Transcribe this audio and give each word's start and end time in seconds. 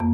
Hey, 0.00 0.06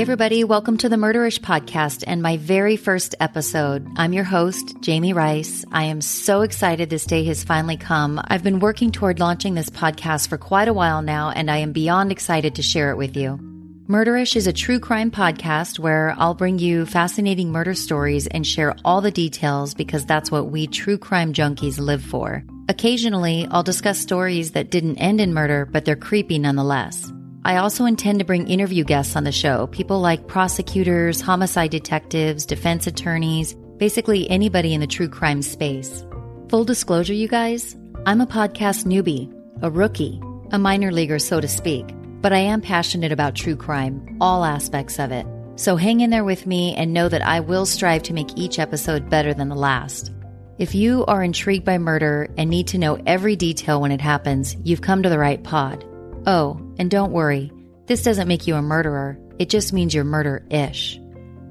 everybody, 0.00 0.42
welcome 0.42 0.76
to 0.78 0.88
the 0.88 0.96
Murderish 0.96 1.38
podcast 1.38 2.02
and 2.04 2.20
my 2.20 2.36
very 2.38 2.76
first 2.76 3.14
episode. 3.20 3.86
I'm 3.96 4.12
your 4.12 4.24
host, 4.24 4.74
Jamie 4.80 5.12
Rice. 5.12 5.64
I 5.70 5.84
am 5.84 6.00
so 6.00 6.40
excited 6.40 6.90
this 6.90 7.04
day 7.06 7.22
has 7.26 7.44
finally 7.44 7.76
come. 7.76 8.20
I've 8.24 8.42
been 8.42 8.58
working 8.58 8.90
toward 8.90 9.20
launching 9.20 9.54
this 9.54 9.70
podcast 9.70 10.26
for 10.26 10.36
quite 10.36 10.66
a 10.66 10.74
while 10.74 11.00
now, 11.00 11.30
and 11.30 11.48
I 11.48 11.58
am 11.58 11.70
beyond 11.70 12.10
excited 12.10 12.56
to 12.56 12.62
share 12.62 12.90
it 12.90 12.96
with 12.96 13.16
you. 13.16 13.51
Murderish 13.88 14.36
is 14.36 14.46
a 14.46 14.52
true 14.52 14.78
crime 14.78 15.10
podcast 15.10 15.80
where 15.80 16.14
I'll 16.16 16.34
bring 16.34 16.60
you 16.60 16.86
fascinating 16.86 17.50
murder 17.50 17.74
stories 17.74 18.28
and 18.28 18.46
share 18.46 18.76
all 18.84 19.00
the 19.00 19.10
details 19.10 19.74
because 19.74 20.06
that's 20.06 20.30
what 20.30 20.52
we 20.52 20.68
true 20.68 20.96
crime 20.96 21.32
junkies 21.32 21.80
live 21.80 22.02
for. 22.02 22.44
Occasionally, 22.68 23.48
I'll 23.50 23.64
discuss 23.64 23.98
stories 23.98 24.52
that 24.52 24.70
didn't 24.70 24.98
end 24.98 25.20
in 25.20 25.34
murder, 25.34 25.66
but 25.66 25.84
they're 25.84 25.96
creepy 25.96 26.38
nonetheless. 26.38 27.12
I 27.44 27.56
also 27.56 27.84
intend 27.84 28.20
to 28.20 28.24
bring 28.24 28.46
interview 28.46 28.84
guests 28.84 29.16
on 29.16 29.24
the 29.24 29.32
show, 29.32 29.66
people 29.66 30.00
like 30.00 30.28
prosecutors, 30.28 31.20
homicide 31.20 31.72
detectives, 31.72 32.46
defense 32.46 32.86
attorneys, 32.86 33.54
basically 33.78 34.30
anybody 34.30 34.74
in 34.74 34.80
the 34.80 34.86
true 34.86 35.08
crime 35.08 35.42
space. 35.42 36.06
Full 36.50 36.62
disclosure, 36.62 37.14
you 37.14 37.26
guys, 37.26 37.76
I'm 38.06 38.20
a 38.20 38.28
podcast 38.28 38.84
newbie, 38.84 39.28
a 39.60 39.72
rookie, 39.72 40.22
a 40.52 40.58
minor 40.58 40.92
leaguer, 40.92 41.18
so 41.18 41.40
to 41.40 41.48
speak, 41.48 41.84
but 42.22 42.32
I 42.32 42.38
am 42.38 42.60
passionate 42.60 43.12
about 43.12 43.34
true 43.34 43.56
crime, 43.56 44.16
all 44.20 44.44
aspects 44.44 44.98
of 44.98 45.12
it. 45.12 45.26
So 45.56 45.76
hang 45.76 46.00
in 46.00 46.10
there 46.10 46.24
with 46.24 46.46
me 46.46 46.74
and 46.74 46.94
know 46.94 47.08
that 47.08 47.26
I 47.26 47.40
will 47.40 47.66
strive 47.66 48.04
to 48.04 48.14
make 48.14 48.38
each 48.38 48.58
episode 48.58 49.10
better 49.10 49.34
than 49.34 49.48
the 49.48 49.54
last. 49.54 50.12
If 50.58 50.74
you 50.74 51.04
are 51.06 51.22
intrigued 51.22 51.64
by 51.64 51.78
murder 51.78 52.28
and 52.38 52.48
need 52.48 52.68
to 52.68 52.78
know 52.78 53.00
every 53.04 53.36
detail 53.36 53.80
when 53.80 53.92
it 53.92 54.00
happens, 54.00 54.56
you've 54.62 54.80
come 54.80 55.02
to 55.02 55.08
the 55.08 55.18
right 55.18 55.42
pod. 55.42 55.84
Oh, 56.26 56.60
and 56.78 56.90
don't 56.90 57.12
worry, 57.12 57.52
this 57.86 58.02
doesn't 58.02 58.28
make 58.28 58.46
you 58.46 58.54
a 58.54 58.62
murderer, 58.62 59.18
it 59.38 59.48
just 59.48 59.72
means 59.72 59.92
you're 59.92 60.04
murder 60.04 60.46
ish. 60.50 61.00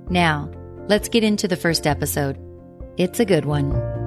Now, 0.10 0.50
let's 0.88 1.10
get 1.10 1.24
into 1.24 1.48
the 1.48 1.58
first 1.58 1.86
episode. 1.86 2.40
It's 2.98 3.20
a 3.20 3.26
good 3.26 3.46
one. 3.46 4.01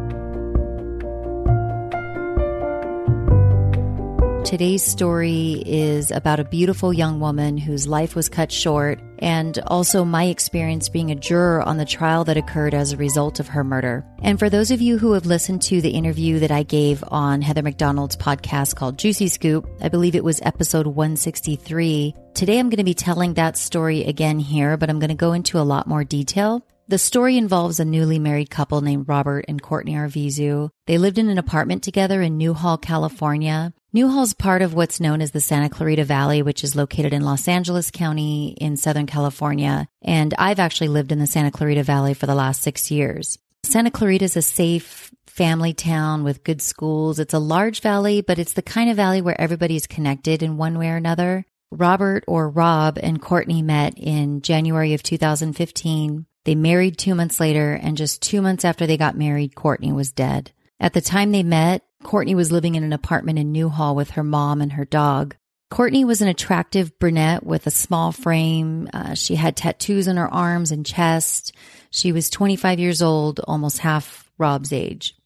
Today's 4.44 4.84
story 4.84 5.62
is 5.64 6.10
about 6.10 6.38
a 6.38 6.44
beautiful 6.44 6.92
young 6.92 7.18
woman 7.18 7.56
whose 7.56 7.88
life 7.88 8.14
was 8.14 8.28
cut 8.28 8.52
short, 8.52 9.00
and 9.18 9.58
also 9.66 10.04
my 10.04 10.24
experience 10.24 10.90
being 10.90 11.10
a 11.10 11.14
juror 11.14 11.62
on 11.62 11.78
the 11.78 11.86
trial 11.86 12.24
that 12.24 12.36
occurred 12.36 12.74
as 12.74 12.92
a 12.92 12.98
result 12.98 13.40
of 13.40 13.48
her 13.48 13.64
murder. 13.64 14.04
And 14.22 14.38
for 14.38 14.50
those 14.50 14.70
of 14.70 14.82
you 14.82 14.98
who 14.98 15.12
have 15.12 15.24
listened 15.24 15.62
to 15.62 15.80
the 15.80 15.88
interview 15.88 16.40
that 16.40 16.50
I 16.50 16.62
gave 16.62 17.02
on 17.08 17.40
Heather 17.40 17.62
McDonald's 17.62 18.18
podcast 18.18 18.76
called 18.76 18.98
Juicy 18.98 19.28
Scoop, 19.28 19.66
I 19.80 19.88
believe 19.88 20.14
it 20.14 20.22
was 20.22 20.42
episode 20.42 20.86
163. 20.86 22.14
Today 22.34 22.58
I'm 22.58 22.68
going 22.68 22.76
to 22.76 22.84
be 22.84 22.92
telling 22.92 23.34
that 23.34 23.56
story 23.56 24.04
again 24.04 24.38
here, 24.38 24.76
but 24.76 24.90
I'm 24.90 25.00
going 25.00 25.08
to 25.08 25.14
go 25.14 25.32
into 25.32 25.58
a 25.58 25.64
lot 25.64 25.86
more 25.86 26.04
detail. 26.04 26.64
The 26.86 26.98
story 26.98 27.38
involves 27.38 27.80
a 27.80 27.84
newly 27.86 28.18
married 28.18 28.50
couple 28.50 28.82
named 28.82 29.08
Robert 29.08 29.46
and 29.48 29.60
Courtney 29.60 29.94
Arvizu. 29.94 30.68
They 30.86 30.98
lived 30.98 31.16
in 31.16 31.30
an 31.30 31.38
apartment 31.38 31.82
together 31.82 32.20
in 32.20 32.36
Newhall, 32.36 32.76
California. 32.76 33.72
Newhall 33.94 34.24
is 34.24 34.34
part 34.34 34.60
of 34.60 34.74
what's 34.74 34.98
known 34.98 35.20
as 35.20 35.30
the 35.30 35.40
Santa 35.40 35.68
Clarita 35.68 36.02
Valley, 36.02 36.42
which 36.42 36.64
is 36.64 36.74
located 36.74 37.12
in 37.12 37.22
Los 37.22 37.46
Angeles 37.46 37.92
County 37.92 38.56
in 38.60 38.76
Southern 38.76 39.06
California. 39.06 39.86
And 40.02 40.34
I've 40.36 40.58
actually 40.58 40.88
lived 40.88 41.12
in 41.12 41.20
the 41.20 41.28
Santa 41.28 41.52
Clarita 41.52 41.84
Valley 41.84 42.12
for 42.12 42.26
the 42.26 42.34
last 42.34 42.60
six 42.60 42.90
years. 42.90 43.38
Santa 43.62 43.92
Clarita 43.92 44.24
is 44.24 44.36
a 44.36 44.42
safe 44.42 45.12
family 45.28 45.74
town 45.74 46.24
with 46.24 46.42
good 46.42 46.60
schools. 46.60 47.20
It's 47.20 47.34
a 47.34 47.38
large 47.38 47.82
valley, 47.82 48.20
but 48.20 48.40
it's 48.40 48.54
the 48.54 48.62
kind 48.62 48.90
of 48.90 48.96
valley 48.96 49.22
where 49.22 49.40
everybody's 49.40 49.86
connected 49.86 50.42
in 50.42 50.56
one 50.56 50.76
way 50.76 50.88
or 50.90 50.96
another. 50.96 51.46
Robert 51.70 52.24
or 52.26 52.50
Rob 52.50 52.98
and 53.00 53.22
Courtney 53.22 53.62
met 53.62 53.96
in 53.96 54.42
January 54.42 54.94
of 54.94 55.04
2015. 55.04 56.26
They 56.42 56.56
married 56.56 56.98
two 56.98 57.14
months 57.14 57.38
later, 57.38 57.74
and 57.74 57.96
just 57.96 58.22
two 58.22 58.42
months 58.42 58.64
after 58.64 58.88
they 58.88 58.96
got 58.96 59.16
married, 59.16 59.54
Courtney 59.54 59.92
was 59.92 60.10
dead. 60.10 60.50
At 60.80 60.94
the 60.94 61.00
time 61.00 61.30
they 61.30 61.44
met, 61.44 61.83
Courtney 62.04 62.34
was 62.34 62.52
living 62.52 62.76
in 62.76 62.84
an 62.84 62.92
apartment 62.92 63.38
in 63.38 63.50
Newhall 63.50 63.96
with 63.96 64.10
her 64.10 64.22
mom 64.22 64.60
and 64.60 64.74
her 64.74 64.84
dog. 64.84 65.34
Courtney 65.70 66.04
was 66.04 66.20
an 66.22 66.28
attractive 66.28 66.96
brunette 67.00 67.44
with 67.44 67.66
a 67.66 67.70
small 67.70 68.12
frame. 68.12 68.88
Uh, 68.92 69.14
she 69.14 69.34
had 69.34 69.56
tattoos 69.56 70.06
on 70.06 70.16
her 70.16 70.32
arms 70.32 70.70
and 70.70 70.86
chest. 70.86 71.52
She 71.90 72.12
was 72.12 72.30
25 72.30 72.78
years 72.78 73.02
old, 73.02 73.40
almost 73.40 73.78
half 73.78 74.30
Rob's 74.38 74.72
age. 74.72 75.16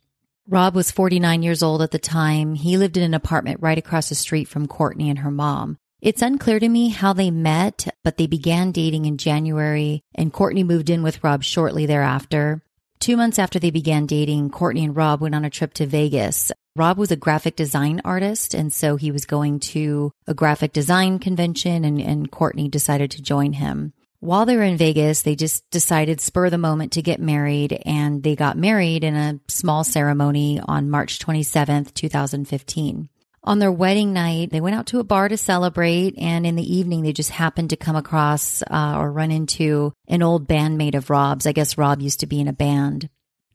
Rob 0.49 0.75
was 0.75 0.91
49 0.91 1.43
years 1.43 1.63
old 1.63 1.83
at 1.83 1.91
the 1.91 1.99
time. 1.99 2.55
He 2.55 2.79
lived 2.79 2.97
in 2.97 3.03
an 3.03 3.13
apartment 3.13 3.61
right 3.61 3.77
across 3.77 4.09
the 4.09 4.15
street 4.15 4.49
from 4.49 4.67
Courtney 4.67 5.11
and 5.11 5.19
her 5.19 5.31
mom. 5.31 5.77
It's 6.01 6.23
unclear 6.23 6.61
to 6.61 6.69
me 6.69 6.89
how 6.89 7.13
they 7.13 7.31
met, 7.31 7.89
but 8.05 8.17
they 8.17 8.27
began 8.27 8.71
dating 8.71 9.05
in 9.05 9.19
January 9.19 10.03
and 10.15 10.33
Courtney 10.33 10.63
moved 10.63 10.89
in 10.89 11.03
with 11.03 11.23
Rob 11.23 11.43
shortly 11.43 11.85
thereafter. 11.85 12.63
Two 13.01 13.17
months 13.17 13.39
after 13.39 13.59
they 13.59 13.71
began 13.71 14.07
dating, 14.07 14.51
Courtney 14.51 14.85
and 14.85 14.97
Rob 14.97 15.21
went 15.21 15.35
on 15.35 15.45
a 15.45 15.51
trip 15.51 15.75
to 15.75 15.87
Vegas. 15.87 16.51
Rob 16.79 16.97
was 16.97 17.11
a 17.11 17.17
graphic 17.17 17.57
design 17.57 18.01
artist, 18.05 18.55
and 18.55 18.73
so 18.73 18.95
he 18.95 19.11
was 19.11 19.27
going 19.27 19.59
to 19.59 20.13
a 20.29 20.33
graphic 20.33 20.73
design 20.73 21.19
convention, 21.19 21.85
and, 21.85 22.01
and 22.01 22.31
Courtney 22.31 22.69
decided 22.69 23.11
to 23.11 23.23
join 23.23 23.55
him. 23.55 23.93
While 24.21 24.47
they 24.47 24.57
were 24.57 24.63
in 24.63 24.77
Vegas, 24.77 25.23
they 25.23 25.35
just 25.35 25.69
decided 25.71 26.21
spur 26.21 26.51
the 26.51 26.57
moment 26.57 26.93
to 26.93 27.03
get 27.03 27.21
married, 27.21 27.83
and 27.85 28.23
they 28.23 28.37
got 28.37 28.57
married 28.57 29.03
in 29.03 29.17
a 29.17 29.41
small 29.49 29.83
ceremony 29.83 30.61
on 30.61 30.89
March 30.89 31.19
27th, 31.19 31.95
2015. 31.95 33.09
On 33.43 33.59
their 33.59 33.73
wedding 33.73 34.13
night, 34.13 34.51
they 34.51 34.61
went 34.61 34.77
out 34.77 34.87
to 34.87 35.01
a 35.01 35.05
bar 35.05 35.29
to 35.29 35.37
celebrate, 35.37 36.17
and 36.17 36.47
in 36.47 36.55
the 36.55 36.77
evening, 36.77 37.03
they 37.03 37.13
just 37.13 37.31
happened 37.31 37.71
to 37.71 37.77
come 37.77 37.97
across 37.97 38.63
uh, 38.63 38.97
or 38.99 39.11
run 39.11 39.33
into 39.33 39.93
an 40.07 40.23
old 40.23 40.47
bandmate 40.47 40.95
of 40.95 41.11
Rob's. 41.11 41.47
I 41.47 41.53
guess 41.53 41.79
Rob 41.79 42.01
used 42.01 42.21
to 42.21 42.27
be 42.27 42.41
in 42.41 42.47
a 42.47 42.53
band. 42.53 43.09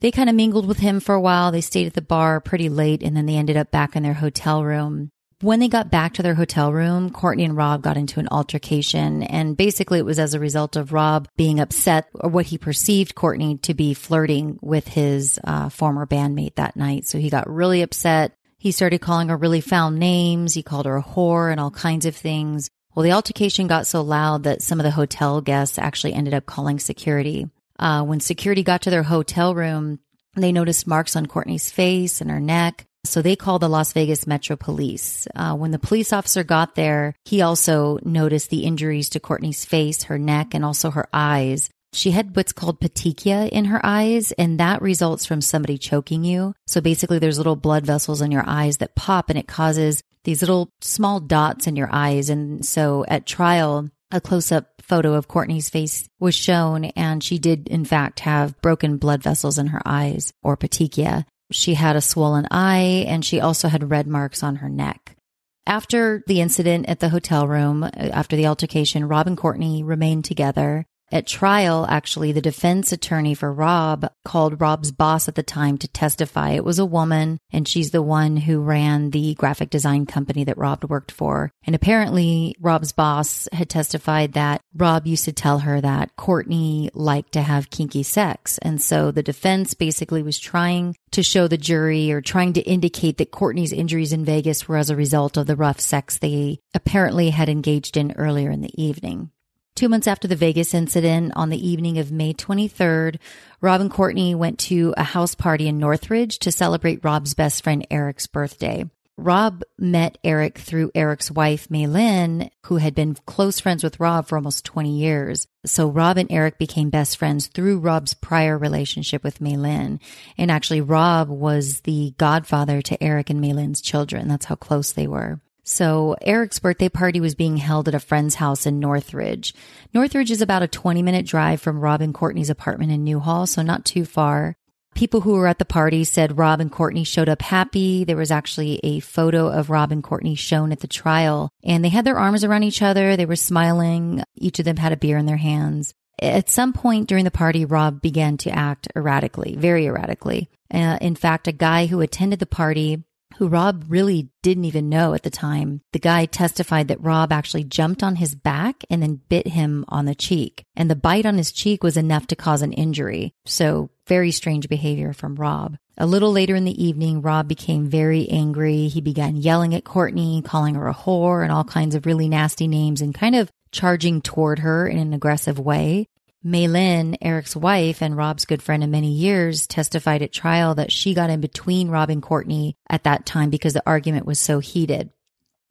They 0.04 0.12
kind 0.12 0.30
of 0.30 0.36
mingled 0.36 0.68
with 0.68 0.80
him 0.80 1.00
for 1.00 1.16
a 1.16 1.22
while. 1.22 1.54
They 1.54 1.62
stayed 1.62 1.88
at 1.88 1.94
the 1.94 2.02
bar 2.02 2.42
pretty 2.42 2.68
late, 2.68 3.02
and 3.02 3.16
then 3.16 3.26
they 3.26 3.38
ended 3.38 3.56
up 3.56 3.72
back 3.72 3.96
in 3.96 4.04
their 4.04 4.14
hotel 4.14 4.62
room. 4.62 5.12
When 5.40 5.62
they 5.62 5.70
got 5.70 5.92
back 5.92 6.16
to 6.16 6.22
their 6.22 6.36
hotel 6.36 6.74
room, 6.74 7.10
Courtney 7.10 7.46
and 7.46 7.56
Rob 7.56 7.82
got 7.82 7.96
into 7.96 8.20
an 8.20 8.28
altercation. 8.30 9.24
And 9.24 9.56
basically, 9.56 10.00
it 10.00 10.06
was 10.06 10.20
as 10.20 10.34
a 10.34 10.42
result 10.42 10.76
of 10.76 10.92
Rob 10.92 11.30
being 11.38 11.62
upset 11.62 12.10
or 12.16 12.30
what 12.30 12.48
he 12.48 12.58
perceived 12.58 13.16
Courtney 13.16 13.60
to 13.60 13.74
be 13.74 13.94
flirting 13.94 14.60
with 14.62 14.90
his 14.90 15.40
uh, 15.46 15.70
former 15.70 16.06
bandmate 16.06 16.56
that 16.56 16.76
night. 16.76 17.08
So 17.08 17.18
he 17.18 17.30
got 17.30 17.50
really 17.50 17.82
upset. 17.82 18.36
He 18.58 18.74
started 18.74 19.00
calling 19.00 19.30
her 19.30 19.38
really 19.38 19.62
foul 19.62 19.90
names. 19.90 20.54
He 20.54 20.64
called 20.64 20.86
her 20.86 20.98
a 20.98 21.04
whore 21.04 21.50
and 21.50 21.62
all 21.62 21.72
kinds 21.72 22.06
of 22.06 22.14
things. 22.14 22.70
Well, 22.94 23.04
the 23.04 23.14
altercation 23.14 23.68
got 23.68 23.88
so 23.88 24.02
loud 24.02 24.44
that 24.44 24.62
some 24.62 24.82
of 24.82 24.84
the 24.84 24.92
hotel 24.92 25.40
guests 25.40 25.80
actually 25.80 26.14
ended 26.14 26.34
up 26.34 26.46
calling 26.46 26.78
security. 26.78 27.48
Uh, 27.84 28.02
when 28.02 28.22
security 28.22 28.64
got 28.64 28.84
to 28.84 28.90
their 28.90 29.04
hotel 29.04 29.54
room, 29.54 30.00
they 30.38 30.54
noticed 30.54 30.88
marks 30.88 31.18
on 31.18 31.26
Courtney's 31.26 31.70
face 31.70 32.22
and 32.22 32.32
her 32.32 32.40
neck. 32.40 32.86
So 33.04 33.22
they 33.22 33.36
called 33.36 33.62
the 33.62 33.68
Las 33.68 33.92
Vegas 33.92 34.26
Metro 34.26 34.56
Police. 34.56 35.28
Uh, 35.36 35.54
when 35.56 35.72
the 35.72 35.80
police 35.80 36.14
officer 36.14 36.46
got 36.46 36.76
there, 36.76 37.14
he 37.26 37.42
also 37.42 38.00
noticed 38.04 38.50
the 38.50 38.64
injuries 38.64 39.10
to 39.10 39.20
Courtney's 39.20 39.66
face, 39.66 40.04
her 40.04 40.18
neck, 40.18 40.54
and 40.54 40.64
also 40.64 40.92
her 40.92 41.10
eyes. 41.12 41.70
She 41.92 42.12
had 42.12 42.38
what's 42.38 42.54
called 42.54 42.80
petechia 42.80 43.50
in 43.50 43.66
her 43.66 43.82
eyes, 43.84 44.32
and 44.32 44.62
that 44.62 44.82
results 44.82 45.26
from 45.26 45.42
somebody 45.42 45.78
choking 45.78 46.24
you. 46.24 46.54
So 46.66 46.80
basically, 46.80 47.20
there's 47.20 47.38
little 47.38 47.58
blood 47.58 47.86
vessels 47.86 48.22
in 48.22 48.32
your 48.32 48.46
eyes 48.48 48.78
that 48.78 48.96
pop, 48.96 49.30
and 49.30 49.38
it 49.38 49.50
causes 49.50 50.02
these 50.24 50.42
little 50.42 50.70
small 50.80 51.20
dots 51.20 51.68
in 51.68 51.76
your 51.76 51.90
eyes. 51.92 52.30
And 52.30 52.66
so 52.66 53.04
at 53.10 53.26
trial, 53.26 53.90
a 54.14 54.22
close 54.22 54.52
up 54.52 54.82
photo 54.82 55.16
of 55.16 55.28
Courtney's 55.28 55.70
face 55.70 56.08
was 56.20 56.36
shown, 56.36 56.86
and 56.86 57.24
she 57.24 57.40
did, 57.40 57.68
in 57.68 57.84
fact, 57.84 58.22
have 58.22 58.60
broken 58.62 58.98
blood 58.98 59.24
vessels 59.24 59.58
in 59.58 59.68
her 59.68 59.82
eyes 59.86 60.32
or 60.44 60.56
petechia. 60.56 61.26
She 61.52 61.74
had 61.74 61.96
a 61.96 62.02
swollen 62.02 62.48
eye, 62.52 63.06
and 63.08 63.26
she 63.26 63.42
also 63.42 63.68
had 63.68 63.90
red 63.90 64.08
marks 64.08 64.44
on 64.44 64.58
her 64.58 64.70
neck. 64.70 65.18
After 65.66 66.24
the 66.28 66.42
incident 66.42 66.88
at 66.88 67.00
the 67.00 67.10
hotel 67.10 67.48
room, 67.48 67.84
uh, 67.84 67.90
after 67.94 68.36
the 68.36 68.48
altercation, 68.48 69.08
Rob 69.08 69.28
and 69.28 69.38
Courtney 69.38 69.82
remained 69.82 70.26
together. 70.26 70.86
At 71.14 71.28
trial, 71.28 71.86
actually, 71.88 72.32
the 72.32 72.42
defense 72.42 72.92
attorney 72.92 73.36
for 73.36 73.54
Rob 73.54 74.12
called 74.26 74.60
Rob's 74.60 74.92
boss 74.92 75.28
at 75.28 75.36
the 75.36 75.44
time 75.44 75.78
to 75.78 75.88
testify. 75.88 76.54
It 76.54 76.66
was 76.66 76.80
a 76.80 76.88
woman, 76.88 77.38
and 77.52 77.68
she's 77.68 77.92
the 77.92 78.02
one 78.02 78.36
who 78.36 78.60
ran 78.60 79.12
the 79.12 79.36
graphic 79.36 79.70
design 79.70 80.08
company 80.08 80.44
that 80.46 80.58
Rob 80.58 80.84
worked 80.86 81.12
for. 81.12 81.52
And 81.68 81.76
apparently, 81.76 82.56
Rob's 82.60 82.94
boss 82.94 83.48
had 83.54 83.70
testified 83.70 84.34
that 84.34 84.62
Rob 84.76 85.06
used 85.06 85.26
to 85.26 85.32
tell 85.32 85.60
her 85.60 85.80
that 85.82 86.16
Courtney 86.16 86.90
liked 86.96 87.34
to 87.34 87.44
have 87.44 87.70
kinky 87.70 88.02
sex. 88.02 88.58
And 88.64 88.82
so 88.82 89.12
the 89.12 89.22
defense 89.22 89.76
basically 89.76 90.24
was 90.24 90.40
trying 90.40 90.96
to 91.12 91.22
show 91.22 91.48
the 91.48 91.60
jury 91.60 92.12
or 92.12 92.22
trying 92.22 92.54
to 92.54 92.62
indicate 92.62 93.20
that 93.20 93.30
Courtney's 93.30 93.72
injuries 93.72 94.14
in 94.14 94.26
Vegas 94.26 94.68
were 94.68 94.78
as 94.78 94.90
a 94.90 94.96
result 94.96 95.38
of 95.38 95.46
the 95.46 95.56
rough 95.56 95.80
sex 95.80 96.18
they 96.18 96.58
apparently 96.74 97.30
had 97.30 97.50
engaged 97.50 97.98
in 97.98 98.14
earlier 98.14 98.50
in 98.50 98.62
the 98.62 98.84
evening. 98.84 99.30
Two 99.76 99.90
months 99.90 100.08
after 100.08 100.28
the 100.28 100.36
Vegas 100.36 100.76
incident, 100.76 101.34
on 101.36 101.50
the 101.50 101.68
evening 101.68 101.98
of 101.98 102.12
May 102.12 102.32
23rd, 102.32 103.18
Rob 103.60 103.82
and 103.82 103.90
Courtney 103.90 104.36
went 104.36 104.60
to 104.60 104.94
a 104.98 105.04
house 105.04 105.34
party 105.34 105.68
in 105.68 105.80
Northridge 105.80 106.38
to 106.40 106.52
celebrate 106.52 107.04
Rob's 107.04 107.34
best 107.34 107.64
friend 107.64 107.86
Eric's 107.90 108.28
birthday. 108.28 108.86
Rob 109.18 109.64
met 109.80 110.20
Eric 110.24 110.60
through 110.60 110.92
Eric's 110.94 111.32
wife, 111.32 111.70
Maylin, 111.70 112.50
who 112.66 112.78
had 112.78 112.94
been 112.94 113.16
close 113.26 113.60
friends 113.60 113.84
with 113.84 114.00
Rob 114.00 114.28
for 114.28 114.36
almost 114.36 114.66
20 114.66 114.96
years. 114.96 115.48
So 115.66 115.88
Rob 115.88 116.18
and 116.18 116.32
Eric 116.32 116.60
became 116.60 116.90
best 116.92 117.18
friends 117.18 117.48
through 117.48 117.80
Rob's 117.80 118.14
prior 118.14 118.58
relationship 118.58 119.24
with 119.24 119.40
Maylin. 119.40 120.00
And 120.38 120.52
actually, 120.52 120.82
Rob 120.82 121.30
was 121.30 121.82
the 121.82 122.14
godfather 122.18 122.82
to 122.84 123.04
Eric 123.04 123.32
and 123.32 123.42
Maylin's 123.42 123.82
children. 123.82 124.28
That's 124.28 124.46
how 124.46 124.56
close 124.56 124.92
they 124.92 125.08
were. 125.08 125.40
So 125.64 126.16
Eric's 126.22 126.60
birthday 126.60 126.90
party 126.90 127.20
was 127.22 127.36
being 127.36 127.58
held 127.58 127.88
at 127.88 127.96
a 127.96 128.00
friend's 128.00 128.36
house 128.36 128.66
in 128.66 128.80
Northridge. 128.80 129.54
Northridge 129.94 130.32
is 130.32 130.42
about 130.42 130.64
a 130.64 130.68
20 130.68 131.02
minute 131.02 131.26
drive 131.26 131.62
from 131.62 131.80
Rob 131.80 132.02
and 132.02 132.14
Courtney's 132.14 132.50
apartment 132.50 132.92
in 132.92 133.04
Newhall, 133.04 133.48
so 133.48 133.62
not 133.62 133.86
too 133.86 134.06
far. 134.06 134.56
People 134.94 135.22
who 135.22 135.34
were 135.34 135.48
at 135.48 135.58
the 135.58 135.66
party 135.66 136.04
said 136.04 136.38
Rob 136.38 136.60
and 136.60 136.72
Courtney 136.72 137.04
showed 137.04 137.30
up 137.30 137.42
happy. 137.42 138.04
There 138.04 138.18
was 138.18 138.30
actually 138.30 138.80
a 138.84 139.00
photo 139.00 139.48
of 139.48 139.70
Rob 139.70 139.92
and 139.92 140.04
Courtney 140.04 140.36
shown 140.36 140.72
at 140.72 140.82
the 140.82 140.88
trial, 140.88 141.50
and 141.64 141.84
they 141.84 141.90
had 141.90 142.06
their 142.06 142.20
arms 142.20 142.44
around 142.44 142.64
each 142.64 142.82
other. 142.82 143.16
They 143.16 143.26
were 143.26 143.36
smiling. 143.36 144.24
Each 144.36 144.60
of 144.60 144.66
them 144.66 144.78
had 144.78 144.92
a 144.92 144.98
beer 144.98 145.18
in 145.18 145.26
their 145.26 145.38
hands. 145.38 145.94
At 146.22 146.50
some 146.50 146.74
point 146.74 147.10
during 147.10 147.26
the 147.26 147.32
party, 147.32 147.66
Rob 147.66 148.02
began 148.02 148.38
to 148.38 148.52
act 148.52 148.88
erratically, 148.96 149.56
very 149.58 149.88
erratically. 149.88 150.50
Uh, 150.72 150.98
in 151.02 151.16
fact, 151.16 151.48
a 151.48 151.52
guy 151.52 151.88
who 151.88 152.02
attended 152.02 152.40
the 152.40 152.46
party 152.46 153.04
who 153.38 153.48
Rob 153.48 153.86
really 153.88 154.30
didn't 154.42 154.66
even 154.66 154.90
know 154.90 155.14
at 155.14 155.24
the 155.24 155.30
time. 155.30 155.82
The 155.92 156.00
guy 156.00 156.26
testified 156.26 156.88
that 156.88 157.02
Rob 157.02 157.32
actually 157.32 157.64
jumped 157.64 158.04
on 158.04 158.18
his 158.18 158.36
back 158.36 158.84
and 158.90 159.02
then 159.02 159.22
bit 159.30 159.48
him 159.48 159.86
on 159.88 160.06
the 160.06 160.16
cheek. 160.16 160.64
And 160.76 160.90
the 160.90 160.96
bite 160.96 161.26
on 161.26 161.38
his 161.38 161.52
cheek 161.52 161.84
was 161.84 161.98
enough 161.98 162.28
to 162.28 162.36
cause 162.36 162.62
an 162.62 162.74
injury. 162.74 163.34
So 163.46 163.90
very 164.08 164.32
strange 164.32 164.70
behavior 164.70 165.14
from 165.14 165.36
Rob. 165.36 165.78
A 165.98 166.06
little 166.06 166.32
later 166.32 166.56
in 166.56 166.66
the 166.66 166.84
evening, 166.84 167.22
Rob 167.22 167.48
became 167.48 167.88
very 167.88 168.28
angry. 168.30 168.88
He 168.88 169.02
began 169.02 169.36
yelling 169.36 169.76
at 169.76 169.84
Courtney, 169.84 170.42
calling 170.44 170.76
her 170.76 170.88
a 170.88 170.94
whore 170.94 171.44
and 171.44 171.52
all 171.52 171.64
kinds 171.64 171.94
of 171.94 172.06
really 172.06 172.28
nasty 172.28 172.68
names 172.68 173.02
and 173.02 173.14
kind 173.14 173.36
of 173.36 173.52
charging 173.72 174.22
toward 174.22 174.60
her 174.60 174.88
in 174.88 174.98
an 174.98 175.14
aggressive 175.14 175.60
way. 175.60 176.08
Maylin, 176.46 177.18
Eric's 177.22 177.56
wife 177.56 178.02
and 178.02 178.18
Rob's 178.18 178.46
good 178.46 178.62
friend 178.62 178.84
of 178.84 178.90
many 178.90 179.12
years, 179.12 179.66
testified 179.66 180.22
at 180.22 180.34
trial 180.34 180.76
that 180.76 180.92
she 180.92 181.14
got 181.14 181.30
in 181.30 181.40
between 181.40 181.90
Rob 181.90 182.10
and 182.10 182.22
Courtney 182.22 182.76
at 182.90 183.04
that 183.06 183.26
time 183.26 183.50
because 183.50 183.74
the 183.74 183.84
argument 183.86 184.26
was 184.26 184.40
so 184.40 184.60
heated. 184.60 185.10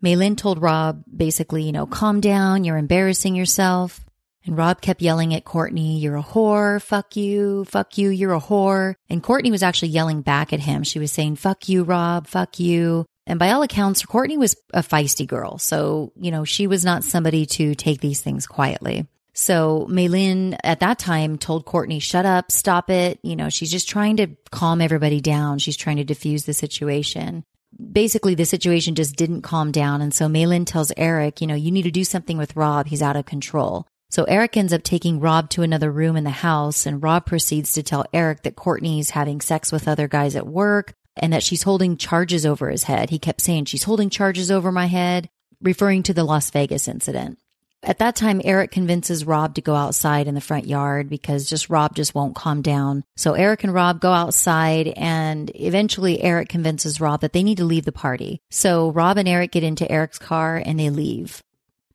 Maylin 0.03 0.37
told 0.37 0.61
Rob 0.61 1.05
basically, 1.15 1.63
you 1.63 1.73
know, 1.73 1.87
calm 1.87 2.21
down, 2.21 2.65
you're 2.65 2.77
embarrassing 2.77 3.37
yourself. 3.37 4.01
And 4.45 4.59
Rob 4.59 4.81
kept 4.81 5.03
yelling 5.03 5.35
at 5.35 5.45
Courtney, 5.45 5.99
you're 5.99 6.17
a 6.17 6.23
whore, 6.23 6.83
fuck 6.83 7.15
you, 7.15 7.65
fuck 7.67 7.97
you, 7.97 8.09
you're 8.09 8.35
a 8.35 8.41
whore. 8.41 8.97
And 9.09 9.23
Courtney 9.23 9.53
was 9.53 9.63
actually 9.63 9.91
yelling 9.91 10.23
back 10.23 10.53
at 10.53 10.59
him. 10.59 10.83
She 10.83 10.99
was 10.99 11.13
saying, 11.13 11.37
fuck 11.37 11.69
you, 11.69 11.85
Rob, 11.85 12.27
fuck 12.27 12.59
you. 12.59 13.07
And 13.25 13.39
by 13.39 13.53
all 13.53 13.63
accounts, 13.63 14.05
Courtney 14.05 14.37
was 14.37 14.57
a 14.75 14.81
feisty 14.81 15.29
girl. 15.29 15.59
So, 15.59 16.13
you 16.17 16.33
know, 16.33 16.45
she 16.45 16.67
was 16.67 16.85
not 16.85 17.05
somebody 17.05 17.47
to 17.47 17.77
take 17.77 18.01
these 18.01 18.21
things 18.21 18.49
quietly. 18.49 19.07
So 19.35 19.87
Maylin 19.91 20.57
at 20.63 20.81
that 20.81 20.99
time 20.99 21.39
told 21.39 21.65
Courtney, 21.65 21.99
shut 21.99 22.27
up, 22.27 22.53
stop 22.53 22.91
it. 22.91 23.19
You 23.23 23.37
know, 23.37 23.49
she's 23.49 23.71
just 23.71 23.89
trying 23.89 24.19
to 24.19 24.29
calm 24.51 24.81
everybody 24.81 25.21
down. 25.21 25.59
She's 25.59 25.77
trying 25.77 25.97
to 25.97 26.05
diffuse 26.05 26.45
the 26.45 26.53
situation. 26.53 27.45
Basically, 27.93 28.35
the 28.35 28.45
situation 28.45 28.95
just 28.95 29.17
didn't 29.17 29.43
calm 29.43 29.73
down. 29.73 30.03
And 30.03 30.13
so 30.13 30.27
Maylin 30.29 30.67
tells 30.67 30.93
Eric, 30.97 31.41
you 31.41 31.47
know, 31.47 31.55
you 31.55 31.71
need 31.71 31.83
to 31.83 31.91
do 31.91 32.05
something 32.05 32.37
with 32.37 32.57
Rob. 32.57 32.87
He's 32.87 33.03
out 33.03 33.17
of 33.17 33.25
control. 33.25 33.87
So 34.11 34.25
Eric 34.25 34.59
ends 34.59 34.75
up 34.75 34.83
taking 34.83 35.21
Rob 35.21 35.49
to 35.51 35.63
another 35.63 35.91
room 35.91 36.17
in 36.17 36.25
the 36.25 36.31
house 36.31 36.85
and 36.85 37.03
Rob 37.03 37.25
proceeds 37.25 37.73
to 37.73 37.83
tell 37.83 38.05
Eric 38.13 38.43
that 38.43 38.57
Courtney's 38.57 39.11
having 39.11 39.41
sex 39.41 39.73
with 39.73 39.89
other 39.89 40.07
guys 40.07 40.37
at 40.37 40.47
work 40.47 40.93
and 41.17 41.33
that 41.33 41.43
she's 41.43 41.63
holding 41.63 41.97
charges 41.97 42.45
over 42.45 42.69
his 42.69 42.85
head. 42.85 43.09
He 43.09 43.19
kept 43.19 43.41
saying, 43.41 43.65
she's 43.65 43.85
holding 43.85 44.11
charges 44.11 44.51
over 44.51 44.71
my 44.71 44.85
head, 44.85 45.31
referring 45.63 46.03
to 46.05 46.15
the 46.15 46.25
Las 46.25 46.51
Vegas 46.51 46.89
incident. 46.89 47.39
At 47.85 47.99
that 47.99 48.15
time, 48.15 48.41
Eric 48.45 48.71
convinces 48.71 49.27
Rob 49.27 49.57
to 49.57 49.61
go 49.61 49.75
outside 49.75 50.29
in 50.29 50.37
the 50.37 50.41
front 50.41 50.67
yard 50.67 51.09
because 51.09 51.49
just 51.49 51.69
Rob 51.69 51.97
just 51.97 52.15
won't 52.15 52.37
calm 52.37 52.63
down. 52.63 53.03
So 53.17 53.33
Eric 53.35 53.65
and 53.65 53.75
Rob 53.75 54.01
go 54.01 54.13
outside 54.13 54.89
and 54.89 55.51
eventually 55.55 56.23
Eric 56.23 56.49
convinces 56.49 57.01
Rob 57.01 57.23
that 57.23 57.33
they 57.33 57.43
need 57.43 57.59
to 57.59 57.65
leave 57.65 57.85
the 57.85 57.91
party. 57.91 58.41
So 58.51 58.91
Rob 58.91 59.19
and 59.19 59.29
Eric 59.29 59.51
get 59.51 59.65
into 59.65 59.91
Eric's 59.91 60.19
car 60.19 60.63
and 60.65 60.79
they 60.79 60.91
leave. 60.91 61.43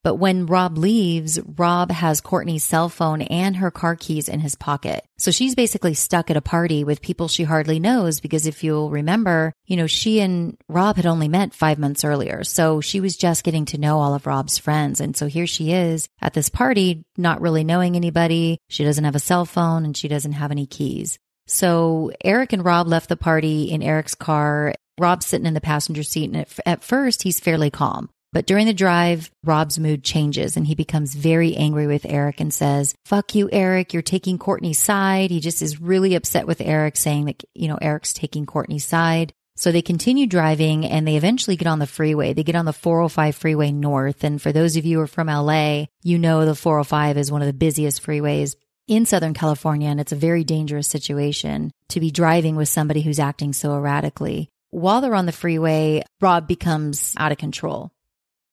But 0.08 0.16
when 0.16 0.46
Rob 0.46 0.78
leaves, 0.78 1.38
Rob 1.58 1.92
has 1.92 2.22
Courtney's 2.22 2.64
cell 2.64 2.88
phone 2.88 3.24
and 3.24 3.58
her 3.58 3.70
car 3.70 3.98
keys 3.98 4.30
in 4.30 4.40
his 4.40 4.56
pocket. 4.56 5.06
So 5.18 5.32
she's 5.32 5.54
basically 5.54 5.96
stuck 5.96 6.32
at 6.32 6.38
a 6.38 6.42
party 6.42 6.86
with 6.86 7.02
people 7.02 7.28
she 7.28 7.44
hardly 7.44 7.78
knows 7.78 8.22
because 8.22 8.48
if 8.48 8.64
you'll 8.64 8.90
remember, 8.90 9.52
you 9.66 9.76
know, 9.76 9.86
she 9.86 10.22
and 10.22 10.56
Rob 10.70 10.96
had 10.96 11.08
only 11.08 11.28
met 11.28 11.54
five 11.54 11.78
months 11.78 12.06
earlier. 12.06 12.46
So 12.46 12.80
she 12.80 13.02
was 13.02 13.18
just 13.18 13.44
getting 13.44 13.66
to 13.66 13.78
know 13.78 14.00
all 14.00 14.14
of 14.14 14.26
Rob's 14.26 14.58
friends. 14.58 15.02
And 15.02 15.14
so 15.14 15.28
here 15.28 15.46
she 15.46 15.74
is 15.74 16.08
at 16.22 16.34
this 16.34 16.48
party, 16.48 17.04
not 17.18 17.42
really 17.42 17.66
knowing 17.66 17.98
anybody. 17.98 18.60
She 18.70 18.86
doesn't 18.86 19.04
have 19.04 19.16
a 19.16 19.20
cell 19.20 19.44
phone 19.44 19.84
and 19.84 19.98
she 19.98 20.08
doesn't 20.08 20.32
have 20.32 20.52
any 20.52 20.68
keys. 20.68 21.20
So 21.48 22.14
Eric 22.24 22.54
and 22.54 22.64
Rob 22.64 22.88
left 22.88 23.10
the 23.10 23.18
party 23.18 23.64
in 23.64 23.84
Eric's 23.84 24.16
car. 24.16 24.74
Rob's 24.98 25.26
sitting 25.26 25.48
in 25.48 25.54
the 25.54 25.60
passenger 25.60 26.04
seat 26.04 26.30
and 26.30 26.38
at, 26.38 26.60
at 26.66 26.82
first 26.82 27.24
he's 27.24 27.42
fairly 27.42 27.70
calm. 27.70 28.10
But 28.34 28.46
during 28.46 28.66
the 28.68 28.74
drive, 28.74 29.32
Rob's 29.44 29.80
mood 29.80 30.04
changes 30.04 30.58
and 30.58 30.68
he 30.68 30.76
becomes 30.76 31.16
very 31.16 31.56
angry 31.56 31.88
with 31.88 32.06
Eric 32.06 32.40
and 32.40 32.54
says, 32.54 32.94
fuck 33.06 33.34
you, 33.36 33.50
Eric. 33.52 33.94
You're 33.94 34.02
taking 34.02 34.38
Courtney's 34.38 34.80
side. 34.80 35.32
He 35.32 35.40
just 35.40 35.62
is 35.62 35.82
really 35.82 36.16
upset 36.16 36.46
with 36.46 36.62
Eric 36.62 36.98
saying 36.98 37.26
that, 37.26 37.44
you 37.54 37.68
know, 37.68 37.78
Eric's 37.82 38.14
taking 38.14 38.46
Courtney's 38.46 38.86
side. 38.86 39.34
So 39.56 39.72
they 39.72 39.82
continue 39.82 40.28
driving 40.28 40.86
and 40.86 41.08
they 41.08 41.16
eventually 41.16 41.56
get 41.56 41.68
on 41.68 41.80
the 41.80 41.88
freeway. 41.88 42.34
They 42.34 42.44
get 42.44 42.56
on 42.56 42.66
the 42.66 42.74
405 42.74 43.36
freeway 43.36 43.72
north. 43.72 44.24
And 44.24 44.40
for 44.40 44.52
those 44.52 44.78
of 44.78 44.86
you 44.86 44.98
who 44.98 45.04
are 45.04 45.08
from 45.08 45.28
LA, 45.28 45.86
you 46.04 46.20
know 46.20 46.46
the 46.46 46.54
405 46.54 47.18
is 47.18 47.32
one 47.32 47.42
of 47.42 47.48
the 47.48 47.54
busiest 47.54 48.04
freeways 48.04 48.56
in 48.88 49.08
Southern 49.08 49.34
California. 49.34 49.90
And 49.90 50.00
it's 50.00 50.12
a 50.12 50.18
very 50.18 50.44
dangerous 50.44 50.88
situation 50.88 51.72
to 51.90 52.00
be 52.00 52.12
driving 52.12 52.56
with 52.56 52.70
somebody 52.70 53.02
who's 53.02 53.20
acting 53.20 53.52
so 53.52 53.74
erratically. 53.74 54.50
While 54.70 55.02
they're 55.02 55.16
on 55.16 55.26
the 55.26 55.32
freeway, 55.32 56.04
Rob 56.22 56.48
becomes 56.48 57.16
out 57.18 57.32
of 57.32 57.40
control. 57.40 57.92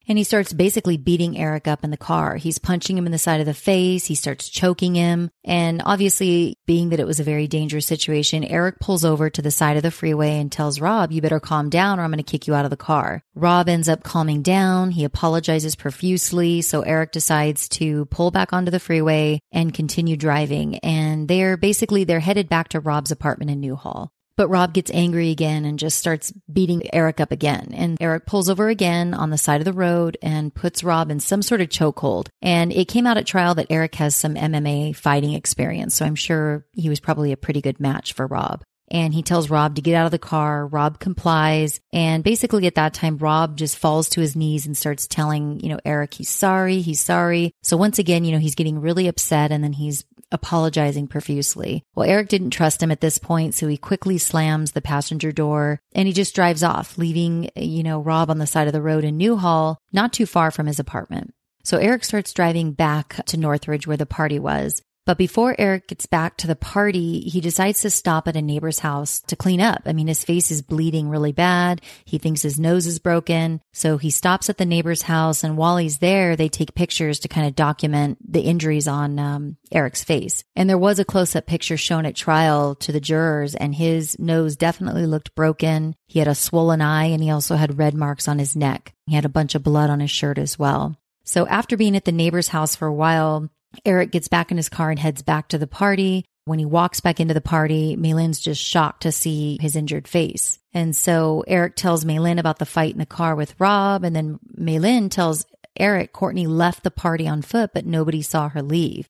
And 0.06 0.18
he 0.18 0.24
starts 0.24 0.52
basically 0.52 0.96
beating 0.96 1.38
Eric 1.38 1.66
up 1.66 1.84
in 1.84 1.90
the 1.90 1.96
car. 1.96 2.36
He's 2.36 2.58
punching 2.58 2.96
him 2.96 3.06
in 3.06 3.12
the 3.12 3.18
side 3.18 3.40
of 3.40 3.46
the 3.46 3.54
face. 3.54 4.06
He 4.06 4.14
starts 4.14 4.48
choking 4.48 4.94
him. 4.94 5.30
And 5.44 5.82
obviously, 5.84 6.58
being 6.66 6.90
that 6.90 7.00
it 7.00 7.06
was 7.06 7.20
a 7.20 7.24
very 7.24 7.46
dangerous 7.46 7.86
situation, 7.86 8.44
Eric 8.44 8.80
pulls 8.80 9.04
over 9.04 9.30
to 9.30 9.42
the 9.42 9.50
side 9.50 9.76
of 9.76 9.82
the 9.82 9.90
freeway 9.90 10.38
and 10.38 10.50
tells 10.50 10.80
Rob, 10.80 11.12
you 11.12 11.20
better 11.20 11.40
calm 11.40 11.70
down 11.70 11.98
or 11.98 12.02
I'm 12.02 12.10
going 12.10 12.22
to 12.22 12.30
kick 12.30 12.46
you 12.46 12.54
out 12.54 12.64
of 12.64 12.70
the 12.70 12.76
car. 12.76 13.22
Rob 13.34 13.68
ends 13.68 13.88
up 13.88 14.02
calming 14.02 14.42
down. 14.42 14.90
He 14.90 15.04
apologizes 15.04 15.76
profusely. 15.76 16.62
So 16.62 16.82
Eric 16.82 17.12
decides 17.12 17.68
to 17.70 18.04
pull 18.06 18.30
back 18.30 18.52
onto 18.52 18.70
the 18.70 18.80
freeway 18.80 19.40
and 19.52 19.74
continue 19.74 20.16
driving. 20.16 20.78
And 20.78 21.28
they're 21.28 21.56
basically, 21.56 22.04
they're 22.04 22.20
headed 22.20 22.48
back 22.48 22.68
to 22.70 22.80
Rob's 22.80 23.10
apartment 23.10 23.50
in 23.50 23.60
Newhall. 23.60 24.13
But 24.36 24.48
Rob 24.48 24.74
gets 24.74 24.90
angry 24.92 25.30
again 25.30 25.64
and 25.64 25.78
just 25.78 25.98
starts 25.98 26.32
beating 26.52 26.82
Eric 26.94 27.20
up 27.20 27.30
again. 27.30 27.72
And 27.72 27.96
Eric 28.00 28.26
pulls 28.26 28.50
over 28.50 28.68
again 28.68 29.14
on 29.14 29.30
the 29.30 29.38
side 29.38 29.60
of 29.60 29.64
the 29.64 29.72
road 29.72 30.18
and 30.22 30.54
puts 30.54 30.82
Rob 30.82 31.10
in 31.10 31.20
some 31.20 31.42
sort 31.42 31.60
of 31.60 31.68
chokehold. 31.68 32.28
And 32.42 32.72
it 32.72 32.88
came 32.88 33.06
out 33.06 33.16
at 33.16 33.26
trial 33.26 33.54
that 33.54 33.68
Eric 33.70 33.94
has 33.96 34.16
some 34.16 34.34
MMA 34.34 34.96
fighting 34.96 35.34
experience. 35.34 35.94
So 35.94 36.04
I'm 36.04 36.16
sure 36.16 36.66
he 36.72 36.88
was 36.88 37.00
probably 37.00 37.32
a 37.32 37.36
pretty 37.36 37.60
good 37.60 37.80
match 37.80 38.12
for 38.12 38.26
Rob. 38.26 38.64
And 38.90 39.14
he 39.14 39.22
tells 39.22 39.50
Rob 39.50 39.76
to 39.76 39.82
get 39.82 39.94
out 39.94 40.06
of 40.06 40.12
the 40.12 40.18
car. 40.18 40.66
Rob 40.66 40.98
complies. 40.98 41.80
And 41.92 42.22
basically 42.22 42.66
at 42.66 42.74
that 42.74 42.94
time, 42.94 43.16
Rob 43.16 43.56
just 43.56 43.78
falls 43.78 44.08
to 44.10 44.20
his 44.20 44.36
knees 44.36 44.66
and 44.66 44.76
starts 44.76 45.06
telling, 45.06 45.60
you 45.60 45.70
know, 45.70 45.80
Eric 45.84 46.14
he's 46.14 46.28
sorry. 46.28 46.80
He's 46.80 47.00
sorry. 47.00 47.52
So 47.62 47.76
once 47.76 47.98
again, 47.98 48.24
you 48.24 48.32
know, 48.32 48.38
he's 48.38 48.54
getting 48.54 48.80
really 48.80 49.08
upset 49.08 49.52
and 49.52 49.64
then 49.64 49.72
he's 49.72 50.04
apologizing 50.34 51.06
profusely. 51.06 51.84
Well, 51.94 52.08
Eric 52.08 52.28
didn't 52.28 52.50
trust 52.50 52.82
him 52.82 52.90
at 52.90 53.00
this 53.00 53.16
point, 53.16 53.54
so 53.54 53.68
he 53.68 53.78
quickly 53.78 54.18
slams 54.18 54.72
the 54.72 54.82
passenger 54.82 55.32
door 55.32 55.80
and 55.94 56.06
he 56.06 56.12
just 56.12 56.34
drives 56.34 56.62
off, 56.62 56.98
leaving, 56.98 57.48
you 57.56 57.82
know, 57.82 58.00
Rob 58.00 58.28
on 58.28 58.38
the 58.38 58.46
side 58.46 58.66
of 58.66 58.72
the 58.72 58.82
road 58.82 59.04
in 59.04 59.16
Newhall, 59.16 59.78
not 59.92 60.12
too 60.12 60.26
far 60.26 60.50
from 60.50 60.66
his 60.66 60.78
apartment. 60.78 61.32
So 61.62 61.78
Eric 61.78 62.04
starts 62.04 62.34
driving 62.34 62.72
back 62.72 63.24
to 63.26 63.38
Northridge 63.38 63.86
where 63.86 63.96
the 63.96 64.04
party 64.04 64.38
was. 64.38 64.82
But 65.06 65.18
before 65.18 65.54
Eric 65.58 65.88
gets 65.88 66.06
back 66.06 66.38
to 66.38 66.46
the 66.46 66.56
party, 66.56 67.20
he 67.20 67.40
decides 67.40 67.82
to 67.82 67.90
stop 67.90 68.26
at 68.26 68.36
a 68.36 68.42
neighbor's 68.42 68.78
house 68.78 69.20
to 69.26 69.36
clean 69.36 69.60
up. 69.60 69.82
I 69.84 69.92
mean, 69.92 70.06
his 70.06 70.24
face 70.24 70.50
is 70.50 70.62
bleeding 70.62 71.10
really 71.10 71.32
bad. 71.32 71.82
He 72.06 72.16
thinks 72.16 72.40
his 72.40 72.58
nose 72.58 72.86
is 72.86 72.98
broken. 72.98 73.60
So 73.72 73.98
he 73.98 74.10
stops 74.10 74.48
at 74.48 74.56
the 74.56 74.64
neighbor's 74.64 75.02
house. 75.02 75.44
And 75.44 75.58
while 75.58 75.76
he's 75.76 75.98
there, 75.98 76.36
they 76.36 76.48
take 76.48 76.74
pictures 76.74 77.20
to 77.20 77.28
kind 77.28 77.46
of 77.46 77.54
document 77.54 78.18
the 78.26 78.40
injuries 78.40 78.88
on 78.88 79.18
um, 79.18 79.56
Eric's 79.70 80.04
face. 80.04 80.42
And 80.56 80.70
there 80.70 80.78
was 80.78 80.98
a 80.98 81.04
close 81.04 81.36
up 81.36 81.46
picture 81.46 81.76
shown 81.76 82.06
at 82.06 82.16
trial 82.16 82.74
to 82.76 82.92
the 82.92 83.00
jurors, 83.00 83.54
and 83.54 83.74
his 83.74 84.18
nose 84.18 84.56
definitely 84.56 85.06
looked 85.06 85.34
broken. 85.34 85.94
He 86.06 86.18
had 86.18 86.28
a 86.28 86.34
swollen 86.34 86.80
eye 86.80 87.06
and 87.06 87.22
he 87.22 87.30
also 87.30 87.56
had 87.56 87.78
red 87.78 87.94
marks 87.94 88.28
on 88.28 88.38
his 88.38 88.56
neck. 88.56 88.94
He 89.06 89.14
had 89.14 89.24
a 89.24 89.30
bunch 89.30 89.54
of 89.54 89.62
blood 89.62 89.90
on 89.90 90.00
his 90.00 90.10
shirt 90.10 90.38
as 90.38 90.58
well. 90.58 90.96
So 91.24 91.46
after 91.46 91.76
being 91.76 91.96
at 91.96 92.04
the 92.04 92.12
neighbor's 92.12 92.48
house 92.48 92.76
for 92.76 92.86
a 92.86 92.94
while, 92.94 93.50
Eric 93.84 94.10
gets 94.12 94.28
back 94.28 94.50
in 94.50 94.56
his 94.56 94.68
car 94.68 94.90
and 94.90 94.98
heads 94.98 95.22
back 95.22 95.48
to 95.48 95.58
the 95.58 95.66
party. 95.66 96.24
When 96.46 96.58
he 96.58 96.66
walks 96.66 97.00
back 97.00 97.20
into 97.20 97.34
the 97.34 97.40
party, 97.40 97.96
Maylin's 97.96 98.40
just 98.40 98.60
shocked 98.60 99.02
to 99.02 99.12
see 99.12 99.58
his 99.60 99.76
injured 99.76 100.06
face. 100.06 100.58
And 100.74 100.94
so 100.94 101.42
Eric 101.46 101.74
tells 101.76 102.04
Maylin 102.04 102.38
about 102.38 102.58
the 102.58 102.66
fight 102.66 102.92
in 102.92 102.98
the 102.98 103.06
car 103.06 103.34
with 103.34 103.58
Rob. 103.58 104.04
And 104.04 104.14
then 104.14 104.38
Maylin 104.58 105.10
tells 105.10 105.46
Eric 105.78 106.12
Courtney 106.12 106.46
left 106.46 106.84
the 106.84 106.90
party 106.90 107.26
on 107.26 107.42
foot, 107.42 107.70
but 107.72 107.86
nobody 107.86 108.20
saw 108.20 108.50
her 108.50 108.62
leave. 108.62 109.08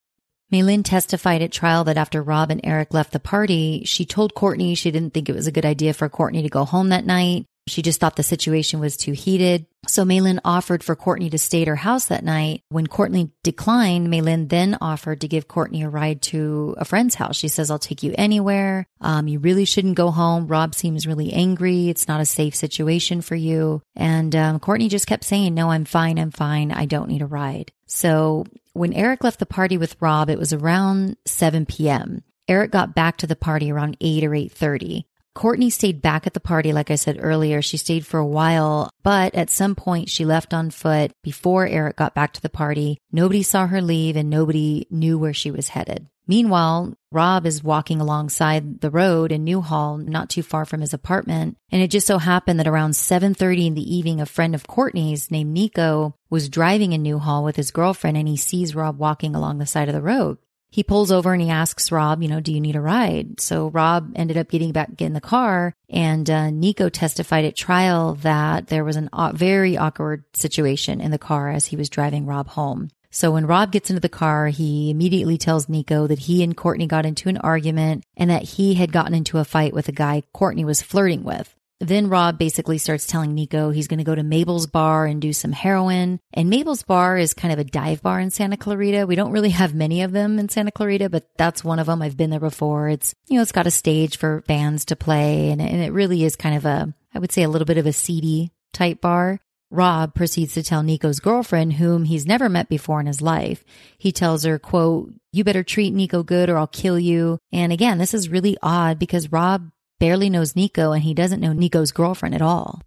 Maylin 0.53 0.85
testified 0.85 1.43
at 1.43 1.51
trial 1.51 1.85
that 1.85 1.97
after 1.97 2.23
Rob 2.23 2.51
and 2.51 2.61
Eric 2.63 2.95
left 2.95 3.13
the 3.13 3.19
party, 3.19 3.83
she 3.85 4.05
told 4.05 4.35
Courtney 4.35 4.75
she 4.75 4.93
didn't 4.93 5.13
think 5.13 5.29
it 5.29 5.35
was 5.35 5.49
a 5.49 5.53
good 5.53 5.67
idea 5.67 5.93
for 5.93 6.09
Courtney 6.09 6.43
to 6.43 6.49
go 6.49 6.65
home 6.65 6.91
that 6.91 7.07
night. 7.07 7.47
She 7.67 7.83
just 7.83 7.99
thought 7.99 8.17
the 8.17 8.23
situation 8.23 8.79
was 8.79 8.97
too 8.97 9.13
heated. 9.13 9.67
So 9.87 10.05
Maylin 10.05 10.41
offered 10.45 10.85
for 10.85 10.95
Courtney 10.95 11.31
to 11.31 11.39
stay 11.39 11.63
at 11.63 11.69
her 11.69 11.77
house 11.77 12.07
that 12.07 12.25
night. 12.25 12.63
When 12.69 12.87
Courtney 12.87 13.31
declined, 13.43 14.09
Maylin 14.09 14.49
then 14.49 14.77
offered 14.81 15.23
to 15.23 15.29
give 15.29 15.49
Courtney 15.49 15.83
a 15.83 15.89
ride 15.89 16.23
to 16.23 16.75
a 16.79 16.85
friend's 16.85 17.15
house. 17.15 17.37
She 17.37 17.49
says, 17.49 17.71
I'll 17.71 17.79
take 17.79 18.03
you 18.03 18.15
anywhere. 18.17 18.87
Um, 19.01 19.29
you 19.29 19.39
really 19.39 19.65
shouldn't 19.65 19.97
go 19.97 20.11
home. 20.11 20.47
Rob 20.47 20.75
seems 20.75 21.07
really 21.07 21.33
angry. 21.33 21.89
It's 21.89 22.09
not 22.09 22.21
a 22.21 22.27
safe 22.27 22.55
situation 22.55 23.21
for 23.21 23.35
you. 23.35 23.83
And 23.97 24.35
um, 24.37 24.61
Courtney 24.61 24.89
just 24.89 25.07
kept 25.07 25.25
saying, 25.25 25.55
no, 25.55 25.71
I'm 25.71 25.85
fine. 25.85 26.19
I'm 26.19 26.31
fine. 26.31 26.71
I 26.71 26.87
don't 26.87 27.09
need 27.09 27.23
a 27.23 27.27
ride. 27.27 27.73
So 27.87 28.45
when 28.73 28.93
Eric 28.93 29.25
left 29.25 29.39
the 29.39 29.47
party 29.47 29.79
with 29.79 29.97
Rob, 30.01 30.29
it 30.29 30.39
was 30.39 30.53
around 30.53 31.17
7 31.27 31.67
p.m. 31.67 32.23
Eric 32.49 32.73
got 32.73 32.95
back 32.95 33.19
to 33.19 33.27
the 33.27 33.37
party 33.37 33.71
around 33.71 33.97
8 34.01 34.25
or 34.25 34.31
8:30. 34.31 35.05
Courtney 35.35 35.69
stayed 35.69 36.01
back 36.01 36.27
at 36.27 36.33
the 36.33 36.41
party, 36.41 36.73
like 36.73 36.91
I 36.91 36.95
said 36.95 37.19
earlier. 37.21 37.61
She 37.61 37.77
stayed 37.77 38.07
for 38.07 38.19
a 38.19 38.27
while, 38.27 38.91
but 39.03 39.35
at 39.35 39.51
some 39.51 39.75
point 39.75 40.09
she 40.09 40.25
left 40.25 40.55
on 40.55 40.71
foot 40.71 41.13
before 41.23 41.67
Eric 41.67 41.97
got 41.97 42.15
back 42.15 42.33
to 42.35 42.41
the 42.41 42.49
party. 42.49 42.99
Nobody 43.11 43.43
saw 43.43 43.67
her 43.67 43.83
leave 43.83 44.17
and 44.17 44.31
nobody 44.31 44.87
knew 44.91 45.19
where 45.19 45.35
she 45.35 45.51
was 45.51 45.69
headed. 45.69 46.07
Meanwhile, 46.27 46.95
Rob 47.13 47.45
is 47.45 47.63
walking 47.63 48.01
alongside 48.01 48.81
the 48.81 48.91
road 48.91 49.31
in 49.31 49.45
Newhall, 49.45 49.99
not 49.99 50.31
too 50.31 50.43
far 50.43 50.65
from 50.65 50.81
his 50.81 50.95
apartment. 50.95 51.59
And 51.71 51.83
it 51.83 51.91
just 51.91 52.07
so 52.07 52.19
happened 52.19 52.59
that 52.61 52.67
around 52.67 52.93
7.30 52.93 53.67
in 53.67 53.75
the 53.75 53.95
evening, 53.95 54.21
a 54.21 54.27
friend 54.27 54.55
of 54.55 54.67
Courtney's 54.67 55.31
named 55.31 55.53
Nico 55.53 56.17
was 56.31 56.49
driving 56.49 56.93
in 56.93 57.03
Newhall 57.03 57.45
with 57.45 57.57
his 57.57 57.71
girlfriend 57.71 58.17
and 58.17 58.27
he 58.27 58.37
sees 58.37 58.75
Rob 58.75 58.99
walking 58.99 59.35
along 59.35 59.59
the 59.59 59.67
side 59.67 59.89
of 59.89 59.95
the 59.95 60.01
road 60.01 60.39
he 60.75 60.83
pulls 60.83 61.13
over 61.13 61.33
and 61.33 61.41
he 61.41 61.51
asks 61.51 61.93
Rob, 61.93 62.21
you 62.21 62.27
know, 62.27 62.41
do 62.41 62.53
you 62.53 62.61
need 62.61 62.75
a 62.75 62.81
ride? 62.81 63.41
So 63.41 63.69
Rob 63.69 64.11
ended 64.17 64.37
up 64.37 64.49
getting 64.49 64.73
back 64.73 65.01
in 65.01 65.13
the 65.13 65.21
car 65.21 65.73
and 65.89 66.29
uh, 66.29 66.51
Nico 66.51 66.89
testified 66.89 67.45
at 67.45 67.55
trial 67.55 68.17
that 68.23 68.67
there 68.67 68.83
was 68.83 68.97
a 68.97 69.33
very 69.33 69.77
awkward 69.77 70.25
situation 70.33 71.01
in 71.01 71.13
the 71.13 71.17
car 71.17 71.49
as 71.49 71.67
he 71.67 71.77
was 71.77 71.89
driving 71.89 72.27
Rob 72.27 72.49
home. 72.49 72.91
So 73.13 73.31
when 73.31 73.47
Rob 73.47 73.71
gets 73.71 73.89
into 73.89 74.01
the 74.01 74.09
car, 74.09 74.49
he 74.49 74.91
immediately 74.91 75.39
tells 75.39 75.69
Nico 75.69 76.09
that 76.09 76.19
he 76.19 76.43
and 76.43 76.57
Courtney 76.57 76.89
got 76.89 77.07
into 77.07 77.29
an 77.29 77.39
argument 77.39 78.03
and 78.17 78.29
that 78.31 78.43
he 78.43 78.75
had 78.75 78.91
gotten 78.91 79.15
into 79.15 79.39
a 79.39 79.45
fight 79.45 79.75
with 79.75 79.89
a 79.89 79.93
guy 79.93 80.25
Courtney 80.33 80.65
was 80.65 80.83
flirting 80.83 81.23
with. 81.23 81.54
Then 81.81 82.09
Rob 82.09 82.39
basically 82.39 82.79
starts 82.79 83.07
telling 83.07 83.35
Nico 83.35 83.71
he's 83.71 83.89
going 83.89 83.99
to 83.99 84.05
go 84.05 84.15
to 84.15 84.23
Mabel's 84.23 84.67
bar 84.67 85.07
and 85.07 85.21
do 85.21 85.33
some 85.33 85.53
heroin. 85.53 86.21
And 86.33 86.49
Mabel's 86.49 86.83
bar 86.83 87.19
is 87.19 87.35
kind 87.35 87.53
of 87.53 87.59
a 87.59 87.65
dive 87.65 88.01
bar 88.03 88.21
in 88.21 88.31
Santa 88.31 88.57
Clarita. 88.57 89.07
We 89.07 89.17
don't 89.17 89.33
really 89.33 89.51
have 89.51 89.75
many 89.75 90.03
of 90.03 90.13
them 90.13 90.39
in 90.39 90.49
Santa 90.49 90.71
Clarita, 90.71 91.11
but 91.11 91.29
that's 91.37 91.65
one 91.65 91.79
of 91.79 91.87
them. 91.87 92.01
I've 92.01 92.17
been 92.17 92.31
there 92.31 92.41
before. 92.41 92.89
It's, 92.89 93.15
you 93.27 93.37
know, 93.37 93.43
it's 93.43 93.53
got 93.53 93.67
a 93.67 93.73
stage 93.73 94.19
for 94.19 94.43
bands 94.43 94.85
to 94.87 94.97
play 94.97 95.51
and, 95.51 95.61
and 95.61 95.83
it 95.83 95.93
really 95.93 96.25
is 96.25 96.37
kind 96.37 96.57
of 96.57 96.65
a, 96.65 96.95
I 97.15 97.19
would 97.19 97.33
say 97.33 97.43
a 97.43 97.49
little 97.49 97.67
bit 97.67 97.79
of 97.79 97.87
a 97.87 97.93
seedy 97.93 98.53
type 98.73 99.01
bar. 99.01 99.41
Rob 99.71 100.15
proceeds 100.15 100.55
to 100.55 100.63
tell 100.63 100.85
Nico's 100.85 101.19
girlfriend, 101.19 101.75
whom 101.75 102.05
he's 102.05 102.27
never 102.27 102.49
met 102.49 102.69
before 102.69 103.01
in 103.01 103.07
his 103.07 103.21
life. 103.21 103.65
He 103.99 104.13
tells 104.13 104.45
her, 104.45 104.59
quote, 104.59 105.13
you 105.33 105.43
better 105.43 105.65
treat 105.65 105.93
Nico 105.93 106.23
good 106.23 106.49
or 106.49 106.57
I'll 106.57 106.69
kill 106.69 106.99
you. 106.99 107.41
And 107.53 107.73
again, 107.73 107.99
this 107.99 108.15
is 108.15 108.29
really 108.29 108.57
odd 108.63 109.01
because 109.01 109.33
Rob 109.33 109.71
barely 110.05 110.29
knows 110.29 110.55
Nico 110.55 110.93
and 110.93 111.03
he 111.03 111.15
doesn't 111.15 111.41
know 111.41 111.55
Nico's 111.55 111.91
girlfriend 111.91 112.35
at 112.35 112.43
all. 112.43 112.83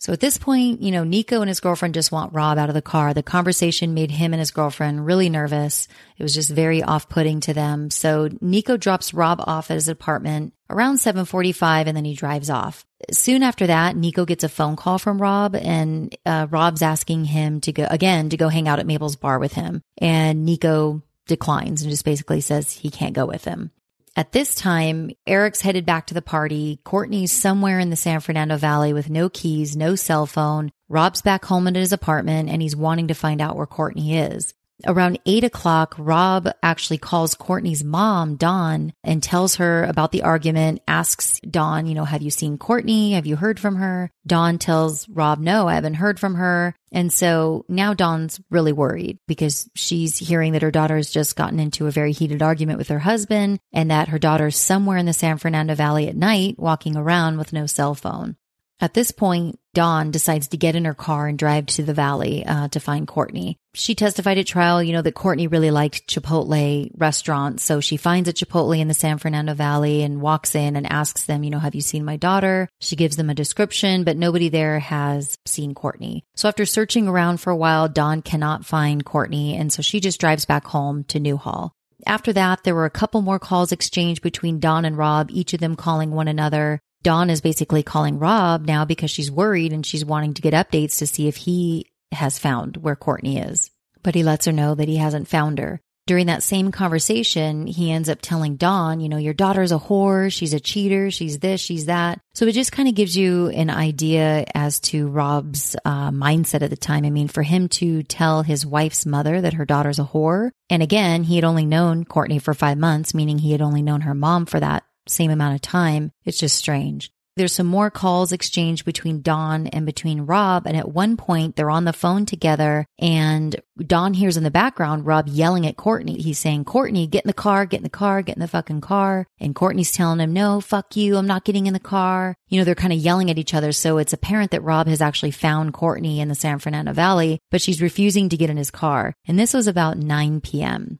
So 0.00 0.12
at 0.12 0.18
this 0.18 0.36
point, 0.36 0.82
you 0.82 0.90
know, 0.90 1.04
Nico 1.04 1.42
and 1.42 1.48
his 1.48 1.60
girlfriend 1.60 1.94
just 1.94 2.10
want 2.10 2.32
Rob 2.32 2.58
out 2.58 2.68
of 2.68 2.74
the 2.74 2.82
car. 2.82 3.14
The 3.14 3.22
conversation 3.22 3.94
made 3.94 4.10
him 4.10 4.32
and 4.32 4.40
his 4.40 4.50
girlfriend 4.50 5.06
really 5.06 5.28
nervous. 5.28 5.86
It 6.18 6.24
was 6.24 6.34
just 6.34 6.50
very 6.50 6.82
off-putting 6.82 7.38
to 7.42 7.54
them. 7.54 7.88
So 7.88 8.30
Nico 8.40 8.76
drops 8.76 9.14
Rob 9.14 9.40
off 9.46 9.70
at 9.70 9.74
his 9.74 9.86
apartment 9.86 10.52
around 10.68 10.96
7:45 10.96 11.86
and 11.86 11.96
then 11.96 12.04
he 12.04 12.14
drives 12.14 12.50
off. 12.50 12.84
Soon 13.12 13.44
after 13.44 13.68
that, 13.68 13.94
Nico 13.94 14.24
gets 14.24 14.42
a 14.42 14.48
phone 14.48 14.74
call 14.74 14.98
from 14.98 15.22
Rob 15.22 15.54
and 15.54 16.12
uh, 16.26 16.48
Rob's 16.50 16.82
asking 16.82 17.26
him 17.26 17.60
to 17.60 17.72
go 17.72 17.86
again 17.88 18.30
to 18.30 18.36
go 18.36 18.48
hang 18.48 18.66
out 18.66 18.80
at 18.80 18.86
Mabel's 18.88 19.14
bar 19.14 19.38
with 19.38 19.52
him. 19.52 19.82
And 19.98 20.44
Nico 20.44 21.02
declines 21.28 21.82
and 21.82 21.90
just 21.92 22.04
basically 22.04 22.40
says 22.40 22.72
he 22.72 22.90
can't 22.90 23.14
go 23.14 23.24
with 23.24 23.44
him. 23.44 23.70
At 24.16 24.32
this 24.32 24.54
time, 24.54 25.12
Eric's 25.26 25.60
headed 25.60 25.86
back 25.86 26.08
to 26.08 26.14
the 26.14 26.22
party. 26.22 26.80
Courtney's 26.84 27.32
somewhere 27.32 27.78
in 27.78 27.90
the 27.90 27.96
San 27.96 28.20
Fernando 28.20 28.56
Valley 28.56 28.92
with 28.92 29.08
no 29.08 29.28
keys, 29.28 29.76
no 29.76 29.94
cell 29.94 30.26
phone. 30.26 30.72
Rob's 30.88 31.22
back 31.22 31.44
home 31.44 31.68
at 31.68 31.76
his 31.76 31.92
apartment 31.92 32.48
and 32.48 32.60
he's 32.60 32.74
wanting 32.74 33.08
to 33.08 33.14
find 33.14 33.40
out 33.40 33.56
where 33.56 33.66
Courtney 33.66 34.18
is. 34.18 34.52
Around 34.86 35.20
eight 35.26 35.44
o'clock, 35.44 35.94
Rob 35.98 36.48
actually 36.62 36.98
calls 36.98 37.34
Courtney's 37.34 37.84
mom, 37.84 38.36
Dawn, 38.36 38.92
and 39.04 39.22
tells 39.22 39.56
her 39.56 39.84
about 39.84 40.12
the 40.12 40.22
argument, 40.22 40.82
asks 40.88 41.40
Dawn, 41.40 41.86
you 41.86 41.94
know, 41.94 42.04
have 42.04 42.22
you 42.22 42.30
seen 42.30 42.58
Courtney? 42.58 43.12
Have 43.12 43.26
you 43.26 43.36
heard 43.36 43.60
from 43.60 43.76
her? 43.76 44.10
Dawn 44.26 44.58
tells 44.58 45.08
Rob, 45.08 45.38
no, 45.38 45.68
I 45.68 45.74
haven't 45.74 45.94
heard 45.94 46.20
from 46.20 46.34
her. 46.34 46.74
And 46.92 47.12
so 47.12 47.64
now 47.68 47.94
Dawn's 47.94 48.40
really 48.50 48.72
worried 48.72 49.18
because 49.26 49.68
she's 49.74 50.18
hearing 50.18 50.52
that 50.52 50.62
her 50.62 50.70
daughter 50.70 50.96
has 50.96 51.10
just 51.10 51.36
gotten 51.36 51.60
into 51.60 51.86
a 51.86 51.92
very 51.92 52.12
heated 52.12 52.42
argument 52.42 52.78
with 52.78 52.88
her 52.88 52.98
husband 52.98 53.60
and 53.72 53.90
that 53.90 54.08
her 54.08 54.18
daughter's 54.18 54.56
somewhere 54.56 54.98
in 54.98 55.06
the 55.06 55.12
San 55.12 55.38
Fernando 55.38 55.74
Valley 55.74 56.08
at 56.08 56.16
night 56.16 56.58
walking 56.58 56.96
around 56.96 57.38
with 57.38 57.52
no 57.52 57.66
cell 57.66 57.94
phone. 57.94 58.36
At 58.80 58.94
this 58.94 59.10
point, 59.10 59.58
Dawn 59.74 60.10
decides 60.10 60.48
to 60.48 60.56
get 60.56 60.74
in 60.74 60.86
her 60.86 60.94
car 60.94 61.26
and 61.28 61.38
drive 61.38 61.66
to 61.66 61.82
the 61.82 61.92
valley 61.92 62.44
uh, 62.46 62.68
to 62.68 62.80
find 62.80 63.06
Courtney. 63.06 63.58
She 63.74 63.94
testified 63.94 64.38
at 64.38 64.46
trial, 64.46 64.82
you 64.82 64.92
know, 64.92 65.02
that 65.02 65.14
Courtney 65.14 65.46
really 65.46 65.70
liked 65.70 66.08
Chipotle 66.08 66.90
restaurants. 66.96 67.62
So 67.62 67.80
she 67.80 67.96
finds 67.98 68.28
a 68.28 68.32
Chipotle 68.32 68.78
in 68.78 68.88
the 68.88 68.94
San 68.94 69.18
Fernando 69.18 69.54
Valley 69.54 70.02
and 70.02 70.22
walks 70.22 70.54
in 70.54 70.76
and 70.76 70.90
asks 70.90 71.26
them, 71.26 71.44
you 71.44 71.50
know, 71.50 71.58
have 71.58 71.74
you 71.74 71.82
seen 71.82 72.04
my 72.04 72.16
daughter? 72.16 72.68
She 72.80 72.96
gives 72.96 73.16
them 73.16 73.30
a 73.30 73.34
description, 73.34 74.02
but 74.02 74.16
nobody 74.16 74.48
there 74.48 74.80
has 74.80 75.36
seen 75.44 75.74
Courtney. 75.74 76.24
So 76.34 76.48
after 76.48 76.64
searching 76.64 77.06
around 77.06 77.40
for 77.40 77.50
a 77.50 77.56
while, 77.56 77.86
Dawn 77.86 78.22
cannot 78.22 78.64
find 78.64 79.04
Courtney. 79.04 79.56
And 79.56 79.72
so 79.72 79.82
she 79.82 80.00
just 80.00 80.18
drives 80.18 80.46
back 80.46 80.64
home 80.66 81.04
to 81.04 81.20
Newhall. 81.20 81.72
After 82.06 82.32
that, 82.32 82.64
there 82.64 82.74
were 82.74 82.86
a 82.86 82.90
couple 82.90 83.20
more 83.20 83.38
calls 83.38 83.72
exchanged 83.72 84.22
between 84.22 84.58
Dawn 84.58 84.86
and 84.86 84.96
Rob, 84.96 85.30
each 85.30 85.52
of 85.52 85.60
them 85.60 85.76
calling 85.76 86.10
one 86.10 86.28
another. 86.28 86.80
Dawn 87.02 87.30
is 87.30 87.40
basically 87.40 87.82
calling 87.82 88.18
Rob 88.18 88.66
now 88.66 88.84
because 88.84 89.10
she's 89.10 89.30
worried 89.30 89.72
and 89.72 89.86
she's 89.86 90.04
wanting 90.04 90.34
to 90.34 90.42
get 90.42 90.52
updates 90.52 90.98
to 90.98 91.06
see 91.06 91.28
if 91.28 91.36
he 91.36 91.86
has 92.12 92.38
found 92.38 92.76
where 92.76 92.96
Courtney 92.96 93.38
is. 93.38 93.70
But 94.02 94.14
he 94.14 94.22
lets 94.22 94.46
her 94.46 94.52
know 94.52 94.74
that 94.74 94.88
he 94.88 94.96
hasn't 94.96 95.28
found 95.28 95.58
her. 95.58 95.80
During 96.06 96.26
that 96.26 96.42
same 96.42 96.72
conversation, 96.72 97.66
he 97.66 97.92
ends 97.92 98.08
up 98.08 98.18
telling 98.20 98.56
Dawn, 98.56 99.00
you 99.00 99.08
know, 99.08 99.16
your 99.16 99.32
daughter's 99.32 99.70
a 99.70 99.78
whore. 99.78 100.32
She's 100.32 100.52
a 100.52 100.58
cheater. 100.58 101.10
She's 101.10 101.38
this, 101.38 101.60
she's 101.60 101.86
that. 101.86 102.18
So 102.34 102.46
it 102.46 102.52
just 102.52 102.72
kind 102.72 102.88
of 102.88 102.94
gives 102.94 103.16
you 103.16 103.48
an 103.48 103.70
idea 103.70 104.44
as 104.54 104.80
to 104.80 105.06
Rob's 105.08 105.76
uh, 105.84 106.10
mindset 106.10 106.62
at 106.62 106.70
the 106.70 106.76
time. 106.76 107.04
I 107.04 107.10
mean, 107.10 107.28
for 107.28 107.42
him 107.42 107.68
to 107.68 108.02
tell 108.02 108.42
his 108.42 108.66
wife's 108.66 109.06
mother 109.06 109.40
that 109.40 109.52
her 109.52 109.64
daughter's 109.64 110.00
a 110.00 110.04
whore. 110.04 110.50
And 110.68 110.82
again, 110.82 111.22
he 111.22 111.36
had 111.36 111.44
only 111.44 111.64
known 111.64 112.04
Courtney 112.04 112.40
for 112.40 112.54
five 112.54 112.78
months, 112.78 113.14
meaning 113.14 113.38
he 113.38 113.52
had 113.52 113.62
only 113.62 113.82
known 113.82 114.00
her 114.00 114.14
mom 114.14 114.46
for 114.46 114.58
that 114.58 114.82
same 115.06 115.30
amount 115.30 115.54
of 115.54 115.60
time. 115.60 116.12
It's 116.24 116.38
just 116.38 116.56
strange. 116.56 117.12
There's 117.36 117.52
some 117.52 117.68
more 117.68 117.90
calls 117.90 118.32
exchanged 118.32 118.84
between 118.84 119.22
Dawn 119.22 119.66
and 119.68 119.86
between 119.86 120.22
Rob. 120.26 120.66
And 120.66 120.76
at 120.76 120.90
one 120.90 121.16
point, 121.16 121.56
they're 121.56 121.70
on 121.70 121.84
the 121.84 121.92
phone 121.92 122.26
together, 122.26 122.84
and 122.98 123.56
Dawn 123.78 124.14
hears 124.14 124.36
in 124.36 124.42
the 124.42 124.50
background 124.50 125.06
Rob 125.06 125.28
yelling 125.28 125.66
at 125.66 125.76
Courtney. 125.76 126.20
He's 126.20 126.38
saying, 126.38 126.64
Courtney, 126.64 127.06
get 127.06 127.24
in 127.24 127.28
the 127.28 127.32
car, 127.32 127.66
get 127.66 127.78
in 127.78 127.84
the 127.84 127.88
car, 127.88 128.20
get 128.20 128.36
in 128.36 128.40
the 128.40 128.48
fucking 128.48 128.80
car. 128.82 129.26
And 129.38 129.54
Courtney's 129.54 129.92
telling 129.92 130.20
him, 130.20 130.32
no, 130.32 130.60
fuck 130.60 130.96
you. 130.96 131.16
I'm 131.16 131.26
not 131.26 131.44
getting 131.44 131.66
in 131.66 131.72
the 131.72 131.80
car. 131.80 132.36
You 132.48 132.58
know, 132.58 132.64
they're 132.64 132.74
kind 132.74 132.92
of 132.92 132.98
yelling 132.98 133.30
at 133.30 133.38
each 133.38 133.54
other. 133.54 133.72
So 133.72 133.98
it's 133.98 134.12
apparent 134.12 134.50
that 134.50 134.62
Rob 134.62 134.86
has 134.88 135.00
actually 135.00 135.30
found 135.30 135.72
Courtney 135.72 136.20
in 136.20 136.28
the 136.28 136.34
San 136.34 136.58
Fernando 136.58 136.92
Valley, 136.92 137.38
but 137.50 137.62
she's 137.62 137.80
refusing 137.80 138.28
to 138.28 138.36
get 138.36 138.50
in 138.50 138.56
his 138.56 138.70
car. 138.70 139.14
And 139.26 139.38
this 139.38 139.54
was 139.54 139.66
about 139.66 139.96
9 139.96 140.40
p.m. 140.42 140.98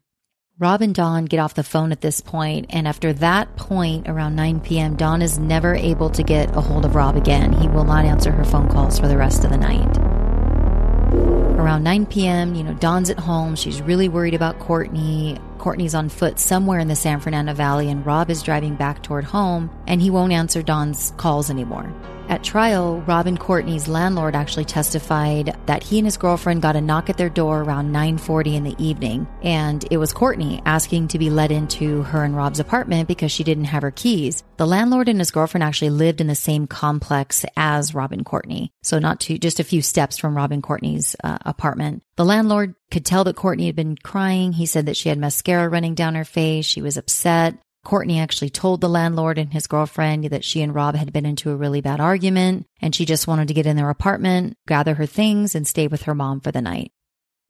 Rob 0.60 0.82
and 0.82 0.94
Dawn 0.94 1.24
get 1.24 1.40
off 1.40 1.54
the 1.54 1.64
phone 1.64 1.90
at 1.90 2.02
this 2.02 2.20
point, 2.20 2.66
and 2.68 2.86
after 2.86 3.14
that 3.14 3.56
point, 3.56 4.06
around 4.06 4.36
9 4.36 4.60
p.m., 4.60 4.94
Dawn 4.94 5.22
is 5.22 5.38
never 5.38 5.74
able 5.74 6.10
to 6.10 6.22
get 6.22 6.54
a 6.54 6.60
hold 6.60 6.84
of 6.84 6.94
Rob 6.94 7.16
again. 7.16 7.54
He 7.54 7.66
will 7.66 7.84
not 7.84 8.04
answer 8.04 8.30
her 8.30 8.44
phone 8.44 8.68
calls 8.68 8.98
for 8.98 9.08
the 9.08 9.16
rest 9.16 9.42
of 9.42 9.48
the 9.48 9.56
night. 9.56 9.96
Around 11.58 11.82
9 11.84 12.04
p.m., 12.04 12.54
you 12.54 12.62
know, 12.62 12.74
Dawn's 12.74 13.08
at 13.08 13.18
home. 13.18 13.56
She's 13.56 13.80
really 13.80 14.10
worried 14.10 14.34
about 14.34 14.58
Courtney. 14.58 15.38
Courtney's 15.56 15.94
on 15.94 16.10
foot 16.10 16.38
somewhere 16.38 16.78
in 16.78 16.88
the 16.88 16.94
San 16.94 17.20
Fernando 17.20 17.54
Valley, 17.54 17.88
and 17.88 18.04
Rob 18.04 18.28
is 18.28 18.42
driving 18.42 18.74
back 18.74 19.02
toward 19.02 19.24
home, 19.24 19.70
and 19.86 20.02
he 20.02 20.10
won't 20.10 20.34
answer 20.34 20.62
Dawn's 20.62 21.14
calls 21.16 21.48
anymore. 21.48 21.90
At 22.30 22.44
trial, 22.44 23.00
Rob 23.08 23.26
and 23.26 23.40
Courtney's 23.40 23.88
landlord 23.88 24.36
actually 24.36 24.64
testified 24.64 25.58
that 25.66 25.82
he 25.82 25.98
and 25.98 26.06
his 26.06 26.16
girlfriend 26.16 26.62
got 26.62 26.76
a 26.76 26.80
knock 26.80 27.10
at 27.10 27.16
their 27.16 27.28
door 27.28 27.62
around 27.62 27.90
9:40 27.90 28.54
in 28.54 28.62
the 28.62 28.76
evening, 28.78 29.26
and 29.42 29.84
it 29.90 29.96
was 29.96 30.12
Courtney 30.12 30.62
asking 30.64 31.08
to 31.08 31.18
be 31.18 31.28
let 31.28 31.50
into 31.50 32.02
her 32.04 32.22
and 32.22 32.36
Rob's 32.36 32.60
apartment 32.60 33.08
because 33.08 33.32
she 33.32 33.42
didn't 33.42 33.64
have 33.64 33.82
her 33.82 33.90
keys. 33.90 34.44
The 34.58 34.66
landlord 34.66 35.08
and 35.08 35.18
his 35.18 35.32
girlfriend 35.32 35.64
actually 35.64 35.90
lived 35.90 36.20
in 36.20 36.28
the 36.28 36.36
same 36.36 36.68
complex 36.68 37.44
as 37.56 37.96
Rob 37.96 38.12
and 38.12 38.24
Courtney, 38.24 38.70
so 38.80 39.00
not 39.00 39.18
too 39.18 39.36
just 39.36 39.58
a 39.58 39.64
few 39.64 39.82
steps 39.82 40.16
from 40.16 40.36
Rob 40.36 40.52
and 40.52 40.62
Courtney's 40.62 41.16
uh, 41.24 41.38
apartment. 41.44 42.04
The 42.14 42.24
landlord 42.24 42.76
could 42.92 43.04
tell 43.04 43.24
that 43.24 43.34
Courtney 43.34 43.66
had 43.66 43.74
been 43.74 43.96
crying. 43.96 44.52
He 44.52 44.66
said 44.66 44.86
that 44.86 44.96
she 44.96 45.08
had 45.08 45.18
mascara 45.18 45.68
running 45.68 45.96
down 45.96 46.14
her 46.14 46.24
face. 46.24 46.64
She 46.64 46.80
was 46.80 46.96
upset. 46.96 47.58
Courtney 47.84 48.18
actually 48.20 48.50
told 48.50 48.80
the 48.80 48.88
landlord 48.88 49.38
and 49.38 49.52
his 49.52 49.66
girlfriend 49.66 50.24
that 50.24 50.44
she 50.44 50.62
and 50.62 50.74
Rob 50.74 50.94
had 50.94 51.12
been 51.12 51.26
into 51.26 51.50
a 51.50 51.56
really 51.56 51.80
bad 51.80 52.00
argument 52.00 52.66
and 52.80 52.94
she 52.94 53.04
just 53.04 53.26
wanted 53.26 53.48
to 53.48 53.54
get 53.54 53.66
in 53.66 53.76
their 53.76 53.90
apartment, 53.90 54.56
gather 54.66 54.94
her 54.94 55.06
things, 55.06 55.54
and 55.54 55.66
stay 55.66 55.86
with 55.86 56.02
her 56.02 56.14
mom 56.14 56.40
for 56.40 56.52
the 56.52 56.60
night. 56.60 56.92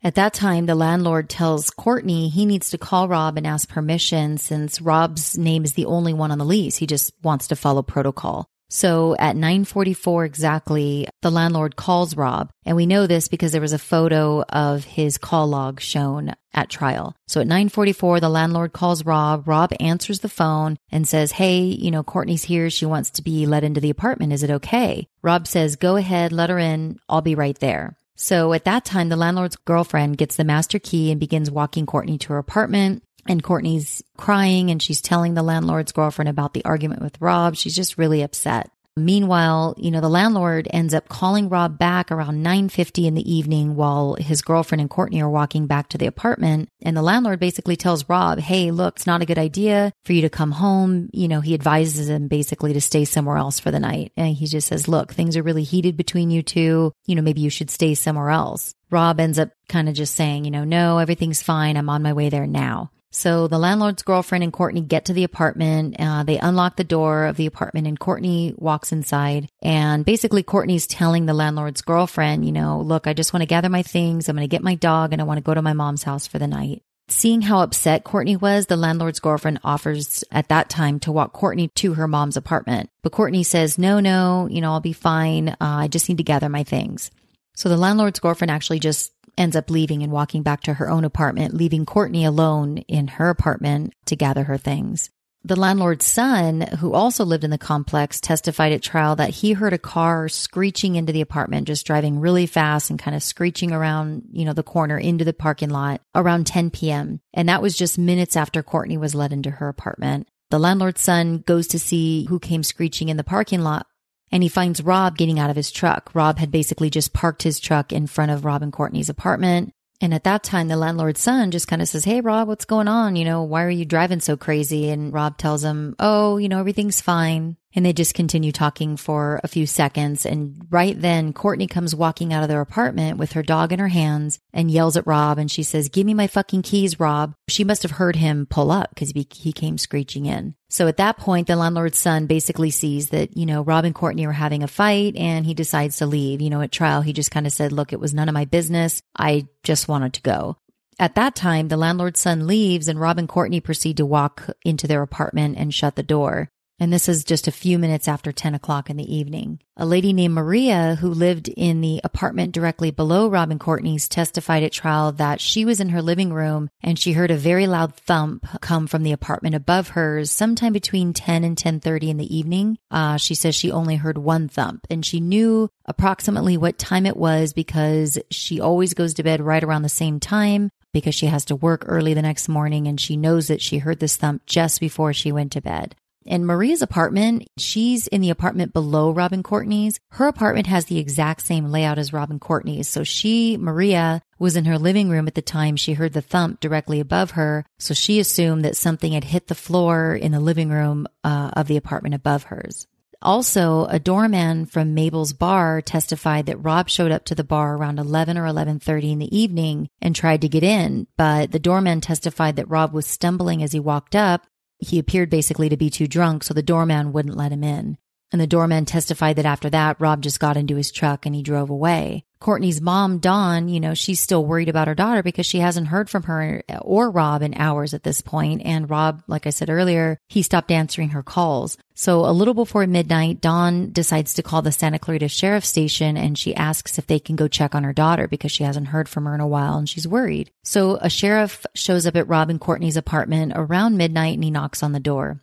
At 0.02 0.14
that 0.14 0.32
time, 0.32 0.66
the 0.66 0.74
landlord 0.74 1.28
tells 1.28 1.70
Courtney 1.70 2.30
he 2.30 2.46
needs 2.46 2.70
to 2.70 2.78
call 2.78 3.06
Rob 3.06 3.36
and 3.36 3.46
ask 3.46 3.68
permission 3.68 4.38
since 4.38 4.80
Rob's 4.80 5.36
name 5.36 5.64
is 5.64 5.74
the 5.74 5.84
only 5.84 6.14
one 6.14 6.30
on 6.30 6.38
the 6.38 6.44
lease. 6.44 6.76
He 6.76 6.86
just 6.86 7.12
wants 7.22 7.48
to 7.48 7.56
follow 7.56 7.82
protocol. 7.82 8.49
So 8.70 9.16
at 9.18 9.36
944 9.36 10.24
exactly, 10.24 11.08
the 11.22 11.30
landlord 11.30 11.76
calls 11.76 12.16
Rob. 12.16 12.50
And 12.64 12.76
we 12.76 12.86
know 12.86 13.06
this 13.06 13.26
because 13.28 13.52
there 13.52 13.60
was 13.60 13.72
a 13.72 13.78
photo 13.78 14.42
of 14.44 14.84
his 14.84 15.18
call 15.18 15.48
log 15.48 15.80
shown 15.80 16.34
at 16.54 16.70
trial. 16.70 17.16
So 17.26 17.40
at 17.40 17.48
944, 17.48 18.20
the 18.20 18.28
landlord 18.28 18.72
calls 18.72 19.04
Rob. 19.04 19.46
Rob 19.46 19.72
answers 19.80 20.20
the 20.20 20.28
phone 20.28 20.76
and 20.90 21.06
says, 21.06 21.32
Hey, 21.32 21.62
you 21.62 21.90
know, 21.90 22.04
Courtney's 22.04 22.44
here. 22.44 22.70
She 22.70 22.86
wants 22.86 23.10
to 23.10 23.22
be 23.22 23.44
let 23.44 23.64
into 23.64 23.80
the 23.80 23.90
apartment. 23.90 24.32
Is 24.32 24.44
it 24.44 24.50
okay? 24.50 25.08
Rob 25.20 25.48
says, 25.48 25.76
Go 25.76 25.96
ahead, 25.96 26.32
let 26.32 26.50
her 26.50 26.58
in. 26.58 26.98
I'll 27.08 27.22
be 27.22 27.34
right 27.34 27.58
there. 27.58 27.96
So 28.14 28.52
at 28.52 28.66
that 28.66 28.84
time, 28.84 29.08
the 29.08 29.16
landlord's 29.16 29.56
girlfriend 29.56 30.18
gets 30.18 30.36
the 30.36 30.44
master 30.44 30.78
key 30.78 31.10
and 31.10 31.18
begins 31.18 31.50
walking 31.50 31.86
Courtney 31.86 32.18
to 32.18 32.34
her 32.34 32.38
apartment. 32.38 33.02
And 33.30 33.44
Courtney's 33.44 34.02
crying 34.16 34.72
and 34.72 34.82
she's 34.82 35.00
telling 35.00 35.34
the 35.34 35.44
landlord's 35.44 35.92
girlfriend 35.92 36.28
about 36.28 36.52
the 36.52 36.64
argument 36.64 37.00
with 37.00 37.20
Rob. 37.20 37.54
She's 37.54 37.76
just 37.76 37.96
really 37.96 38.22
upset. 38.22 38.72
Meanwhile, 38.96 39.76
you 39.78 39.92
know, 39.92 40.00
the 40.00 40.08
landlord 40.08 40.66
ends 40.72 40.92
up 40.92 41.08
calling 41.08 41.48
Rob 41.48 41.78
back 41.78 42.10
around 42.10 42.42
9:50 42.42 43.06
in 43.06 43.14
the 43.14 43.32
evening 43.32 43.76
while 43.76 44.14
his 44.14 44.42
girlfriend 44.42 44.80
and 44.80 44.90
Courtney 44.90 45.22
are 45.22 45.30
walking 45.30 45.68
back 45.68 45.88
to 45.90 45.96
the 45.96 46.06
apartment, 46.06 46.70
and 46.82 46.96
the 46.96 47.02
landlord 47.02 47.38
basically 47.38 47.76
tells 47.76 48.08
Rob, 48.08 48.40
"Hey, 48.40 48.72
look, 48.72 48.96
it's 48.96 49.06
not 49.06 49.22
a 49.22 49.26
good 49.26 49.38
idea 49.38 49.92
for 50.04 50.12
you 50.12 50.22
to 50.22 50.28
come 50.28 50.50
home." 50.50 51.08
You 51.12 51.28
know, 51.28 51.40
he 51.40 51.54
advises 51.54 52.08
him 52.08 52.26
basically 52.26 52.72
to 52.72 52.80
stay 52.80 53.04
somewhere 53.04 53.36
else 53.36 53.60
for 53.60 53.70
the 53.70 53.78
night. 53.78 54.10
And 54.16 54.34
he 54.34 54.46
just 54.46 54.66
says, 54.66 54.88
"Look, 54.88 55.14
things 55.14 55.36
are 55.36 55.44
really 55.44 55.62
heated 55.62 55.96
between 55.96 56.32
you 56.32 56.42
two. 56.42 56.90
You 57.06 57.14
know, 57.14 57.22
maybe 57.22 57.42
you 57.42 57.50
should 57.50 57.70
stay 57.70 57.94
somewhere 57.94 58.30
else." 58.30 58.74
Rob 58.90 59.20
ends 59.20 59.38
up 59.38 59.50
kind 59.68 59.88
of 59.88 59.94
just 59.94 60.16
saying, 60.16 60.44
"You 60.44 60.50
know, 60.50 60.64
no, 60.64 60.98
everything's 60.98 61.44
fine. 61.44 61.76
I'm 61.76 61.88
on 61.88 62.02
my 62.02 62.12
way 62.12 62.28
there 62.28 62.48
now." 62.48 62.90
So 63.12 63.48
the 63.48 63.58
landlord's 63.58 64.02
girlfriend 64.04 64.44
and 64.44 64.52
Courtney 64.52 64.82
get 64.82 65.06
to 65.06 65.12
the 65.12 65.24
apartment. 65.24 65.96
Uh, 65.98 66.22
they 66.22 66.38
unlock 66.38 66.76
the 66.76 66.84
door 66.84 67.26
of 67.26 67.36
the 67.36 67.46
apartment 67.46 67.88
and 67.88 67.98
Courtney 67.98 68.54
walks 68.56 68.92
inside. 68.92 69.48
And 69.60 70.04
basically, 70.04 70.44
Courtney's 70.44 70.86
telling 70.86 71.26
the 71.26 71.34
landlord's 71.34 71.82
girlfriend, 71.82 72.46
you 72.46 72.52
know, 72.52 72.80
look, 72.80 73.06
I 73.06 73.12
just 73.12 73.32
want 73.32 73.42
to 73.42 73.48
gather 73.48 73.68
my 73.68 73.82
things. 73.82 74.28
I'm 74.28 74.36
going 74.36 74.48
to 74.48 74.50
get 74.50 74.62
my 74.62 74.76
dog 74.76 75.12
and 75.12 75.20
I 75.20 75.24
want 75.24 75.38
to 75.38 75.44
go 75.44 75.54
to 75.54 75.62
my 75.62 75.72
mom's 75.72 76.04
house 76.04 76.28
for 76.28 76.38
the 76.38 76.46
night. 76.46 76.82
Seeing 77.08 77.42
how 77.42 77.62
upset 77.62 78.04
Courtney 78.04 78.36
was, 78.36 78.66
the 78.66 78.76
landlord's 78.76 79.18
girlfriend 79.18 79.58
offers 79.64 80.22
at 80.30 80.48
that 80.48 80.70
time 80.70 81.00
to 81.00 81.10
walk 81.10 81.32
Courtney 81.32 81.66
to 81.74 81.94
her 81.94 82.06
mom's 82.06 82.36
apartment. 82.36 82.88
But 83.02 83.10
Courtney 83.10 83.42
says, 83.42 83.78
no, 83.78 83.98
no, 83.98 84.46
you 84.48 84.60
know, 84.60 84.70
I'll 84.70 84.80
be 84.80 84.92
fine. 84.92 85.48
Uh, 85.48 85.56
I 85.60 85.88
just 85.88 86.08
need 86.08 86.18
to 86.18 86.24
gather 86.24 86.48
my 86.48 86.62
things. 86.62 87.10
So 87.56 87.68
the 87.68 87.76
landlord's 87.76 88.20
girlfriend 88.20 88.52
actually 88.52 88.78
just 88.78 89.12
ends 89.40 89.56
up 89.56 89.70
leaving 89.70 90.02
and 90.02 90.12
walking 90.12 90.42
back 90.42 90.60
to 90.60 90.74
her 90.74 90.88
own 90.88 91.04
apartment, 91.04 91.54
leaving 91.54 91.86
Courtney 91.86 92.24
alone 92.24 92.78
in 92.86 93.08
her 93.08 93.30
apartment 93.30 93.94
to 94.04 94.14
gather 94.14 94.44
her 94.44 94.58
things. 94.58 95.10
The 95.42 95.56
landlord's 95.56 96.04
son, 96.04 96.60
who 96.60 96.92
also 96.92 97.24
lived 97.24 97.44
in 97.44 97.50
the 97.50 97.56
complex, 97.56 98.20
testified 98.20 98.72
at 98.72 98.82
trial 98.82 99.16
that 99.16 99.30
he 99.30 99.54
heard 99.54 99.72
a 99.72 99.78
car 99.78 100.28
screeching 100.28 100.96
into 100.96 101.14
the 101.14 101.22
apartment, 101.22 101.66
just 101.66 101.86
driving 101.86 102.20
really 102.20 102.44
fast 102.44 102.90
and 102.90 102.98
kind 102.98 103.16
of 103.16 103.22
screeching 103.22 103.72
around, 103.72 104.24
you 104.30 104.44
know, 104.44 104.52
the 104.52 104.62
corner 104.62 104.98
into 104.98 105.24
the 105.24 105.32
parking 105.32 105.70
lot 105.70 106.02
around 106.14 106.46
10 106.46 106.70
p.m. 106.70 107.20
And 107.32 107.48
that 107.48 107.62
was 107.62 107.74
just 107.74 107.98
minutes 107.98 108.36
after 108.36 108.62
Courtney 108.62 108.98
was 108.98 109.14
let 109.14 109.32
into 109.32 109.50
her 109.50 109.68
apartment. 109.68 110.28
The 110.50 110.58
landlord's 110.58 111.00
son 111.00 111.38
goes 111.46 111.68
to 111.68 111.78
see 111.78 112.26
who 112.26 112.38
came 112.38 112.62
screeching 112.62 113.08
in 113.08 113.16
the 113.16 113.24
parking 113.24 113.62
lot 113.62 113.86
and 114.30 114.42
he 114.42 114.48
finds 114.48 114.82
Rob 114.82 115.16
getting 115.16 115.38
out 115.38 115.50
of 115.50 115.56
his 115.56 115.70
truck. 115.70 116.10
Rob 116.14 116.38
had 116.38 116.50
basically 116.50 116.90
just 116.90 117.12
parked 117.12 117.42
his 117.42 117.60
truck 117.60 117.92
in 117.92 118.06
front 118.06 118.30
of 118.30 118.44
Rob 118.44 118.62
and 118.62 118.72
Courtney's 118.72 119.08
apartment. 119.08 119.72
And 120.02 120.14
at 120.14 120.24
that 120.24 120.42
time, 120.42 120.68
the 120.68 120.78
landlord's 120.78 121.20
son 121.20 121.50
just 121.50 121.68
kind 121.68 121.82
of 121.82 121.88
says, 121.88 122.04
Hey, 122.04 122.22
Rob, 122.22 122.48
what's 122.48 122.64
going 122.64 122.88
on? 122.88 123.16
You 123.16 123.26
know, 123.26 123.42
why 123.42 123.64
are 123.64 123.70
you 123.70 123.84
driving 123.84 124.20
so 124.20 124.36
crazy? 124.36 124.88
And 124.88 125.12
Rob 125.12 125.36
tells 125.36 125.62
him, 125.62 125.94
Oh, 125.98 126.38
you 126.38 126.48
know, 126.48 126.58
everything's 126.58 127.02
fine. 127.02 127.56
And 127.74 127.84
they 127.84 127.92
just 127.92 128.14
continue 128.14 128.50
talking 128.50 128.96
for 128.96 129.40
a 129.44 129.48
few 129.48 129.66
seconds. 129.66 130.24
And 130.24 130.66
right 130.70 130.98
then, 130.98 131.32
Courtney 131.32 131.66
comes 131.66 131.94
walking 131.94 132.32
out 132.32 132.42
of 132.42 132.48
their 132.48 132.62
apartment 132.62 133.18
with 133.18 133.32
her 133.32 133.42
dog 133.42 133.72
in 133.72 133.78
her 133.78 133.88
hands 133.88 134.40
and 134.52 134.70
yells 134.70 134.96
at 134.96 135.06
Rob. 135.06 135.38
And 135.38 135.50
she 135.50 135.62
says, 135.62 135.90
Give 135.90 136.06
me 136.06 136.14
my 136.14 136.26
fucking 136.26 136.62
keys, 136.62 136.98
Rob. 136.98 137.34
She 137.48 137.62
must 137.62 137.82
have 137.82 137.92
heard 137.92 138.16
him 138.16 138.46
pull 138.46 138.70
up 138.70 138.90
because 138.94 139.10
he 139.10 139.52
came 139.52 139.76
screeching 139.76 140.24
in. 140.24 140.54
So 140.70 140.86
at 140.86 140.98
that 140.98 141.18
point, 141.18 141.48
the 141.48 141.56
landlord's 141.56 141.98
son 141.98 142.26
basically 142.26 142.70
sees 142.70 143.08
that, 143.10 143.36
you 143.36 143.44
know, 143.44 143.62
Rob 143.62 143.84
and 143.84 143.94
Courtney 143.94 144.24
are 144.26 144.32
having 144.32 144.62
a 144.62 144.68
fight 144.68 145.16
and 145.16 145.44
he 145.44 145.52
decides 145.52 145.96
to 145.96 146.06
leave. 146.06 146.40
You 146.40 146.48
know, 146.48 146.60
at 146.60 146.70
trial, 146.70 147.02
he 147.02 147.12
just 147.12 147.32
kind 147.32 147.46
of 147.46 147.52
said, 147.52 147.72
Look, 147.72 147.92
it 147.92 148.00
was 148.00 148.14
none 148.14 148.28
of 148.28 148.34
my 148.34 148.44
business. 148.44 149.02
I 149.16 149.48
just 149.64 149.88
wanted 149.88 150.14
to 150.14 150.22
go. 150.22 150.56
At 151.00 151.16
that 151.16 151.34
time, 151.34 151.68
the 151.68 151.76
landlord's 151.76 152.20
son 152.20 152.46
leaves 152.46 152.86
and 152.86 153.00
Rob 153.00 153.18
and 153.18 153.28
Courtney 153.28 153.60
proceed 153.60 153.96
to 153.96 154.06
walk 154.06 154.48
into 154.64 154.86
their 154.86 155.02
apartment 155.02 155.56
and 155.58 155.74
shut 155.74 155.96
the 155.96 156.02
door 156.02 156.50
and 156.80 156.90
this 156.90 157.08
is 157.08 157.24
just 157.24 157.46
a 157.46 157.52
few 157.52 157.78
minutes 157.78 158.08
after 158.08 158.32
10 158.32 158.54
o'clock 158.54 158.88
in 158.88 158.96
the 158.96 159.14
evening. 159.14 159.60
A 159.76 159.86
lady 159.86 160.12
named 160.12 160.34
Maria, 160.34 160.96
who 160.98 161.10
lived 161.10 161.48
in 161.48 161.80
the 161.82 162.00
apartment 162.02 162.52
directly 162.52 162.90
below 162.90 163.28
Rob 163.28 163.50
and 163.50 163.60
Courtney's, 163.60 164.08
testified 164.08 164.62
at 164.62 164.72
trial 164.72 165.12
that 165.12 165.40
she 165.40 165.64
was 165.64 165.78
in 165.80 165.90
her 165.90 166.02
living 166.02 166.32
room 166.32 166.70
and 166.82 166.98
she 166.98 167.12
heard 167.12 167.30
a 167.30 167.36
very 167.36 167.66
loud 167.66 167.94
thump 167.94 168.46
come 168.60 168.86
from 168.86 169.02
the 169.02 169.12
apartment 169.12 169.54
above 169.54 169.90
hers 169.90 170.30
sometime 170.30 170.72
between 170.72 171.12
10 171.12 171.44
and 171.44 171.56
10.30 171.56 172.08
in 172.08 172.16
the 172.16 172.36
evening. 172.36 172.78
Uh, 172.90 173.18
she 173.18 173.34
says 173.34 173.54
she 173.54 173.70
only 173.70 173.96
heard 173.96 174.18
one 174.18 174.48
thump 174.48 174.86
and 174.90 175.04
she 175.04 175.20
knew 175.20 175.68
approximately 175.84 176.56
what 176.56 176.78
time 176.78 177.04
it 177.04 177.16
was 177.16 177.52
because 177.52 178.18
she 178.30 178.60
always 178.60 178.94
goes 178.94 179.14
to 179.14 179.22
bed 179.22 179.40
right 179.40 179.62
around 179.62 179.82
the 179.82 179.88
same 179.88 180.18
time 180.18 180.70
because 180.92 181.14
she 181.14 181.26
has 181.26 181.44
to 181.44 181.56
work 181.56 181.84
early 181.86 182.14
the 182.14 182.22
next 182.22 182.48
morning 182.48 182.86
and 182.86 183.00
she 183.00 183.16
knows 183.16 183.48
that 183.48 183.60
she 183.60 183.78
heard 183.78 184.00
this 184.00 184.16
thump 184.16 184.44
just 184.46 184.80
before 184.80 185.12
she 185.12 185.30
went 185.30 185.52
to 185.52 185.60
bed. 185.60 185.94
In 186.26 186.44
Maria's 186.44 186.82
apartment, 186.82 187.48
she's 187.56 188.06
in 188.06 188.20
the 188.20 188.28
apartment 188.28 188.74
below 188.74 189.10
Rob 189.10 189.32
and 189.32 189.42
Courtney's. 189.42 189.98
Her 190.10 190.26
apartment 190.26 190.66
has 190.66 190.84
the 190.84 190.98
exact 190.98 191.40
same 191.40 191.70
layout 191.70 191.98
as 191.98 192.12
Rob 192.12 192.30
and 192.30 192.40
Courtney's. 192.40 192.88
So 192.88 193.04
she, 193.04 193.56
Maria, 193.56 194.20
was 194.38 194.54
in 194.54 194.66
her 194.66 194.78
living 194.78 195.08
room 195.08 195.26
at 195.28 195.34
the 195.34 195.42
time 195.42 195.76
she 195.76 195.94
heard 195.94 196.12
the 196.12 196.20
thump 196.20 196.60
directly 196.60 197.00
above 197.00 197.32
her. 197.32 197.64
So 197.78 197.94
she 197.94 198.20
assumed 198.20 198.64
that 198.64 198.76
something 198.76 199.12
had 199.12 199.24
hit 199.24 199.46
the 199.46 199.54
floor 199.54 200.14
in 200.14 200.32
the 200.32 200.40
living 200.40 200.68
room 200.68 201.06
uh, 201.24 201.52
of 201.54 201.68
the 201.68 201.78
apartment 201.78 202.14
above 202.14 202.44
hers. 202.44 202.86
Also, 203.22 203.84
a 203.86 203.98
doorman 203.98 204.64
from 204.64 204.94
Mabel's 204.94 205.34
bar 205.34 205.82
testified 205.82 206.46
that 206.46 206.62
Rob 206.62 206.88
showed 206.88 207.12
up 207.12 207.24
to 207.26 207.34
the 207.34 207.44
bar 207.44 207.76
around 207.76 207.98
11 207.98 208.38
or 208.38 208.46
11:30 208.46 209.12
in 209.12 209.18
the 209.18 209.36
evening 209.36 209.88
and 210.00 210.16
tried 210.16 210.40
to 210.40 210.48
get 210.48 210.62
in, 210.62 211.06
but 211.18 211.52
the 211.52 211.58
doorman 211.58 212.00
testified 212.00 212.56
that 212.56 212.70
Rob 212.70 212.94
was 212.94 213.06
stumbling 213.06 213.62
as 213.62 213.72
he 213.72 213.80
walked 213.80 214.16
up 214.16 214.46
he 214.80 214.98
appeared 214.98 215.30
basically 215.30 215.68
to 215.68 215.76
be 215.76 215.90
too 215.90 216.06
drunk, 216.06 216.42
so 216.42 216.54
the 216.54 216.62
doorman 216.62 217.12
wouldn't 217.12 217.36
let 217.36 217.52
him 217.52 217.62
in. 217.64 217.98
And 218.32 218.40
the 218.40 218.46
doorman 218.46 218.84
testified 218.84 219.36
that 219.36 219.46
after 219.46 219.68
that, 219.70 220.00
Rob 220.00 220.22
just 220.22 220.38
got 220.38 220.56
into 220.56 220.76
his 220.76 220.92
truck 220.92 221.26
and 221.26 221.34
he 221.34 221.42
drove 221.42 221.68
away. 221.68 222.24
Courtney's 222.38 222.80
mom, 222.80 223.18
Dawn, 223.18 223.68
you 223.68 223.80
know, 223.80 223.92
she's 223.92 224.20
still 224.20 224.46
worried 224.46 224.68
about 224.68 224.88
her 224.88 224.94
daughter 224.94 225.22
because 225.22 225.46
she 225.46 225.58
hasn't 225.58 225.88
heard 225.88 226.08
from 226.08 226.22
her 226.22 226.62
or 226.80 227.10
Rob 227.10 227.42
in 227.42 227.54
hours 227.54 227.92
at 227.92 228.04
this 228.04 228.20
point. 228.20 228.62
And 228.64 228.88
Rob, 228.88 229.22
like 229.26 229.46
I 229.46 229.50
said 229.50 229.68
earlier, 229.68 230.16
he 230.28 230.42
stopped 230.42 230.70
answering 230.70 231.10
her 231.10 231.22
calls. 231.22 231.76
So 232.00 232.24
a 232.24 232.32
little 232.32 232.54
before 232.54 232.86
midnight, 232.86 233.42
Dawn 233.42 233.92
decides 233.92 234.32
to 234.32 234.42
call 234.42 234.62
the 234.62 234.72
Santa 234.72 234.98
Clarita 234.98 235.28
Sheriff 235.28 235.66
Station 235.66 236.16
and 236.16 236.38
she 236.38 236.56
asks 236.56 236.96
if 236.96 237.06
they 237.06 237.18
can 237.18 237.36
go 237.36 237.46
check 237.46 237.74
on 237.74 237.84
her 237.84 237.92
daughter 237.92 238.26
because 238.26 238.50
she 238.50 238.64
hasn't 238.64 238.86
heard 238.86 239.06
from 239.06 239.26
her 239.26 239.34
in 239.34 239.40
a 239.42 239.46
while 239.46 239.76
and 239.76 239.86
she's 239.86 240.08
worried. 240.08 240.50
So 240.64 240.96
a 241.02 241.10
sheriff 241.10 241.66
shows 241.74 242.06
up 242.06 242.16
at 242.16 242.26
Rob 242.26 242.48
and 242.48 242.58
Courtney's 242.58 242.96
apartment 242.96 243.52
around 243.54 243.98
midnight 243.98 244.32
and 244.32 244.42
he 244.42 244.50
knocks 244.50 244.82
on 244.82 244.92
the 244.92 244.98
door. 244.98 245.42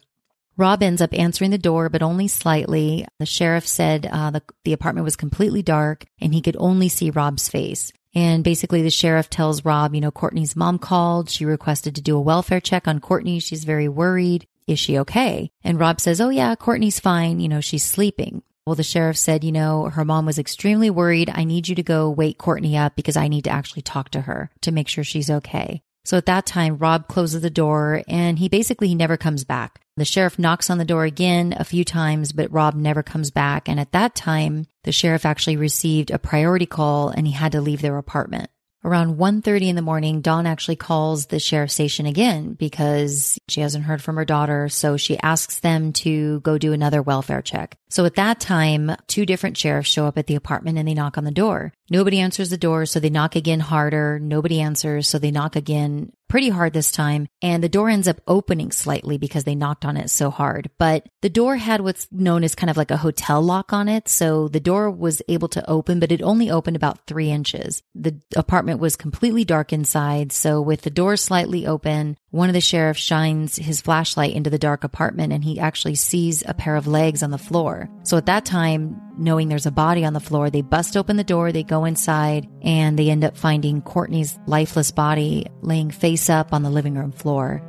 Rob 0.58 0.82
ends 0.82 1.00
up 1.00 1.14
answering 1.14 1.52
the 1.52 1.60
door, 1.60 1.90
but 1.90 2.02
only 2.02 2.28
slightly. 2.28 3.06
The 3.20 3.28
sheriff 3.28 3.68
said 3.68 4.10
uh, 4.12 4.32
the, 4.32 4.42
the 4.64 4.74
apartment 4.74 5.06
was 5.06 5.16
completely 5.16 5.62
dark 5.62 6.06
and 6.20 6.34
he 6.34 6.42
could 6.42 6.58
only 6.58 6.90
see 6.90 7.12
Rob's 7.12 7.48
face. 7.48 7.94
And 8.16 8.44
basically, 8.44 8.82
the 8.82 8.90
sheriff 8.90 9.30
tells 9.30 9.64
Rob, 9.64 9.94
you 9.94 10.02
know, 10.02 10.10
Courtney's 10.10 10.56
mom 10.56 10.80
called. 10.80 11.30
She 11.30 11.46
requested 11.46 11.94
to 11.94 12.02
do 12.02 12.18
a 12.18 12.22
welfare 12.22 12.60
check 12.60 12.88
on 12.88 13.00
Courtney. 13.00 13.38
She's 13.38 13.64
very 13.64 13.88
worried. 13.88 14.48
Is 14.68 14.80
she 14.80 15.00
okay? 15.00 15.50
And 15.64 15.80
Rob 15.80 16.00
says, 16.02 16.22
Oh, 16.22 16.30
yeah, 16.30 16.56
Courtney's 16.56 17.00
fine. 17.00 17.40
You 17.40 17.48
know, 17.48 17.62
she's 17.62 17.86
sleeping. 17.86 18.44
Well, 18.66 18.76
the 18.76 18.84
sheriff 18.84 19.16
said, 19.16 19.46
you 19.46 19.54
know, 19.54 19.86
her 19.86 20.04
mom 20.04 20.26
was 20.26 20.38
extremely 20.38 20.90
worried. 20.90 21.32
I 21.34 21.46
need 21.46 21.70
you 21.70 21.76
to 21.76 21.84
go 21.84 22.10
wake 22.10 22.38
Courtney 22.38 22.76
up 22.78 22.98
because 22.98 23.16
I 23.16 23.30
need 23.30 23.46
to 23.46 23.50
actually 23.50 23.84
talk 23.84 24.10
to 24.10 24.22
her 24.22 24.52
to 24.62 24.74
make 24.74 24.90
sure 24.90 25.06
she's 25.06 25.30
okay. 25.30 25.82
So 26.04 26.18
at 26.18 26.26
that 26.26 26.46
time, 26.46 26.78
Rob 26.78 27.08
closes 27.08 27.42
the 27.42 27.50
door 27.50 28.04
and 28.10 28.38
he 28.40 28.50
basically 28.50 28.90
he 28.90 28.96
never 28.96 29.16
comes 29.16 29.46
back. 29.46 29.80
The 29.96 30.04
sheriff 30.04 30.38
knocks 30.38 30.70
on 30.70 30.80
the 30.80 30.86
door 30.86 31.06
again 31.06 31.56
a 31.58 31.64
few 31.64 31.86
times, 31.86 32.34
but 32.34 32.52
Rob 32.52 32.76
never 32.76 33.04
comes 33.04 33.32
back. 33.32 33.70
And 33.70 33.80
at 33.80 33.94
that 33.94 34.16
time, 34.16 34.68
the 34.84 34.92
sheriff 34.92 35.26
actually 35.26 35.58
received 35.58 36.12
a 36.12 36.20
priority 36.20 36.66
call 36.66 37.10
and 37.10 37.26
he 37.26 37.34
had 37.34 37.54
to 37.54 37.62
leave 37.62 37.82
their 37.82 37.98
apartment. 37.98 38.50
Around 38.88 39.18
1.30 39.18 39.68
in 39.68 39.76
the 39.76 39.82
morning, 39.82 40.22
Dawn 40.22 40.46
actually 40.46 40.78
calls 40.78 41.26
the 41.26 41.40
sheriff 41.40 41.72
station 41.72 42.06
again 42.06 42.54
because 42.54 43.38
she 43.50 43.60
hasn't 43.60 43.84
heard 43.84 44.02
from 44.02 44.16
her 44.16 44.24
daughter. 44.24 44.70
So 44.70 44.96
she 44.96 45.20
asks 45.20 45.60
them 45.60 45.92
to 46.04 46.40
go 46.40 46.58
do 46.58 46.72
another 46.72 47.02
welfare 47.02 47.42
check. 47.42 47.78
So 47.90 48.06
at 48.06 48.16
that 48.16 48.40
time, 48.40 48.96
two 49.08 49.26
different 49.26 49.58
sheriffs 49.58 49.90
show 49.90 50.06
up 50.06 50.18
at 50.18 50.28
the 50.28 50.36
apartment 50.36 50.78
and 50.78 50.88
they 50.88 50.94
knock 50.94 51.18
on 51.18 51.26
the 51.26 51.32
door. 51.32 51.74
Nobody 51.90 52.20
answers 52.20 52.50
the 52.50 52.58
door, 52.58 52.86
so 52.86 53.02
they 53.02 53.10
knock 53.10 53.36
again 53.36 53.60
harder. 53.60 54.20
Nobody 54.20 54.62
answers, 54.62 55.10
so 55.10 55.20
they 55.20 55.32
knock 55.32 55.58
again 55.58 56.14
pretty 56.28 56.50
hard 56.50 56.74
this 56.74 56.92
time. 56.92 57.28
And 57.42 57.64
the 57.64 57.70
door 57.70 57.90
ends 57.90 58.08
up 58.08 58.22
opening 58.28 58.72
slightly 58.72 59.18
because 59.18 59.44
they 59.44 59.56
knocked 59.56 59.86
on 59.86 59.98
it 59.98 60.10
so 60.10 60.30
hard. 60.30 60.70
But 60.78 61.08
the 61.22 61.30
door 61.30 61.56
had 61.58 61.82
what's 61.82 62.08
known 62.12 62.44
as 62.44 62.56
kind 62.56 62.70
of 62.70 62.78
like 62.78 62.92
a 62.92 62.98
hotel 62.98 63.42
lock 63.42 63.74
on 63.74 63.88
it. 63.88 64.08
So 64.08 64.48
the 64.48 64.60
door 64.60 64.92
was 64.92 65.22
able 65.28 65.48
to 65.50 65.70
open, 65.70 66.00
but 66.00 66.12
it 66.12 66.22
only 66.22 66.50
opened 66.50 66.76
about 66.76 67.06
three 67.08 67.30
inches. 67.30 67.82
The 67.96 68.20
apartment 68.36 68.80
was 68.80 68.96
completely 68.96 69.46
dark 69.46 69.74
inside. 69.74 70.32
So 70.32 70.62
with 70.62 70.82
the 70.82 70.90
door 70.90 71.18
slightly 71.18 71.66
open, 71.66 72.18
one 72.30 72.50
of 72.50 72.54
the 72.54 72.62
sheriffs 72.62 73.00
shines 73.00 73.56
his 73.56 73.82
flashlight 73.82 74.36
into 74.36 74.50
the 74.50 74.60
dark 74.60 74.84
apartment 74.84 75.34
and 75.34 75.44
he 75.44 75.60
actually 75.60 75.96
sees 75.96 76.44
a 76.46 76.54
pair 76.54 76.76
of 76.76 76.88
legs 76.88 77.24
on 77.24 77.32
the 77.32 77.38
floor. 77.38 77.90
So 78.04 78.18
at 78.18 78.26
that 78.26 78.46
time, 78.46 79.02
knowing 79.18 79.50
there's 79.50 79.66
a 79.66 79.72
body 79.72 80.06
on 80.06 80.14
the 80.14 80.20
floor, 80.20 80.50
they 80.50 80.62
bust 80.62 80.96
open 80.96 81.18
the 81.18 81.24
door, 81.24 81.52
they 81.52 81.64
go 81.64 81.86
inside, 81.86 82.48
and 82.62 82.98
they 82.98 83.10
end 83.10 83.24
up 83.24 83.38
finding 83.38 83.82
Courtney's 83.82 84.38
lifeless 84.48 84.92
body 84.92 85.48
laying 85.62 85.92
face 85.92 86.30
up 86.30 86.54
on 86.54 86.64
the 86.64 86.70
living 86.70 86.96
room 86.96 87.12
floor. 87.12 87.62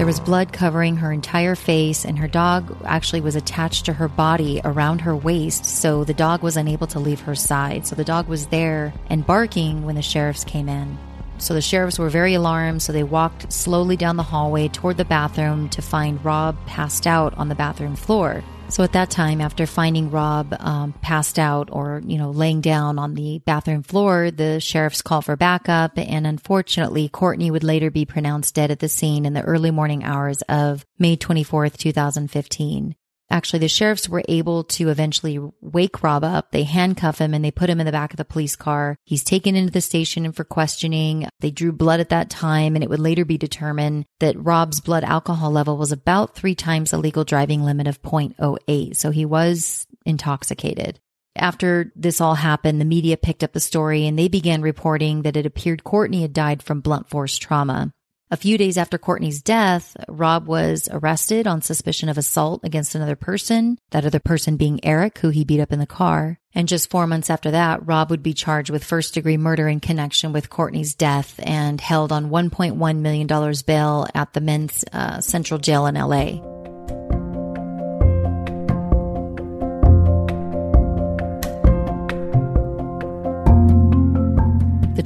There 0.00 0.06
was 0.06 0.18
blood 0.18 0.50
covering 0.50 0.96
her 0.96 1.12
entire 1.12 1.54
face, 1.54 2.06
and 2.06 2.18
her 2.20 2.26
dog 2.26 2.74
actually 2.86 3.20
was 3.20 3.36
attached 3.36 3.84
to 3.84 3.92
her 3.92 4.08
body 4.08 4.58
around 4.64 5.02
her 5.02 5.14
waist, 5.14 5.66
so 5.66 6.04
the 6.04 6.14
dog 6.14 6.42
was 6.42 6.56
unable 6.56 6.86
to 6.86 6.98
leave 6.98 7.20
her 7.20 7.34
side. 7.34 7.86
So 7.86 7.94
the 7.94 8.02
dog 8.02 8.26
was 8.26 8.46
there 8.46 8.94
and 9.10 9.26
barking 9.26 9.84
when 9.84 9.96
the 9.96 10.00
sheriffs 10.00 10.42
came 10.42 10.70
in. 10.70 10.96
So 11.36 11.52
the 11.52 11.60
sheriffs 11.60 11.98
were 11.98 12.08
very 12.08 12.32
alarmed, 12.32 12.80
so 12.80 12.94
they 12.94 13.02
walked 13.02 13.52
slowly 13.52 13.98
down 13.98 14.16
the 14.16 14.22
hallway 14.22 14.68
toward 14.68 14.96
the 14.96 15.04
bathroom 15.04 15.68
to 15.68 15.82
find 15.82 16.24
Rob 16.24 16.56
passed 16.64 17.06
out 17.06 17.36
on 17.36 17.50
the 17.50 17.54
bathroom 17.54 17.94
floor. 17.94 18.42
So 18.70 18.84
at 18.84 18.92
that 18.92 19.10
time, 19.10 19.40
after 19.40 19.66
finding 19.66 20.12
Rob 20.12 20.54
um, 20.60 20.92
passed 21.02 21.40
out 21.40 21.70
or, 21.72 22.00
you 22.06 22.18
know, 22.18 22.30
laying 22.30 22.60
down 22.60 23.00
on 23.00 23.14
the 23.14 23.40
bathroom 23.40 23.82
floor, 23.82 24.30
the 24.30 24.60
sheriffs 24.60 25.02
call 25.02 25.22
for 25.22 25.36
backup. 25.36 25.98
And 25.98 26.24
unfortunately, 26.24 27.08
Courtney 27.08 27.50
would 27.50 27.64
later 27.64 27.90
be 27.90 28.04
pronounced 28.04 28.54
dead 28.54 28.70
at 28.70 28.78
the 28.78 28.88
scene 28.88 29.26
in 29.26 29.34
the 29.34 29.42
early 29.42 29.72
morning 29.72 30.04
hours 30.04 30.42
of 30.42 30.86
May 30.98 31.16
24th, 31.16 31.78
2015. 31.78 32.94
Actually, 33.30 33.60
the 33.60 33.68
sheriffs 33.68 34.08
were 34.08 34.22
able 34.28 34.64
to 34.64 34.88
eventually 34.88 35.38
wake 35.60 36.02
Rob 36.02 36.24
up. 36.24 36.50
They 36.50 36.64
handcuff 36.64 37.18
him 37.18 37.32
and 37.32 37.44
they 37.44 37.52
put 37.52 37.70
him 37.70 37.78
in 37.78 37.86
the 37.86 37.92
back 37.92 38.12
of 38.12 38.16
the 38.16 38.24
police 38.24 38.56
car. 38.56 38.96
He's 39.04 39.22
taken 39.22 39.54
into 39.54 39.72
the 39.72 39.80
station 39.80 40.32
for 40.32 40.42
questioning. 40.42 41.28
They 41.38 41.52
drew 41.52 41.70
blood 41.70 42.00
at 42.00 42.08
that 42.08 42.28
time 42.28 42.74
and 42.74 42.82
it 42.82 42.90
would 42.90 42.98
later 42.98 43.24
be 43.24 43.38
determined 43.38 44.06
that 44.18 44.42
Rob's 44.42 44.80
blood 44.80 45.04
alcohol 45.04 45.52
level 45.52 45.76
was 45.76 45.92
about 45.92 46.34
three 46.34 46.56
times 46.56 46.90
the 46.90 46.98
legal 46.98 47.24
driving 47.24 47.62
limit 47.62 47.86
of 47.86 48.02
0.08. 48.02 48.96
So 48.96 49.10
he 49.10 49.24
was 49.24 49.86
intoxicated. 50.04 50.98
After 51.36 51.92
this 51.94 52.20
all 52.20 52.34
happened, 52.34 52.80
the 52.80 52.84
media 52.84 53.16
picked 53.16 53.44
up 53.44 53.52
the 53.52 53.60
story 53.60 54.06
and 54.06 54.18
they 54.18 54.26
began 54.26 54.62
reporting 54.62 55.22
that 55.22 55.36
it 55.36 55.46
appeared 55.46 55.84
Courtney 55.84 56.22
had 56.22 56.32
died 56.32 56.62
from 56.62 56.80
blunt 56.80 57.08
force 57.08 57.38
trauma. 57.38 57.92
A 58.32 58.36
few 58.36 58.56
days 58.56 58.78
after 58.78 58.96
Courtney's 58.96 59.42
death, 59.42 59.96
Rob 60.06 60.46
was 60.46 60.88
arrested 60.92 61.48
on 61.48 61.62
suspicion 61.62 62.08
of 62.08 62.16
assault 62.16 62.60
against 62.62 62.94
another 62.94 63.16
person, 63.16 63.76
that 63.90 64.04
other 64.04 64.20
person 64.20 64.56
being 64.56 64.78
Eric, 64.84 65.18
who 65.18 65.30
he 65.30 65.44
beat 65.44 65.58
up 65.58 65.72
in 65.72 65.80
the 65.80 65.86
car. 65.86 66.38
And 66.54 66.68
just 66.68 66.90
four 66.90 67.08
months 67.08 67.28
after 67.28 67.50
that, 67.50 67.84
Rob 67.84 68.08
would 68.10 68.22
be 68.22 68.32
charged 68.32 68.70
with 68.70 68.84
first 68.84 69.14
degree 69.14 69.36
murder 69.36 69.66
in 69.66 69.80
connection 69.80 70.32
with 70.32 70.48
Courtney's 70.48 70.94
death 70.94 71.40
and 71.42 71.80
held 71.80 72.12
on 72.12 72.30
$1.1 72.30 72.98
million 72.98 73.54
bail 73.66 74.06
at 74.14 74.32
the 74.32 74.40
men's 74.40 74.84
uh, 74.92 75.20
central 75.20 75.58
jail 75.58 75.86
in 75.86 75.96
LA. 75.96 76.59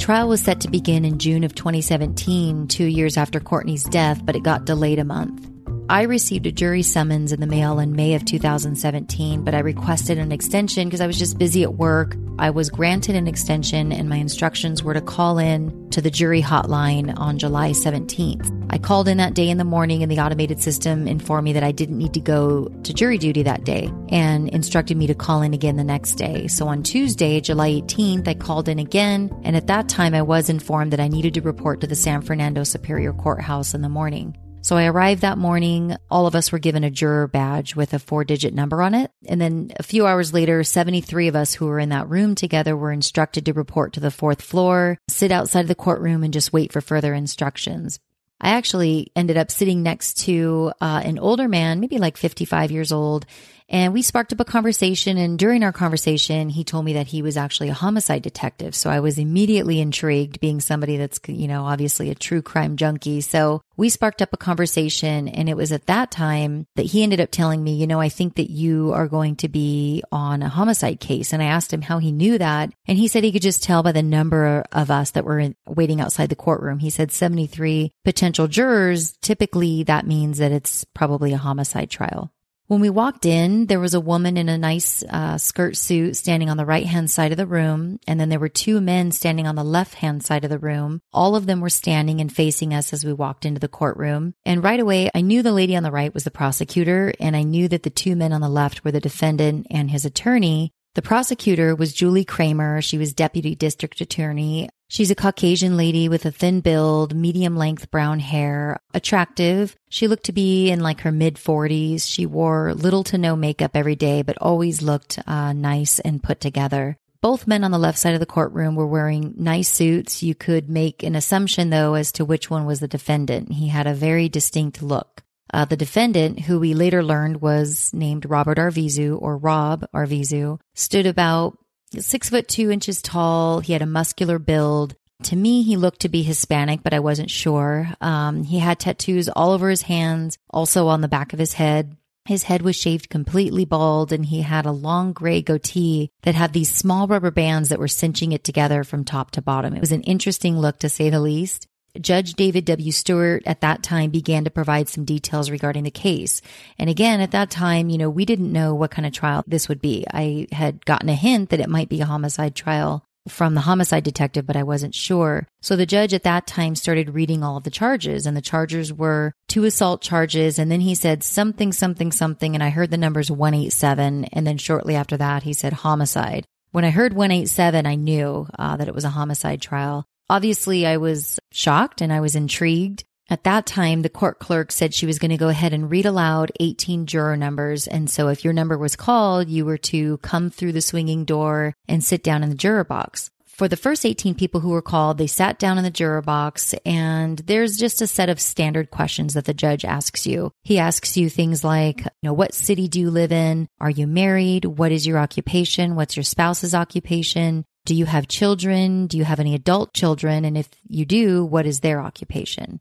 Trial 0.04 0.28
was 0.28 0.42
set 0.42 0.60
to 0.60 0.70
begin 0.70 1.06
in 1.06 1.18
June 1.18 1.44
of 1.44 1.54
2017, 1.54 2.68
two 2.68 2.84
years 2.84 3.16
after 3.16 3.40
Courtney's 3.40 3.84
death, 3.84 4.20
but 4.22 4.36
it 4.36 4.42
got 4.42 4.66
delayed 4.66 4.98
a 4.98 5.04
month. 5.04 5.53
I 5.90 6.02
received 6.02 6.46
a 6.46 6.52
jury 6.52 6.82
summons 6.82 7.30
in 7.30 7.40
the 7.40 7.46
mail 7.46 7.78
in 7.78 7.94
May 7.94 8.14
of 8.14 8.24
2017, 8.24 9.44
but 9.44 9.54
I 9.54 9.58
requested 9.58 10.16
an 10.16 10.32
extension 10.32 10.88
because 10.88 11.02
I 11.02 11.06
was 11.06 11.18
just 11.18 11.36
busy 11.36 11.62
at 11.62 11.74
work. 11.74 12.16
I 12.38 12.48
was 12.48 12.70
granted 12.70 13.16
an 13.16 13.28
extension, 13.28 13.92
and 13.92 14.08
my 14.08 14.16
instructions 14.16 14.82
were 14.82 14.94
to 14.94 15.02
call 15.02 15.36
in 15.36 15.90
to 15.90 16.00
the 16.00 16.10
jury 16.10 16.40
hotline 16.40 17.12
on 17.18 17.38
July 17.38 17.72
17th. 17.72 18.66
I 18.70 18.78
called 18.78 19.08
in 19.08 19.18
that 19.18 19.34
day 19.34 19.50
in 19.50 19.58
the 19.58 19.64
morning, 19.64 20.02
and 20.02 20.10
the 20.10 20.20
automated 20.20 20.62
system 20.62 21.06
informed 21.06 21.44
me 21.44 21.52
that 21.52 21.62
I 21.62 21.70
didn't 21.70 21.98
need 21.98 22.14
to 22.14 22.20
go 22.20 22.68
to 22.82 22.94
jury 22.94 23.18
duty 23.18 23.42
that 23.42 23.64
day 23.64 23.90
and 24.08 24.48
instructed 24.48 24.96
me 24.96 25.06
to 25.08 25.14
call 25.14 25.42
in 25.42 25.52
again 25.52 25.76
the 25.76 25.84
next 25.84 26.14
day. 26.14 26.48
So 26.48 26.66
on 26.66 26.82
Tuesday, 26.82 27.42
July 27.42 27.72
18th, 27.72 28.26
I 28.26 28.34
called 28.34 28.70
in 28.70 28.78
again, 28.78 29.30
and 29.44 29.54
at 29.54 29.66
that 29.66 29.90
time, 29.90 30.14
I 30.14 30.22
was 30.22 30.48
informed 30.48 30.94
that 30.94 31.00
I 31.00 31.08
needed 31.08 31.34
to 31.34 31.42
report 31.42 31.82
to 31.82 31.86
the 31.86 31.94
San 31.94 32.22
Fernando 32.22 32.64
Superior 32.64 33.12
Courthouse 33.12 33.74
in 33.74 33.82
the 33.82 33.90
morning. 33.90 34.34
So 34.64 34.78
I 34.78 34.86
arrived 34.86 35.20
that 35.20 35.36
morning. 35.36 35.94
All 36.10 36.26
of 36.26 36.34
us 36.34 36.50
were 36.50 36.58
given 36.58 36.84
a 36.84 36.90
juror 36.90 37.28
badge 37.28 37.76
with 37.76 37.92
a 37.92 37.98
four 37.98 38.24
digit 38.24 38.54
number 38.54 38.80
on 38.80 38.94
it. 38.94 39.10
And 39.26 39.38
then 39.38 39.72
a 39.78 39.82
few 39.82 40.06
hours 40.06 40.32
later, 40.32 40.64
73 40.64 41.28
of 41.28 41.36
us 41.36 41.52
who 41.52 41.66
were 41.66 41.78
in 41.78 41.90
that 41.90 42.08
room 42.08 42.34
together 42.34 42.74
were 42.74 42.90
instructed 42.90 43.44
to 43.44 43.52
report 43.52 43.92
to 43.92 44.00
the 44.00 44.10
fourth 44.10 44.40
floor, 44.40 44.96
sit 45.06 45.30
outside 45.30 45.68
the 45.68 45.74
courtroom 45.74 46.24
and 46.24 46.32
just 46.32 46.54
wait 46.54 46.72
for 46.72 46.80
further 46.80 47.12
instructions. 47.12 48.00
I 48.40 48.52
actually 48.52 49.12
ended 49.14 49.36
up 49.36 49.50
sitting 49.50 49.82
next 49.82 50.24
to 50.24 50.72
uh, 50.80 51.02
an 51.04 51.18
older 51.18 51.46
man, 51.46 51.80
maybe 51.80 51.98
like 51.98 52.16
55 52.16 52.70
years 52.70 52.90
old, 52.90 53.26
and 53.68 53.94
we 53.94 54.02
sparked 54.02 54.32
up 54.32 54.40
a 54.40 54.44
conversation. 54.44 55.16
And 55.16 55.38
during 55.38 55.62
our 55.62 55.72
conversation, 55.72 56.50
he 56.50 56.64
told 56.64 56.84
me 56.84 56.92
that 56.94 57.06
he 57.06 57.22
was 57.22 57.36
actually 57.36 57.70
a 57.70 57.74
homicide 57.74 58.22
detective. 58.22 58.74
So 58.74 58.90
I 58.90 59.00
was 59.00 59.18
immediately 59.18 59.80
intrigued, 59.80 60.40
being 60.40 60.60
somebody 60.60 60.96
that's, 60.96 61.18
you 61.26 61.48
know, 61.48 61.64
obviously 61.64 62.10
a 62.10 62.14
true 62.14 62.42
crime 62.42 62.76
junkie. 62.76 63.22
So 63.22 63.62
we 63.76 63.88
sparked 63.88 64.20
up 64.20 64.32
a 64.32 64.36
conversation. 64.36 65.28
And 65.28 65.48
it 65.48 65.56
was 65.56 65.72
at 65.72 65.86
that 65.86 66.10
time 66.10 66.66
that 66.76 66.86
he 66.86 67.02
ended 67.02 67.20
up 67.20 67.30
telling 67.30 67.64
me, 67.64 67.74
you 67.74 67.86
know, 67.86 68.00
I 68.00 68.10
think 68.10 68.36
that 68.36 68.50
you 68.50 68.92
are 68.92 69.08
going 69.08 69.36
to 69.36 69.48
be 69.48 70.02
on 70.12 70.42
a 70.42 70.48
homicide 70.48 71.00
case. 71.00 71.32
And 71.32 71.42
I 71.42 71.46
asked 71.46 71.72
him 71.72 71.82
how 71.82 71.98
he 71.98 72.12
knew 72.12 72.36
that. 72.36 72.70
And 72.86 72.98
he 72.98 73.08
said 73.08 73.24
he 73.24 73.32
could 73.32 73.42
just 73.42 73.62
tell 73.62 73.82
by 73.82 73.92
the 73.92 74.02
number 74.02 74.64
of 74.72 74.90
us 74.90 75.12
that 75.12 75.24
were 75.24 75.38
in, 75.38 75.56
waiting 75.66 76.02
outside 76.02 76.28
the 76.28 76.36
courtroom. 76.36 76.80
He 76.80 76.90
said 76.90 77.12
73 77.12 77.92
potential 78.04 78.46
jurors. 78.46 79.16
Typically, 79.22 79.84
that 79.84 80.06
means 80.06 80.36
that 80.38 80.52
it's 80.52 80.84
probably 80.94 81.32
a 81.32 81.38
homicide 81.38 81.90
trial. 81.90 82.30
When 82.66 82.80
we 82.80 82.88
walked 82.88 83.26
in, 83.26 83.66
there 83.66 83.78
was 83.78 83.92
a 83.92 84.00
woman 84.00 84.38
in 84.38 84.48
a 84.48 84.56
nice 84.56 85.04
uh, 85.10 85.36
skirt 85.36 85.76
suit 85.76 86.16
standing 86.16 86.48
on 86.48 86.56
the 86.56 86.64
right 86.64 86.86
hand 86.86 87.10
side 87.10 87.30
of 87.30 87.36
the 87.36 87.46
room. 87.46 88.00
And 88.06 88.18
then 88.18 88.30
there 88.30 88.40
were 88.40 88.48
two 88.48 88.80
men 88.80 89.12
standing 89.12 89.46
on 89.46 89.54
the 89.54 89.62
left 89.62 89.96
hand 89.96 90.24
side 90.24 90.44
of 90.44 90.50
the 90.50 90.58
room. 90.58 91.02
All 91.12 91.36
of 91.36 91.44
them 91.44 91.60
were 91.60 91.68
standing 91.68 92.22
and 92.22 92.34
facing 92.34 92.72
us 92.72 92.94
as 92.94 93.04
we 93.04 93.12
walked 93.12 93.44
into 93.44 93.60
the 93.60 93.68
courtroom. 93.68 94.32
And 94.46 94.64
right 94.64 94.80
away, 94.80 95.10
I 95.14 95.20
knew 95.20 95.42
the 95.42 95.52
lady 95.52 95.76
on 95.76 95.82
the 95.82 95.90
right 95.90 96.14
was 96.14 96.24
the 96.24 96.30
prosecutor, 96.30 97.12
and 97.20 97.36
I 97.36 97.42
knew 97.42 97.68
that 97.68 97.82
the 97.82 97.90
two 97.90 98.16
men 98.16 98.32
on 98.32 98.40
the 98.40 98.48
left 98.48 98.82
were 98.82 98.92
the 98.92 99.00
defendant 99.00 99.66
and 99.70 99.90
his 99.90 100.06
attorney. 100.06 100.72
The 100.94 101.02
prosecutor 101.02 101.74
was 101.74 101.92
Julie 101.92 102.24
Kramer. 102.24 102.80
She 102.80 102.98
was 102.98 103.12
deputy 103.12 103.56
district 103.56 104.00
attorney. 104.00 104.68
She's 104.86 105.10
a 105.10 105.16
Caucasian 105.16 105.76
lady 105.76 106.08
with 106.08 106.24
a 106.24 106.30
thin 106.30 106.60
build, 106.60 107.16
medium 107.16 107.56
length 107.56 107.90
brown 107.90 108.20
hair, 108.20 108.78
attractive. 108.94 109.74
She 109.88 110.06
looked 110.06 110.26
to 110.26 110.32
be 110.32 110.70
in 110.70 110.78
like 110.78 111.00
her 111.00 111.10
mid 111.10 111.34
40s. 111.34 112.08
She 112.08 112.26
wore 112.26 112.74
little 112.74 113.02
to 113.04 113.18
no 113.18 113.34
makeup 113.34 113.72
every 113.74 113.96
day, 113.96 114.22
but 114.22 114.38
always 114.40 114.82
looked 114.82 115.18
uh, 115.26 115.52
nice 115.52 115.98
and 115.98 116.22
put 116.22 116.38
together. 116.38 116.96
Both 117.20 117.48
men 117.48 117.64
on 117.64 117.72
the 117.72 117.78
left 117.78 117.98
side 117.98 118.14
of 118.14 118.20
the 118.20 118.26
courtroom 118.26 118.76
were 118.76 118.86
wearing 118.86 119.34
nice 119.36 119.68
suits. 119.68 120.22
You 120.22 120.36
could 120.36 120.70
make 120.70 121.02
an 121.02 121.16
assumption, 121.16 121.70
though, 121.70 121.94
as 121.94 122.12
to 122.12 122.24
which 122.24 122.50
one 122.50 122.66
was 122.66 122.78
the 122.78 122.86
defendant. 122.86 123.50
He 123.50 123.66
had 123.66 123.88
a 123.88 123.94
very 123.94 124.28
distinct 124.28 124.80
look. 124.80 125.24
Uh, 125.52 125.64
the 125.64 125.76
defendant, 125.76 126.40
who 126.40 126.58
we 126.58 126.74
later 126.74 127.02
learned 127.02 127.40
was 127.40 127.92
named 127.92 128.28
Robert 128.28 128.58
Arvizu 128.58 129.20
or 129.20 129.36
Rob 129.36 129.86
Arvizu, 129.94 130.58
stood 130.74 131.06
about 131.06 131.58
six 131.98 132.30
foot 132.30 132.48
two 132.48 132.70
inches 132.70 133.02
tall. 133.02 133.60
He 133.60 133.72
had 133.72 133.82
a 133.82 133.86
muscular 133.86 134.38
build. 134.38 134.96
To 135.24 135.36
me, 135.36 135.62
he 135.62 135.76
looked 135.76 136.00
to 136.00 136.08
be 136.08 136.22
Hispanic, 136.22 136.82
but 136.82 136.92
I 136.92 137.00
wasn't 137.00 137.30
sure. 137.30 137.88
Um, 138.00 138.42
he 138.42 138.58
had 138.58 138.78
tattoos 138.78 139.28
all 139.28 139.52
over 139.52 139.70
his 139.70 139.82
hands, 139.82 140.38
also 140.50 140.88
on 140.88 141.00
the 141.00 141.08
back 141.08 141.32
of 141.32 141.38
his 141.38 141.54
head. 141.54 141.96
His 142.26 142.44
head 142.44 142.62
was 142.62 142.74
shaved 142.74 143.10
completely 143.10 143.66
bald 143.66 144.10
and 144.10 144.24
he 144.24 144.40
had 144.40 144.64
a 144.64 144.72
long 144.72 145.12
gray 145.12 145.42
goatee 145.42 146.10
that 146.22 146.34
had 146.34 146.54
these 146.54 146.70
small 146.70 147.06
rubber 147.06 147.30
bands 147.30 147.68
that 147.68 147.78
were 147.78 147.88
cinching 147.88 148.32
it 148.32 148.44
together 148.44 148.82
from 148.82 149.04
top 149.04 149.32
to 149.32 149.42
bottom. 149.42 149.74
It 149.74 149.80
was 149.80 149.92
an 149.92 150.02
interesting 150.02 150.58
look 150.58 150.78
to 150.78 150.88
say 150.88 151.10
the 151.10 151.20
least. 151.20 151.68
Judge 152.00 152.34
David 152.34 152.64
W. 152.64 152.90
Stewart 152.90 153.42
at 153.46 153.60
that 153.60 153.82
time 153.82 154.10
began 154.10 154.44
to 154.44 154.50
provide 154.50 154.88
some 154.88 155.04
details 155.04 155.50
regarding 155.50 155.84
the 155.84 155.90
case. 155.90 156.42
And 156.78 156.90
again, 156.90 157.20
at 157.20 157.30
that 157.30 157.50
time, 157.50 157.88
you 157.88 157.98
know, 157.98 158.10
we 158.10 158.24
didn't 158.24 158.52
know 158.52 158.74
what 158.74 158.90
kind 158.90 159.06
of 159.06 159.12
trial 159.12 159.44
this 159.46 159.68
would 159.68 159.80
be. 159.80 160.04
I 160.12 160.48
had 160.50 160.84
gotten 160.84 161.08
a 161.08 161.14
hint 161.14 161.50
that 161.50 161.60
it 161.60 161.68
might 161.68 161.88
be 161.88 162.00
a 162.00 162.06
homicide 162.06 162.54
trial 162.54 163.04
from 163.28 163.54
the 163.54 163.62
homicide 163.62 164.04
detective, 164.04 164.46
but 164.46 164.56
I 164.56 164.64
wasn't 164.64 164.94
sure. 164.94 165.46
So 165.62 165.76
the 165.76 165.86
judge 165.86 166.12
at 166.12 166.24
that 166.24 166.46
time 166.46 166.74
started 166.74 167.14
reading 167.14 167.42
all 167.42 167.56
of 167.56 167.64
the 167.64 167.70
charges 167.70 168.26
and 168.26 168.36
the 168.36 168.42
charges 168.42 168.92
were 168.92 169.32
two 169.48 169.64
assault 169.64 170.02
charges. 170.02 170.58
And 170.58 170.70
then 170.70 170.80
he 170.80 170.94
said 170.94 171.22
something, 171.22 171.72
something, 171.72 172.12
something. 172.12 172.54
And 172.54 172.62
I 172.62 172.70
heard 172.70 172.90
the 172.90 172.98
numbers 172.98 173.30
187. 173.30 174.24
And 174.26 174.46
then 174.46 174.58
shortly 174.58 174.94
after 174.94 175.16
that, 175.16 175.44
he 175.44 175.52
said 175.52 175.72
homicide. 175.72 176.44
When 176.72 176.84
I 176.84 176.90
heard 176.90 177.12
187, 177.12 177.86
I 177.86 177.94
knew 177.94 178.48
uh, 178.58 178.76
that 178.76 178.88
it 178.88 178.94
was 178.94 179.04
a 179.04 179.10
homicide 179.10 179.62
trial. 179.62 180.04
Obviously, 180.30 180.86
I 180.86 180.96
was 180.96 181.38
shocked 181.52 182.00
and 182.00 182.12
I 182.12 182.20
was 182.20 182.34
intrigued. 182.34 183.04
At 183.30 183.44
that 183.44 183.64
time, 183.64 184.02
the 184.02 184.10
court 184.10 184.38
clerk 184.38 184.70
said 184.70 184.92
she 184.92 185.06
was 185.06 185.18
going 185.18 185.30
to 185.30 185.38
go 185.38 185.48
ahead 185.48 185.72
and 185.72 185.90
read 185.90 186.04
aloud 186.06 186.52
18 186.60 187.06
juror 187.06 187.36
numbers. 187.36 187.86
And 187.86 188.10
so 188.10 188.28
if 188.28 188.44
your 188.44 188.52
number 188.52 188.76
was 188.76 188.96
called, 188.96 189.48
you 189.48 189.64
were 189.64 189.78
to 189.78 190.18
come 190.18 190.50
through 190.50 190.72
the 190.72 190.82
swinging 190.82 191.24
door 191.24 191.74
and 191.88 192.04
sit 192.04 192.22
down 192.22 192.42
in 192.42 192.50
the 192.50 192.54
juror 192.54 192.84
box. 192.84 193.30
For 193.46 193.68
the 193.68 193.76
first 193.76 194.04
18 194.04 194.34
people 194.34 194.60
who 194.60 194.70
were 194.70 194.82
called, 194.82 195.16
they 195.16 195.28
sat 195.28 195.60
down 195.60 195.78
in 195.78 195.84
the 195.84 195.90
juror 195.90 196.22
box 196.22 196.74
and 196.84 197.38
there's 197.38 197.76
just 197.76 198.02
a 198.02 198.06
set 198.08 198.28
of 198.28 198.40
standard 198.40 198.90
questions 198.90 199.34
that 199.34 199.44
the 199.44 199.54
judge 199.54 199.84
asks 199.84 200.26
you. 200.26 200.50
He 200.64 200.80
asks 200.80 201.16
you 201.16 201.30
things 201.30 201.62
like, 201.62 202.00
you 202.00 202.10
know, 202.24 202.32
what 202.32 202.52
city 202.52 202.88
do 202.88 202.98
you 202.98 203.10
live 203.10 203.30
in? 203.30 203.68
Are 203.78 203.90
you 203.90 204.08
married? 204.08 204.64
What 204.64 204.90
is 204.90 205.06
your 205.06 205.18
occupation? 205.18 205.94
What's 205.94 206.16
your 206.16 206.24
spouse's 206.24 206.74
occupation? 206.74 207.64
Do 207.86 207.94
you 207.94 208.06
have 208.06 208.28
children? 208.28 209.06
Do 209.06 209.18
you 209.18 209.24
have 209.24 209.40
any 209.40 209.54
adult 209.54 209.92
children? 209.92 210.44
And 210.44 210.56
if 210.56 210.68
you 210.88 211.04
do, 211.04 211.44
what 211.44 211.66
is 211.66 211.80
their 211.80 212.00
occupation? 212.00 212.80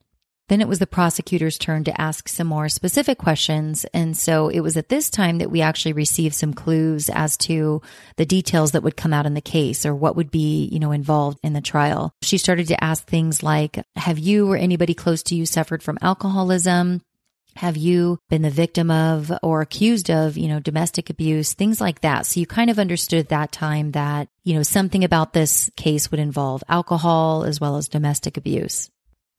Then 0.50 0.62
it 0.62 0.68
was 0.68 0.80
the 0.80 0.88
prosecutor's 0.88 1.58
turn 1.58 1.86
to 1.86 2.02
ask 2.02 2.28
some 2.28 2.48
more 2.48 2.70
specific 2.70 3.18
questions. 3.18 3.86
And 3.94 4.16
so 4.16 4.50
it 4.50 4.60
was 4.60 4.78
at 4.78 4.90
this 4.90 5.10
time 5.10 5.38
that 5.40 5.50
we 5.50 5.62
actually 5.62 5.94
received 5.94 6.36
some 6.36 6.54
clues 6.54 7.10
as 7.10 7.38
to 7.38 7.82
the 8.18 8.26
details 8.26 8.72
that 8.72 8.84
would 8.84 8.98
come 8.98 9.14
out 9.14 9.26
in 9.26 9.34
the 9.34 9.42
case 9.42 9.86
or 9.86 9.96
what 9.96 10.16
would 10.16 10.32
be, 10.32 10.66
you 10.66 10.80
know, 10.80 10.92
involved 10.92 11.40
in 11.44 11.54
the 11.54 11.62
trial. 11.62 12.14
She 12.22 12.38
started 12.38 12.68
to 12.68 12.84
ask 12.84 13.06
things 13.06 13.42
like, 13.42 13.84
have 13.96 14.20
you 14.20 14.52
or 14.52 14.58
anybody 14.58 14.94
close 14.94 15.24
to 15.24 15.36
you 15.36 15.46
suffered 15.46 15.82
from 15.82 15.98
alcoholism? 16.02 17.02
Have 17.56 17.78
you 17.78 18.20
been 18.30 18.42
the 18.42 18.50
victim 18.50 18.90
of 18.92 19.32
or 19.42 19.62
accused 19.62 20.10
of, 20.10 20.38
you 20.38 20.48
know, 20.48 20.60
domestic 20.60 21.10
abuse, 21.10 21.54
things 21.54 21.80
like 21.80 22.02
that. 22.02 22.26
So 22.26 22.40
you 22.40 22.46
kind 22.46 22.70
of 22.70 22.80
understood 22.80 23.20
at 23.20 23.30
that 23.30 23.52
time 23.52 23.92
that, 23.92 24.28
you 24.44 24.56
know, 24.56 24.64
something 24.64 25.04
about 25.04 25.34
this 25.34 25.70
case 25.76 26.12
would 26.12 26.20
involve 26.20 26.64
alcohol 26.68 27.44
as 27.44 27.62
well 27.62 27.78
as 27.78 27.88
domestic 27.88 28.38
abuse. 28.38 28.90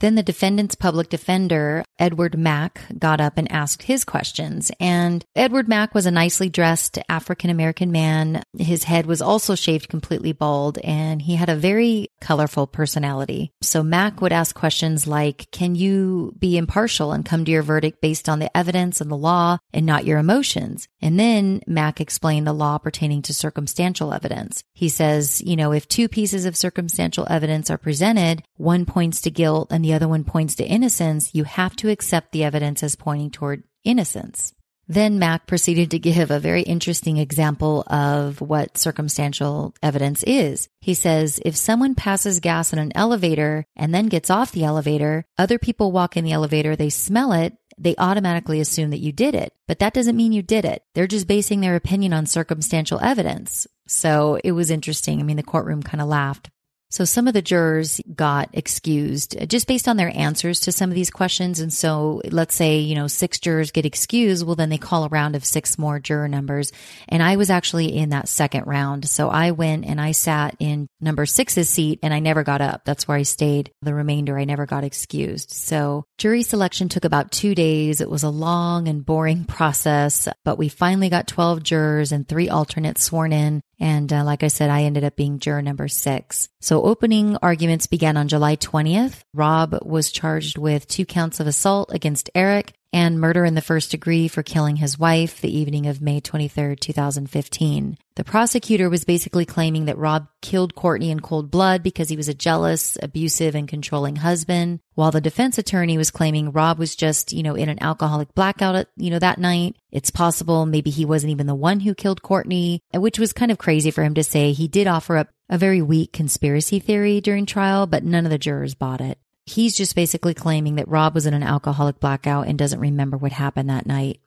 Then 0.01 0.15
the 0.15 0.23
defendant's 0.23 0.75
public 0.75 1.09
defender, 1.09 1.85
Edward 1.99 2.37
Mack, 2.37 2.83
got 2.99 3.21
up 3.21 3.39
and 3.39 3.51
asked 3.51 3.85
his 3.85 4.05
questions. 4.05 4.71
And 4.81 5.25
Edward 5.35 5.69
Mack 5.69 5.95
was 5.95 6.07
a 6.07 6.11
nicely 6.11 6.49
dressed 6.49 6.99
African 7.09 7.51
American 7.51 7.93
man. 7.93 8.43
His 8.59 8.85
head 8.85 9.07
was 9.07 9.23
also 9.23 9.55
shaved 9.55 9.89
completely 9.89 10.33
bald 10.33 10.79
and 10.79 11.23
he 11.23 11.37
had 11.37 11.49
a 11.49 11.57
very 11.57 12.09
colorful 12.21 12.67
personality. 12.67 13.53
So 13.63 13.83
Mack 13.83 14.21
would 14.21 14.33
ask 14.33 14.55
questions 14.55 15.07
like, 15.07 15.51
can 15.51 15.75
you 15.75 16.35
be 16.39 16.59
impartial 16.59 17.13
and 17.13 17.25
come 17.25 17.45
to 17.45 17.53
your 17.53 17.63
verdict 17.63 18.01
based 18.01 18.29
on 18.29 18.39
the 18.39 18.55
evidence 18.57 19.01
and 19.01 19.11
the 19.11 19.17
law 19.17 19.59
and 19.73 19.87
not 19.87 20.05
your 20.05 20.19
emotions? 20.19 20.89
And 21.01 21.19
then 21.19 21.63
Mack 21.67 22.01
explained 22.01 22.47
the 22.47 22.53
law 22.53 22.79
pertaining 22.79 23.23
to 23.23 23.35
circumstantial 23.35 24.13
evidence. 24.13 24.65
He 24.73 24.89
says, 24.89 25.41
you 25.41 25.57
know, 25.57 25.73
if 25.73 25.89
two 25.89 26.09
pieces 26.09 26.45
of 26.45 26.57
circumstantial 26.57 27.27
evidence 27.31 27.71
are 27.71 27.79
presented, 27.79 28.43
one 28.57 28.85
points 28.87 29.21
to 29.23 29.31
guilt 29.31 29.69
and 29.71 29.85
the 29.85 29.94
other 29.95 30.09
one 30.09 30.25
points 30.25 30.57
to 30.57 30.65
innocence, 30.65 31.35
you 31.35 31.45
have 31.45 31.75
to 31.77 31.91
accept 31.91 32.33
the 32.33 32.45
evidence 32.45 32.83
as 32.83 32.97
pointing 32.97 33.31
toward 33.31 33.65
innocence. 33.85 34.55
Then 34.87 35.19
Mack 35.19 35.47
proceeded 35.47 35.91
to 35.93 35.99
give 35.99 36.31
a 36.31 36.39
very 36.39 36.63
interesting 36.63 37.17
example 37.17 37.85
of 37.87 38.41
what 38.41 38.77
circumstantial 38.77 39.75
evidence 39.83 40.23
is. 40.25 40.69
He 40.81 40.93
says, 40.93 41.41
if 41.45 41.57
someone 41.57 41.95
passes 41.95 42.41
gas 42.41 42.73
in 42.73 42.79
an 42.79 42.93
elevator 42.95 43.65
and 43.77 43.95
then 43.95 44.09
gets 44.09 44.29
off 44.29 44.53
the 44.53 44.65
elevator, 44.65 45.25
other 45.39 45.59
people 45.59 45.91
walk 45.91 46.17
in 46.17 46.25
the 46.25 46.33
elevator, 46.33 46.77
they 46.77 46.91
smell 46.91 47.33
it, 47.33 47.57
they 47.79 47.95
automatically 47.97 48.61
assume 48.61 48.91
that 48.91 49.01
you 49.01 49.11
did 49.11 49.35
it. 49.35 49.53
But 49.67 49.79
that 49.79 49.95
doesn't 49.95 50.17
mean 50.17 50.33
you 50.33 50.43
did 50.43 50.65
it. 50.65 50.83
They're 50.95 51.07
just 51.07 51.27
basing 51.27 51.61
their 51.61 51.77
opinion 51.77 52.13
on 52.13 52.27
circumstantial 52.27 53.01
evidence. 53.01 53.67
So 53.87 54.39
it 54.45 54.53
was 54.53 54.71
interesting. 54.71 55.19
I 55.19 55.23
mean, 55.23 55.37
the 55.37 55.43
courtroom 55.43 55.83
kind 55.83 56.01
of 56.01 56.09
laughed. 56.09 56.51
So 56.91 57.05
some 57.05 57.27
of 57.27 57.35
the 57.35 57.43
jurors 57.43 58.01
got 58.15 58.51
excused 58.53 59.37
uh, 59.41 59.47
just 59.47 59.67
based 59.67 59.89
on 59.89 59.97
their 59.97 60.17
answers 60.17 60.61
to 60.61 60.73
some 60.73 60.91
of 60.91 60.95
these 60.95 61.11
questions. 61.11 61.59
And 61.61 61.73
so 61.73 62.23
let's 62.31 62.55
say, 62.55 62.79
you 62.79 62.95
know, 62.95 63.09
six 63.09 63.41
jurors 63.41 63.73
get 63.73 63.85
excused. 63.85 64.47
Well, 64.47 64.55
then 64.55 64.69
they 64.69 64.79
call 64.79 65.05
a 65.05 65.09
round 65.09 65.35
of 65.35 65.45
six 65.45 65.77
more 65.79 65.99
juror 65.99 66.29
numbers. 66.29 66.73
And 67.09 67.23
I 67.23 67.37
was 67.37 67.51
actually 67.51 67.97
in 67.97 68.11
that 68.11 68.29
second 68.29 68.67
round. 68.67 69.09
So 69.09 69.29
I 69.29 69.51
went 69.51 69.85
and 69.85 70.01
I 70.01 70.13
sat 70.13 70.57
in 70.61 70.89
number 71.01 71.27
six's 71.27 71.69
seat 71.69 71.99
and 72.03 72.15
I 72.15 72.21
never 72.21 72.45
got 72.45 72.61
up. 72.61 72.85
That's 72.85 73.09
where 73.09 73.17
I 73.17 73.23
stayed. 73.23 73.73
The 73.83 73.95
remainder, 73.95 74.39
I 74.39 74.45
never 74.45 74.67
got 74.67 74.85
excused. 74.85 75.51
So 75.51 76.05
jury 76.19 76.43
selection 76.43 76.89
took 76.89 77.05
about 77.05 77.33
two 77.33 77.55
days. 77.55 78.01
It 78.01 78.11
was 78.11 78.23
a 78.23 78.31
long 78.31 78.89
and 78.89 79.05
boring 79.05 79.45
process, 79.49 80.29
but 80.45 80.59
we 80.59 80.69
finally 80.69 81.09
got 81.09 81.27
12 81.27 81.63
jurors 81.63 82.13
and 82.13 82.29
three 82.29 82.49
alternates 82.49 83.03
sworn 83.03 83.33
in. 83.33 83.63
And 83.85 84.11
uh, 84.11 84.25
like 84.25 84.43
I 84.43 84.49
said, 84.49 84.71
I 84.71 84.85
ended 84.85 85.05
up 85.05 85.15
being 85.15 85.41
juror 85.41 85.61
number 85.61 85.89
six. 85.89 86.49
So 86.59 86.83
opening 86.83 87.37
arguments 87.43 87.87
began 87.87 88.17
on 88.17 88.29
July 88.29 88.57
20th. 88.57 89.21
Rob 89.35 89.79
was 89.83 90.11
charged 90.11 90.57
with 90.57 90.89
two 90.89 91.05
counts 91.05 91.39
of 91.39 91.47
assault 91.47 91.93
against 91.93 92.31
Eric 92.35 92.73
and 92.95 93.21
murder 93.21 93.45
in 93.45 93.57
the 93.57 93.61
first 93.61 93.91
degree 93.91 94.29
for 94.29 94.45
killing 94.45 94.77
his 94.77 94.97
wife 94.97 95.41
the 95.41 95.53
evening 95.53 95.89
of 95.89 96.01
May 96.01 96.21
23, 96.21 96.77
2015. 96.77 97.99
The 98.15 98.23
prosecutor 98.23 98.89
was 98.89 99.05
basically 99.05 99.45
claiming 99.45 99.87
that 99.87 99.99
Rob 99.99 100.29
killed 100.41 100.77
Courtney 100.77 101.11
in 101.11 101.19
cold 101.19 101.51
blood 101.51 101.83
because 101.83 102.09
he 102.09 102.17
was 102.17 102.29
a 102.29 102.35
jealous, 102.35 102.97
abusive, 103.03 103.57
and 103.57 103.67
controlling 103.67 104.15
husband, 104.15 104.79
while 104.95 105.11
the 105.11 105.21
defense 105.21 105.59
attorney 105.59 105.99
was 105.99 106.13
claiming 106.13 106.53
Rob 106.53 106.79
was 106.79 106.95
just, 106.95 107.33
you 107.33 107.43
know, 107.43 107.57
in 107.57 107.69
an 107.69 107.83
alcoholic 107.83 108.33
blackout, 108.33 108.87
you 108.97 109.11
know, 109.11 109.19
that 109.19 109.39
night. 109.39 109.75
It's 109.91 110.13
possible 110.13 110.65
maybe 110.65 110.91
he 110.91 111.05
wasn't 111.05 111.33
even 111.33 111.49
the 111.49 111.55
one 111.57 111.81
who 111.81 111.97
killed 111.97 112.23
Courtney, 112.23 112.81
which 112.95 113.19
was 113.19 113.33
kind 113.33 113.51
of 113.51 113.59
crazy 113.59 113.91
for 113.91 114.05
him 114.05 114.15
to 114.15 114.23
say. 114.23 114.53
He 114.53 114.69
did 114.69 114.87
offer 114.87 115.17
up 115.17 115.31
a 115.49 115.59
very 115.59 115.83
weak 115.83 116.13
conspiracy 116.13 116.79
theory 116.79 117.21
during 117.21 117.45
trial, 117.45 117.89
but 117.89 118.05
none 118.05 118.25
of 118.25 118.31
the 118.31 118.39
jurors 118.39 118.77
bought 118.77 119.01
it. 119.01 119.19
He's 119.47 119.77
just 119.77 119.95
basically 119.95 120.35
claiming 120.35 120.77
that 120.77 120.89
Rob 120.89 121.15
was 121.15 121.27
in 121.27 121.35
an 121.35 121.43
alcoholic 121.43 122.01
blackout 122.01 122.47
and 122.47 122.59
doesn't 122.59 122.81
remember 122.81 123.17
what 123.17 123.33
happened 123.33 123.69
that 123.69 123.87
night. 123.87 124.21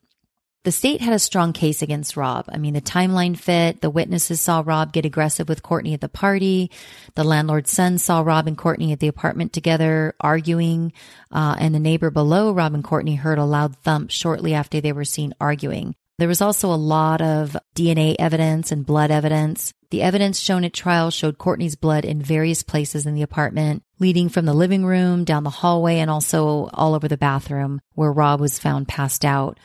The 0.64 0.72
state 0.72 1.00
had 1.00 1.14
a 1.14 1.18
strong 1.18 1.52
case 1.52 1.82
against 1.82 2.16
Rob. 2.16 2.44
I 2.48 2.58
mean, 2.58 2.74
the 2.74 2.80
timeline 2.80 3.38
fit. 3.38 3.80
The 3.80 3.90
witnesses 3.90 4.40
saw 4.40 4.62
Rob 4.64 4.92
get 4.92 5.06
aggressive 5.06 5.48
with 5.48 5.62
Courtney 5.62 5.94
at 5.94 6.00
the 6.00 6.08
party. 6.08 6.70
The 7.14 7.24
landlord's 7.24 7.70
son 7.70 7.98
saw 7.98 8.20
Rob 8.20 8.46
and 8.46 8.58
Courtney 8.58 8.92
at 8.92 9.00
the 9.00 9.08
apartment 9.08 9.52
together 9.52 10.14
arguing. 10.20 10.92
Uh, 11.32 11.56
and 11.58 11.74
the 11.74 11.80
neighbor 11.80 12.10
below 12.10 12.52
Rob 12.52 12.74
and 12.74 12.84
Courtney 12.84 13.14
heard 13.14 13.38
a 13.38 13.44
loud 13.44 13.76
thump 13.76 14.10
shortly 14.10 14.52
after 14.52 14.80
they 14.80 14.92
were 14.92 15.04
seen 15.04 15.32
arguing. 15.40 15.94
There 16.18 16.28
was 16.28 16.42
also 16.42 16.72
a 16.72 16.74
lot 16.74 17.22
of 17.22 17.56
DNA 17.76 18.16
evidence 18.18 18.72
and 18.72 18.84
blood 18.84 19.12
evidence. 19.12 19.72
The 19.90 20.02
evidence 20.02 20.40
shown 20.40 20.64
at 20.64 20.72
trial 20.72 21.10
showed 21.10 21.38
Courtney's 21.38 21.76
blood 21.76 22.04
in 22.04 22.20
various 22.20 22.64
places 22.64 23.06
in 23.06 23.14
the 23.14 23.22
apartment, 23.22 23.84
leading 23.98 24.28
from 24.28 24.44
the 24.44 24.54
living 24.54 24.84
room 24.84 25.24
down 25.24 25.44
the 25.44 25.50
hallway 25.50 25.98
and 25.98 26.10
also 26.10 26.70
all 26.72 26.94
over 26.94 27.08
the 27.08 27.16
bathroom 27.16 27.80
where 27.94 28.12
Rob 28.12 28.40
was 28.40 28.58
found 28.58 28.88
passed 28.88 29.24
out. 29.24 29.58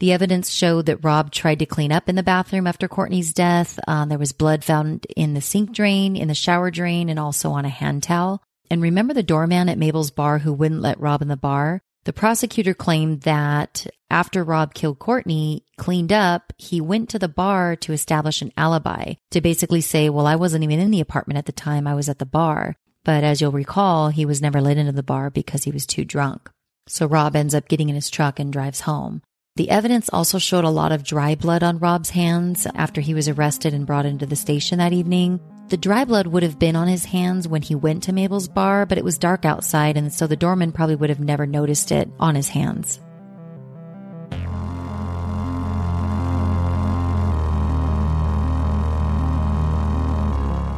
The 0.00 0.12
evidence 0.12 0.50
showed 0.50 0.86
that 0.86 1.04
Rob 1.04 1.30
tried 1.30 1.60
to 1.60 1.66
clean 1.66 1.92
up 1.92 2.08
in 2.08 2.16
the 2.16 2.22
bathroom 2.22 2.66
after 2.66 2.88
Courtney's 2.88 3.32
death. 3.32 3.78
Um, 3.86 4.08
there 4.08 4.18
was 4.18 4.32
blood 4.32 4.64
found 4.64 5.06
in 5.16 5.34
the 5.34 5.40
sink 5.40 5.72
drain, 5.72 6.16
in 6.16 6.28
the 6.28 6.34
shower 6.34 6.70
drain, 6.70 7.08
and 7.08 7.18
also 7.18 7.52
on 7.52 7.64
a 7.64 7.70
hand 7.70 8.02
towel. 8.02 8.42
And 8.70 8.82
remember 8.82 9.14
the 9.14 9.22
doorman 9.22 9.68
at 9.68 9.78
Mabel's 9.78 10.10
bar 10.10 10.38
who 10.38 10.52
wouldn't 10.52 10.82
let 10.82 11.00
Rob 11.00 11.22
in 11.22 11.28
the 11.28 11.36
bar? 11.36 11.80
The 12.04 12.12
prosecutor 12.12 12.74
claimed 12.74 13.22
that 13.22 13.86
after 14.10 14.44
Rob 14.44 14.74
killed 14.74 14.98
Courtney, 14.98 15.64
cleaned 15.78 16.12
up, 16.12 16.52
he 16.58 16.80
went 16.80 17.08
to 17.10 17.18
the 17.18 17.28
bar 17.28 17.76
to 17.76 17.92
establish 17.92 18.42
an 18.42 18.52
alibi 18.56 19.14
to 19.30 19.40
basically 19.40 19.80
say, 19.80 20.10
well, 20.10 20.26
I 20.26 20.36
wasn't 20.36 20.64
even 20.64 20.80
in 20.80 20.90
the 20.90 21.00
apartment 21.00 21.38
at 21.38 21.46
the 21.46 21.52
time. 21.52 21.86
I 21.86 21.94
was 21.94 22.08
at 22.08 22.18
the 22.18 22.26
bar. 22.26 22.76
But 23.04 23.22
as 23.22 23.40
you'll 23.40 23.52
recall, 23.52 24.08
he 24.08 24.24
was 24.24 24.42
never 24.42 24.60
let 24.60 24.78
into 24.78 24.92
the 24.92 25.02
bar 25.02 25.30
because 25.30 25.64
he 25.64 25.70
was 25.70 25.86
too 25.86 26.04
drunk. 26.04 26.50
So 26.86 27.06
Rob 27.06 27.36
ends 27.36 27.54
up 27.54 27.68
getting 27.68 27.88
in 27.88 27.94
his 27.94 28.10
truck 28.10 28.38
and 28.40 28.52
drives 28.52 28.80
home. 28.80 29.22
The 29.56 29.70
evidence 29.70 30.10
also 30.12 30.38
showed 30.38 30.64
a 30.64 30.70
lot 30.70 30.90
of 30.90 31.04
dry 31.04 31.36
blood 31.36 31.62
on 31.62 31.78
Rob's 31.78 32.10
hands 32.10 32.66
after 32.74 33.00
he 33.00 33.14
was 33.14 33.28
arrested 33.28 33.72
and 33.72 33.86
brought 33.86 34.06
into 34.06 34.26
the 34.26 34.34
station 34.34 34.78
that 34.78 34.92
evening. 34.92 35.38
The 35.68 35.76
dry 35.76 36.04
blood 36.04 36.26
would 36.26 36.42
have 36.42 36.58
been 36.58 36.76
on 36.76 36.88
his 36.88 37.04
hands 37.04 37.46
when 37.46 37.62
he 37.62 37.74
went 37.74 38.02
to 38.04 38.12
Mabel's 38.12 38.48
bar, 38.48 38.84
but 38.84 38.98
it 38.98 39.04
was 39.04 39.16
dark 39.16 39.44
outside, 39.44 39.96
and 39.96 40.12
so 40.12 40.26
the 40.26 40.36
doorman 40.36 40.72
probably 40.72 40.96
would 40.96 41.08
have 41.08 41.20
never 41.20 41.46
noticed 41.46 41.92
it 41.92 42.10
on 42.18 42.34
his 42.34 42.48
hands. 42.48 43.00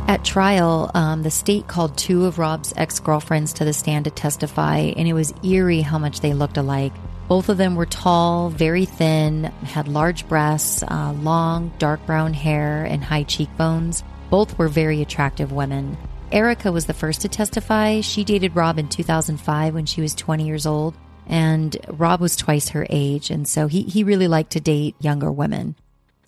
At 0.08 0.24
trial, 0.24 0.92
um, 0.94 1.24
the 1.24 1.32
state 1.32 1.66
called 1.66 1.98
two 1.98 2.26
of 2.26 2.38
Rob's 2.38 2.72
ex 2.76 3.00
girlfriends 3.00 3.52
to 3.54 3.64
the 3.64 3.72
stand 3.72 4.04
to 4.04 4.10
testify, 4.12 4.92
and 4.96 5.08
it 5.08 5.14
was 5.14 5.34
eerie 5.42 5.80
how 5.80 5.98
much 5.98 6.20
they 6.20 6.32
looked 6.32 6.56
alike. 6.56 6.92
Both 7.26 7.48
of 7.48 7.56
them 7.56 7.74
were 7.74 7.86
tall, 7.86 8.50
very 8.50 8.84
thin, 8.84 9.44
had 9.64 9.88
large 9.88 10.28
breasts, 10.28 10.84
uh, 10.84 11.12
long, 11.22 11.72
dark 11.78 12.06
brown 12.06 12.34
hair, 12.34 12.84
and 12.84 13.02
high 13.02 13.24
cheekbones. 13.24 14.04
Both 14.30 14.56
were 14.56 14.68
very 14.68 15.02
attractive 15.02 15.50
women. 15.50 15.98
Erica 16.30 16.70
was 16.70 16.86
the 16.86 16.94
first 16.94 17.22
to 17.22 17.28
testify. 17.28 18.00
She 18.00 18.22
dated 18.22 18.54
Rob 18.54 18.78
in 18.78 18.88
2005 18.88 19.74
when 19.74 19.86
she 19.86 20.02
was 20.02 20.14
20 20.14 20.46
years 20.46 20.66
old, 20.66 20.94
and 21.26 21.76
Rob 21.88 22.20
was 22.20 22.36
twice 22.36 22.68
her 22.68 22.86
age, 22.90 23.30
and 23.30 23.48
so 23.48 23.66
he, 23.66 23.82
he 23.82 24.04
really 24.04 24.28
liked 24.28 24.52
to 24.52 24.60
date 24.60 24.94
younger 25.00 25.32
women. 25.32 25.74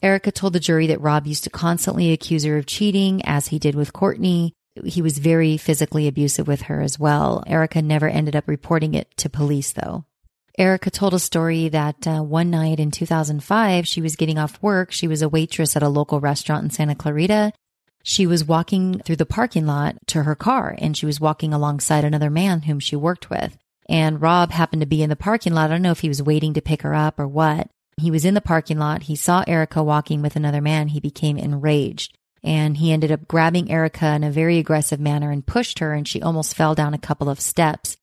Erica 0.02 0.30
told 0.30 0.52
the 0.52 0.60
jury 0.60 0.86
that 0.88 1.00
Rob 1.00 1.26
used 1.26 1.44
to 1.44 1.50
constantly 1.50 2.12
accuse 2.12 2.44
her 2.44 2.56
of 2.56 2.66
cheating, 2.66 3.24
as 3.24 3.48
he 3.48 3.58
did 3.58 3.74
with 3.74 3.92
Courtney. 3.92 4.54
He 4.84 5.02
was 5.02 5.18
very 5.18 5.56
physically 5.56 6.06
abusive 6.06 6.46
with 6.46 6.62
her 6.62 6.80
as 6.80 6.98
well. 6.98 7.42
Erica 7.46 7.82
never 7.82 8.08
ended 8.08 8.36
up 8.36 8.46
reporting 8.46 8.94
it 8.94 9.16
to 9.16 9.28
police, 9.28 9.72
though. 9.72 10.04
Erica 10.56 10.90
told 10.90 11.14
a 11.14 11.20
story 11.20 11.68
that 11.68 12.06
uh, 12.06 12.20
one 12.20 12.50
night 12.50 12.80
in 12.80 12.90
2005, 12.90 13.86
she 13.86 14.00
was 14.00 14.16
getting 14.16 14.38
off 14.38 14.60
work. 14.60 14.90
She 14.90 15.06
was 15.06 15.22
a 15.22 15.28
waitress 15.28 15.76
at 15.76 15.84
a 15.84 15.88
local 15.88 16.20
restaurant 16.20 16.64
in 16.64 16.70
Santa 16.70 16.96
Clarita. 16.96 17.52
She 18.02 18.26
was 18.26 18.44
walking 18.44 19.00
through 19.00 19.16
the 19.16 19.26
parking 19.26 19.66
lot 19.66 19.96
to 20.08 20.24
her 20.24 20.34
car 20.34 20.74
and 20.78 20.96
she 20.96 21.06
was 21.06 21.20
walking 21.20 21.52
alongside 21.52 22.04
another 22.04 22.30
man 22.30 22.62
whom 22.62 22.80
she 22.80 22.96
worked 22.96 23.30
with. 23.30 23.56
And 23.88 24.20
Rob 24.20 24.50
happened 24.50 24.82
to 24.82 24.86
be 24.86 25.02
in 25.02 25.10
the 25.10 25.16
parking 25.16 25.54
lot. 25.54 25.70
I 25.70 25.74
don't 25.74 25.82
know 25.82 25.92
if 25.92 26.00
he 26.00 26.08
was 26.08 26.22
waiting 26.22 26.54
to 26.54 26.62
pick 26.62 26.82
her 26.82 26.94
up 26.94 27.20
or 27.20 27.28
what, 27.28 27.70
he 27.98 28.10
was 28.10 28.24
in 28.24 28.34
the 28.34 28.40
parking 28.40 28.78
lot. 28.78 29.04
He 29.04 29.16
saw 29.16 29.44
Erica 29.46 29.82
walking 29.82 30.22
with 30.22 30.36
another 30.36 30.60
man. 30.60 30.88
He 30.88 31.00
became 31.00 31.36
enraged 31.36 32.16
and 32.42 32.76
he 32.76 32.92
ended 32.92 33.10
up 33.10 33.26
grabbing 33.26 33.70
Erica 33.70 34.14
in 34.14 34.24
a 34.24 34.30
very 34.30 34.58
aggressive 34.58 35.00
manner 35.00 35.30
and 35.30 35.46
pushed 35.46 35.80
her 35.80 35.92
and 35.92 36.06
she 36.06 36.22
almost 36.22 36.54
fell 36.54 36.74
down 36.74 36.94
a 36.94 36.98
couple 36.98 37.28
of 37.28 37.40
steps. 37.40 37.96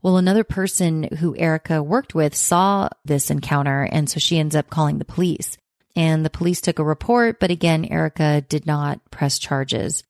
Well, 0.00 0.16
another 0.16 0.44
person 0.44 1.04
who 1.18 1.36
Erica 1.36 1.82
worked 1.82 2.14
with 2.14 2.34
saw 2.34 2.88
this 3.04 3.30
encounter 3.30 3.82
and 3.84 4.08
so 4.10 4.18
she 4.18 4.38
ends 4.38 4.56
up 4.56 4.70
calling 4.70 4.98
the 4.98 5.04
police. 5.04 5.56
And 5.94 6.24
the 6.24 6.30
police 6.30 6.60
took 6.60 6.78
a 6.78 6.84
report, 6.84 7.38
but 7.38 7.50
again, 7.50 7.84
Erica 7.84 8.40
did 8.40 8.66
not 8.66 9.00
press 9.10 9.38
charges. 9.38 10.02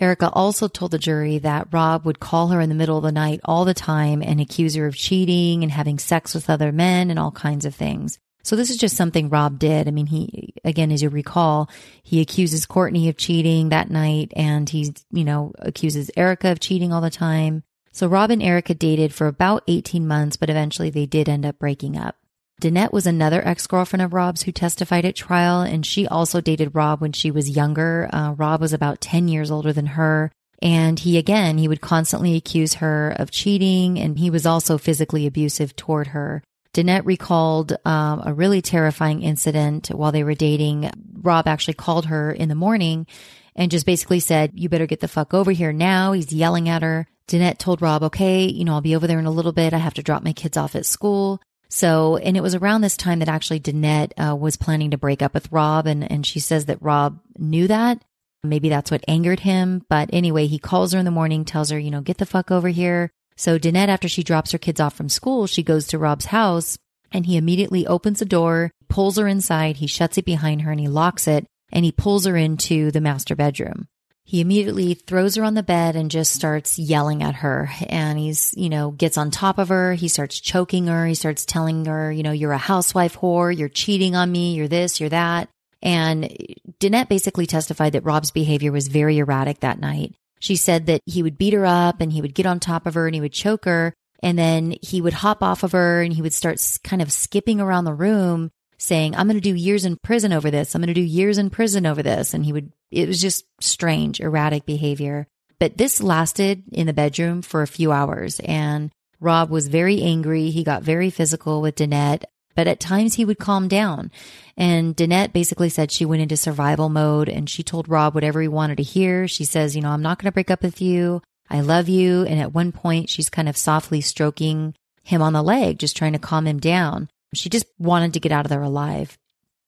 Erica 0.00 0.28
also 0.30 0.66
told 0.66 0.90
the 0.90 0.98
jury 0.98 1.38
that 1.38 1.68
Rob 1.70 2.04
would 2.04 2.18
call 2.18 2.48
her 2.48 2.60
in 2.60 2.68
the 2.68 2.74
middle 2.74 2.96
of 2.96 3.04
the 3.04 3.12
night 3.12 3.40
all 3.44 3.64
the 3.64 3.72
time 3.72 4.20
and 4.20 4.40
accuse 4.40 4.74
her 4.74 4.86
of 4.86 4.96
cheating 4.96 5.62
and 5.62 5.70
having 5.70 6.00
sex 6.00 6.34
with 6.34 6.50
other 6.50 6.72
men 6.72 7.08
and 7.08 7.20
all 7.20 7.30
kinds 7.30 7.64
of 7.64 7.74
things. 7.74 8.18
So 8.42 8.56
this 8.56 8.70
is 8.70 8.76
just 8.76 8.96
something 8.96 9.28
Rob 9.28 9.58
did. 9.58 9.86
I 9.86 9.90
mean, 9.90 10.06
he, 10.06 10.54
again, 10.64 10.90
as 10.90 11.02
you 11.02 11.08
recall, 11.08 11.70
he 12.02 12.20
accuses 12.20 12.66
Courtney 12.66 13.08
of 13.08 13.16
cheating 13.16 13.68
that 13.68 13.90
night 13.90 14.32
and 14.34 14.68
he's, 14.68 14.92
you 15.12 15.24
know, 15.24 15.52
accuses 15.58 16.10
Erica 16.16 16.50
of 16.50 16.60
cheating 16.60 16.92
all 16.92 17.00
the 17.00 17.10
time. 17.10 17.62
So 17.92 18.06
Rob 18.06 18.30
and 18.30 18.42
Erica 18.42 18.74
dated 18.74 19.14
for 19.14 19.26
about 19.26 19.64
18 19.68 20.06
months, 20.06 20.36
but 20.36 20.50
eventually 20.50 20.90
they 20.90 21.06
did 21.06 21.28
end 21.28 21.44
up 21.46 21.58
breaking 21.58 21.96
up. 21.96 22.16
Danette 22.60 22.92
was 22.92 23.06
another 23.06 23.46
ex-girlfriend 23.46 24.02
of 24.02 24.12
Rob's 24.12 24.42
who 24.42 24.52
testified 24.52 25.04
at 25.04 25.16
trial, 25.16 25.62
and 25.62 25.84
she 25.84 26.06
also 26.06 26.40
dated 26.40 26.74
Rob 26.74 27.00
when 27.00 27.12
she 27.12 27.30
was 27.30 27.50
younger. 27.50 28.08
Uh, 28.12 28.32
Rob 28.32 28.60
was 28.60 28.72
about 28.72 29.00
10 29.00 29.28
years 29.28 29.50
older 29.50 29.72
than 29.72 29.86
her. 29.86 30.30
And 30.62 31.00
he, 31.00 31.18
again, 31.18 31.58
he 31.58 31.66
would 31.66 31.80
constantly 31.80 32.36
accuse 32.36 32.74
her 32.74 33.10
of 33.18 33.32
cheating, 33.32 33.98
and 33.98 34.16
he 34.16 34.30
was 34.30 34.46
also 34.46 34.78
physically 34.78 35.26
abusive 35.26 35.74
toward 35.74 36.08
her. 36.08 36.44
Danette 36.74 37.04
recalled 37.04 37.76
um, 37.84 38.22
a 38.24 38.32
really 38.32 38.62
terrifying 38.62 39.22
incident 39.22 39.88
while 39.88 40.12
they 40.12 40.24
were 40.24 40.34
dating. 40.34 40.90
Rob 41.20 41.46
actually 41.46 41.74
called 41.74 42.06
her 42.06 42.32
in 42.32 42.48
the 42.48 42.54
morning 42.54 43.06
and 43.54 43.70
just 43.70 43.86
basically 43.86 44.20
said, 44.20 44.52
You 44.54 44.68
better 44.68 44.86
get 44.86 45.00
the 45.00 45.08
fuck 45.08 45.34
over 45.34 45.52
here 45.52 45.72
now. 45.72 46.12
He's 46.12 46.32
yelling 46.32 46.68
at 46.68 46.82
her. 46.82 47.06
Danette 47.28 47.58
told 47.58 47.82
Rob, 47.82 48.02
Okay, 48.02 48.44
you 48.46 48.64
know, 48.64 48.72
I'll 48.72 48.80
be 48.80 48.96
over 48.96 49.06
there 49.06 49.18
in 49.18 49.26
a 49.26 49.30
little 49.30 49.52
bit. 49.52 49.74
I 49.74 49.78
have 49.78 49.94
to 49.94 50.02
drop 50.02 50.22
my 50.22 50.32
kids 50.32 50.56
off 50.56 50.74
at 50.74 50.86
school. 50.86 51.40
So, 51.68 52.16
and 52.16 52.36
it 52.36 52.42
was 52.42 52.54
around 52.54 52.82
this 52.82 52.96
time 52.96 53.18
that 53.20 53.28
actually 53.28 53.60
Danette 53.60 54.12
uh, 54.18 54.36
was 54.36 54.56
planning 54.56 54.90
to 54.90 54.98
break 54.98 55.22
up 55.22 55.34
with 55.34 55.50
Rob. 55.52 55.86
And, 55.86 56.10
and 56.10 56.26
she 56.26 56.40
says 56.40 56.66
that 56.66 56.82
Rob 56.82 57.20
knew 57.38 57.66
that. 57.68 58.02
Maybe 58.42 58.68
that's 58.68 58.90
what 58.90 59.04
angered 59.06 59.40
him. 59.40 59.84
But 59.88 60.10
anyway, 60.12 60.46
he 60.46 60.58
calls 60.58 60.92
her 60.92 60.98
in 60.98 61.04
the 61.04 61.10
morning, 61.10 61.44
tells 61.44 61.70
her, 61.70 61.78
you 61.78 61.90
know, 61.90 62.00
get 62.00 62.18
the 62.18 62.26
fuck 62.26 62.50
over 62.50 62.68
here. 62.68 63.10
So 63.36 63.58
Danette, 63.58 63.88
after 63.88 64.08
she 64.08 64.22
drops 64.22 64.52
her 64.52 64.58
kids 64.58 64.80
off 64.80 64.94
from 64.94 65.08
school, 65.08 65.46
she 65.46 65.62
goes 65.62 65.86
to 65.88 65.98
Rob's 65.98 66.26
house 66.26 66.78
and 67.10 67.26
he 67.26 67.36
immediately 67.36 67.86
opens 67.86 68.18
the 68.18 68.24
door, 68.24 68.70
pulls 68.88 69.16
her 69.18 69.28
inside, 69.28 69.76
he 69.76 69.86
shuts 69.86 70.18
it 70.18 70.24
behind 70.24 70.62
her 70.62 70.70
and 70.70 70.80
he 70.80 70.88
locks 70.88 71.26
it 71.26 71.46
and 71.72 71.84
he 71.84 71.92
pulls 71.92 72.26
her 72.26 72.36
into 72.36 72.90
the 72.90 73.00
master 73.00 73.34
bedroom. 73.34 73.88
He 74.24 74.40
immediately 74.40 74.94
throws 74.94 75.34
her 75.34 75.44
on 75.44 75.54
the 75.54 75.62
bed 75.62 75.96
and 75.96 76.10
just 76.10 76.32
starts 76.32 76.78
yelling 76.78 77.22
at 77.22 77.36
her. 77.36 77.70
And 77.88 78.18
he's, 78.18 78.54
you 78.56 78.68
know, 78.68 78.92
gets 78.92 79.18
on 79.18 79.30
top 79.30 79.58
of 79.58 79.68
her. 79.68 79.94
He 79.94 80.08
starts 80.08 80.38
choking 80.38 80.86
her. 80.86 81.06
He 81.06 81.14
starts 81.14 81.44
telling 81.44 81.84
her, 81.86 82.12
you 82.12 82.22
know, 82.22 82.30
you're 82.30 82.52
a 82.52 82.58
housewife 82.58 83.18
whore. 83.18 83.56
You're 83.56 83.68
cheating 83.68 84.14
on 84.14 84.30
me. 84.30 84.54
You're 84.54 84.68
this, 84.68 85.00
you're 85.00 85.08
that. 85.08 85.48
And 85.82 86.34
Danette 86.78 87.08
basically 87.08 87.46
testified 87.46 87.94
that 87.94 88.04
Rob's 88.04 88.30
behavior 88.30 88.70
was 88.70 88.86
very 88.86 89.18
erratic 89.18 89.60
that 89.60 89.80
night. 89.80 90.14
She 90.42 90.56
said 90.56 90.86
that 90.86 91.02
he 91.06 91.22
would 91.22 91.38
beat 91.38 91.54
her 91.54 91.64
up 91.64 92.00
and 92.00 92.12
he 92.12 92.20
would 92.20 92.34
get 92.34 92.46
on 92.46 92.58
top 92.58 92.84
of 92.84 92.94
her 92.94 93.06
and 93.06 93.14
he 93.14 93.20
would 93.20 93.32
choke 93.32 93.64
her. 93.64 93.94
And 94.24 94.36
then 94.36 94.76
he 94.82 95.00
would 95.00 95.12
hop 95.12 95.40
off 95.40 95.62
of 95.62 95.70
her 95.70 96.02
and 96.02 96.12
he 96.12 96.20
would 96.20 96.32
start 96.32 96.60
kind 96.82 97.00
of 97.00 97.12
skipping 97.12 97.60
around 97.60 97.84
the 97.84 97.94
room 97.94 98.50
saying, 98.76 99.14
I'm 99.14 99.28
going 99.28 99.36
to 99.36 99.40
do 99.40 99.54
years 99.54 99.84
in 99.84 99.98
prison 100.02 100.32
over 100.32 100.50
this. 100.50 100.74
I'm 100.74 100.80
going 100.80 100.88
to 100.88 100.94
do 100.94 101.00
years 101.00 101.38
in 101.38 101.48
prison 101.48 101.86
over 101.86 102.02
this. 102.02 102.34
And 102.34 102.44
he 102.44 102.52
would, 102.52 102.72
it 102.90 103.06
was 103.06 103.20
just 103.20 103.44
strange, 103.60 104.18
erratic 104.18 104.66
behavior. 104.66 105.28
But 105.60 105.76
this 105.76 106.02
lasted 106.02 106.64
in 106.72 106.88
the 106.88 106.92
bedroom 106.92 107.42
for 107.42 107.62
a 107.62 107.68
few 107.68 107.92
hours 107.92 108.40
and 108.40 108.90
Rob 109.20 109.48
was 109.48 109.68
very 109.68 110.02
angry. 110.02 110.50
He 110.50 110.64
got 110.64 110.82
very 110.82 111.10
physical 111.10 111.62
with 111.62 111.76
Danette 111.76 112.24
but 112.54 112.66
at 112.66 112.80
times 112.80 113.14
he 113.14 113.24
would 113.24 113.38
calm 113.38 113.68
down. 113.68 114.10
And 114.56 114.96
Danette 114.96 115.32
basically 115.32 115.68
said 115.68 115.90
she 115.90 116.04
went 116.04 116.22
into 116.22 116.36
survival 116.36 116.88
mode 116.88 117.28
and 117.28 117.48
she 117.48 117.62
told 117.62 117.88
Rob 117.88 118.14
whatever 118.14 118.40
he 118.40 118.48
wanted 118.48 118.76
to 118.76 118.82
hear. 118.82 119.26
She 119.28 119.44
says, 119.44 119.74
you 119.74 119.82
know, 119.82 119.90
I'm 119.90 120.02
not 120.02 120.18
going 120.18 120.26
to 120.26 120.32
break 120.32 120.50
up 120.50 120.62
with 120.62 120.80
you. 120.80 121.22
I 121.48 121.60
love 121.60 121.88
you. 121.88 122.24
And 122.24 122.40
at 122.40 122.54
one 122.54 122.72
point, 122.72 123.10
she's 123.10 123.30
kind 123.30 123.48
of 123.48 123.56
softly 123.56 124.00
stroking 124.00 124.74
him 125.02 125.22
on 125.22 125.32
the 125.32 125.42
leg, 125.42 125.78
just 125.78 125.96
trying 125.96 126.12
to 126.12 126.18
calm 126.18 126.46
him 126.46 126.58
down. 126.58 127.08
She 127.34 127.48
just 127.48 127.66
wanted 127.78 128.14
to 128.14 128.20
get 128.20 128.32
out 128.32 128.44
of 128.44 128.50
there 128.50 128.62
alive. 128.62 129.18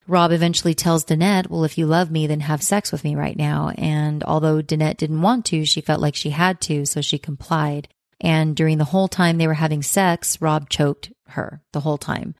Rob 0.07 0.33
eventually 0.33 0.75
tells 0.75 1.05
Danette, 1.05 1.49
well, 1.49 1.64
if 1.64 1.79
you 1.79 1.87
love 1.87 2.11
me, 2.11 2.27
then 2.27 2.40
have 2.40 2.62
sex 2.62 2.92
with 2.92 3.05
me 3.05 3.14
right 3.14 3.37
now. 3.37 3.73
And 3.79 4.23
although 4.25 4.61
Danette 4.61 4.99
didn't 4.99 5.23
want 5.23 5.47
to, 5.47 5.64
she 5.64 5.81
felt 5.81 6.01
like 6.01 6.14
she 6.14 6.31
had 6.31 6.61
to, 6.62 6.85
so 6.85 7.01
she 7.01 7.18
complied. 7.18 7.88
And 8.20 8.55
during 8.55 8.79
the 8.79 8.85
whole 8.85 9.09
time 9.09 9.38
they 9.38 9.47
were 9.47 9.55
having 9.55 9.83
sex, 9.83 10.40
Rob 10.42 10.68
choked 10.68 11.12
her 11.29 11.62
the 11.73 11.81
whole 11.81 11.99
time. 11.99 12.35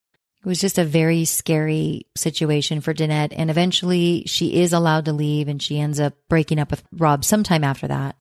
It 0.45 0.49
was 0.49 0.61
just 0.61 0.77
a 0.77 0.85
very 0.85 1.25
scary 1.25 2.07
situation 2.15 2.83
for 2.83 2.93
Danette. 2.93 3.33
And 3.35 3.51
eventually 3.51 4.25
she 4.27 4.61
is 4.61 4.75
allowed 4.75 5.07
to 5.07 5.13
leave 5.15 5.49
and 5.49 5.63
she 5.63 5.81
ends 5.81 5.99
up 5.99 6.13
breaking 6.29 6.59
up 6.59 6.71
with 6.71 6.85
Rob 6.93 7.25
sometime 7.25 7.65
after 7.65 7.89
that. 7.89 8.17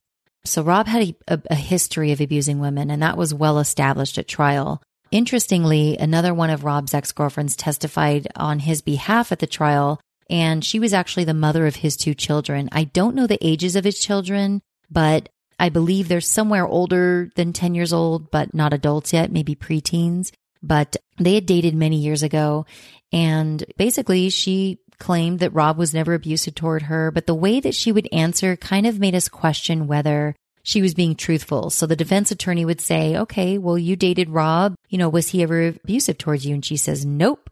So 0.46 0.62
Rob 0.62 0.88
had 0.88 1.04
a, 1.04 1.16
a, 1.28 1.42
a 1.52 1.56
history 1.56 2.14
of 2.14 2.22
abusing 2.22 2.60
women 2.60 2.90
and 2.90 3.02
that 3.02 3.18
was 3.18 3.34
well 3.34 3.60
established 3.60 4.18
at 4.18 4.30
trial. 4.30 4.82
Interestingly, 5.12 5.98
another 5.98 6.34
one 6.34 6.50
of 6.50 6.64
Rob's 6.64 6.94
ex 6.94 7.12
girlfriends 7.12 7.58
testified 7.58 8.30
on 8.38 8.60
his 8.60 8.82
behalf 8.82 9.32
at 9.32 9.40
the 9.40 9.46
trial, 9.46 10.02
and 10.28 10.66
she 10.66 10.80
was 10.80 10.92
actually 10.92 11.26
the 11.26 11.36
mother 11.36 11.68
of 11.68 11.76
his 11.76 11.96
two 11.96 12.16
children. 12.16 12.68
I 12.72 12.86
don't 12.86 13.16
know 13.16 13.28
the 13.28 13.46
ages 13.46 13.76
of 13.76 13.84
his 13.84 14.00
children, 14.00 14.62
but 14.90 15.30
I 15.60 15.70
believe 15.70 16.08
they're 16.08 16.20
somewhere 16.20 16.66
older 16.66 17.30
than 17.36 17.54
10 17.54 17.76
years 17.76 17.94
old, 17.94 18.32
but 18.32 18.56
not 18.56 18.74
adults 18.74 19.14
yet, 19.14 19.32
maybe 19.32 19.54
preteens 19.56 20.32
but 20.64 20.96
they 21.20 21.36
had 21.36 21.46
dated 21.46 21.76
many 21.76 21.98
years 21.98 22.24
ago. 22.24 22.66
And 23.12 23.64
basically, 23.78 24.30
she 24.30 24.80
claimed 24.98 25.40
that 25.40 25.54
Rob 25.54 25.78
was 25.78 25.94
never 25.94 26.14
abusive 26.14 26.56
toward 26.56 26.84
her, 26.84 27.12
but 27.12 27.28
the 27.28 27.36
way 27.36 27.60
that 27.60 27.76
she 27.76 27.92
would 27.92 28.08
answer 28.12 28.56
kind 28.56 28.88
of 28.88 29.00
made 29.00 29.14
us 29.14 29.28
question 29.28 29.86
whether 29.86 30.36
she 30.64 30.82
was 30.82 30.94
being 30.94 31.16
truthful. 31.16 31.70
So 31.70 31.86
the 31.86 31.96
defense 31.96 32.32
attorney 32.32 32.64
would 32.64 32.80
say, 32.80 33.18
okay, 33.18 33.58
well, 33.58 33.78
you 33.78 33.96
dated 33.98 34.30
Rob. 34.30 34.76
You 34.88 34.98
know, 34.98 35.10
was 35.10 35.30
he 35.30 35.44
ever 35.44 35.68
abusive 35.68 36.18
towards 36.18 36.46
you? 36.46 36.54
And 36.54 36.64
she 36.64 36.78
says, 36.78 37.06
nope. 37.06 37.50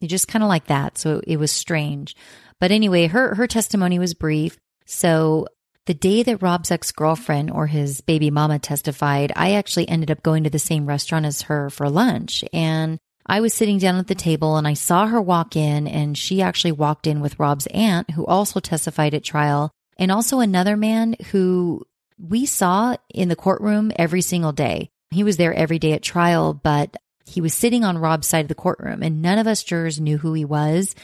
You 0.00 0.08
just 0.08 0.28
kind 0.28 0.42
of 0.42 0.48
like 0.48 0.66
that. 0.66 0.98
So 0.98 1.20
it 1.26 1.36
was 1.36 1.52
strange. 1.52 2.16
But 2.58 2.70
anyway, 2.70 3.06
her, 3.08 3.34
her 3.34 3.46
testimony 3.46 3.98
was 3.98 4.14
brief. 4.14 4.56
So 4.86 5.48
the 5.86 5.94
day 5.94 6.22
that 6.24 6.42
Rob's 6.42 6.70
ex 6.70 6.92
girlfriend 6.92 7.50
or 7.50 7.66
his 7.66 8.00
baby 8.00 8.30
mama 8.30 8.58
testified, 8.58 9.32
I 9.34 9.52
actually 9.52 9.88
ended 9.88 10.10
up 10.10 10.22
going 10.22 10.44
to 10.44 10.50
the 10.50 10.58
same 10.58 10.86
restaurant 10.86 11.26
as 11.26 11.42
her 11.42 11.70
for 11.70 11.88
lunch. 11.88 12.44
And 12.52 12.98
I 13.24 13.40
was 13.40 13.54
sitting 13.54 13.78
down 13.78 13.96
at 13.96 14.06
the 14.06 14.14
table 14.14 14.56
and 14.56 14.68
I 14.68 14.74
saw 14.74 15.06
her 15.06 15.20
walk 15.20 15.56
in, 15.56 15.88
and 15.88 16.16
she 16.16 16.42
actually 16.42 16.72
walked 16.72 17.06
in 17.06 17.20
with 17.20 17.38
Rob's 17.38 17.66
aunt, 17.68 18.10
who 18.10 18.26
also 18.26 18.60
testified 18.60 19.14
at 19.14 19.24
trial. 19.24 19.70
and 19.98 20.12
also 20.12 20.40
another 20.40 20.76
man 20.76 21.16
who 21.30 21.82
we 22.18 22.46
saw 22.46 22.96
in 23.12 23.28
the 23.28 23.36
courtroom 23.36 23.92
every 23.96 24.22
single 24.22 24.52
day. 24.52 24.90
He 25.10 25.24
was 25.24 25.36
there 25.36 25.54
every 25.54 25.78
day 25.78 25.92
at 25.92 26.02
trial, 26.02 26.52
but 26.52 26.96
he 27.26 27.40
was 27.40 27.52
sitting 27.52 27.84
on 27.84 27.98
Rob's 27.98 28.28
side 28.28 28.44
of 28.44 28.48
the 28.48 28.54
courtroom 28.54 29.02
and 29.02 29.20
none 29.20 29.38
of 29.38 29.48
us 29.48 29.64
jurors 29.64 30.00
knew 30.00 30.16
who 30.16 30.32
he 30.32 30.44
was. 30.44 30.94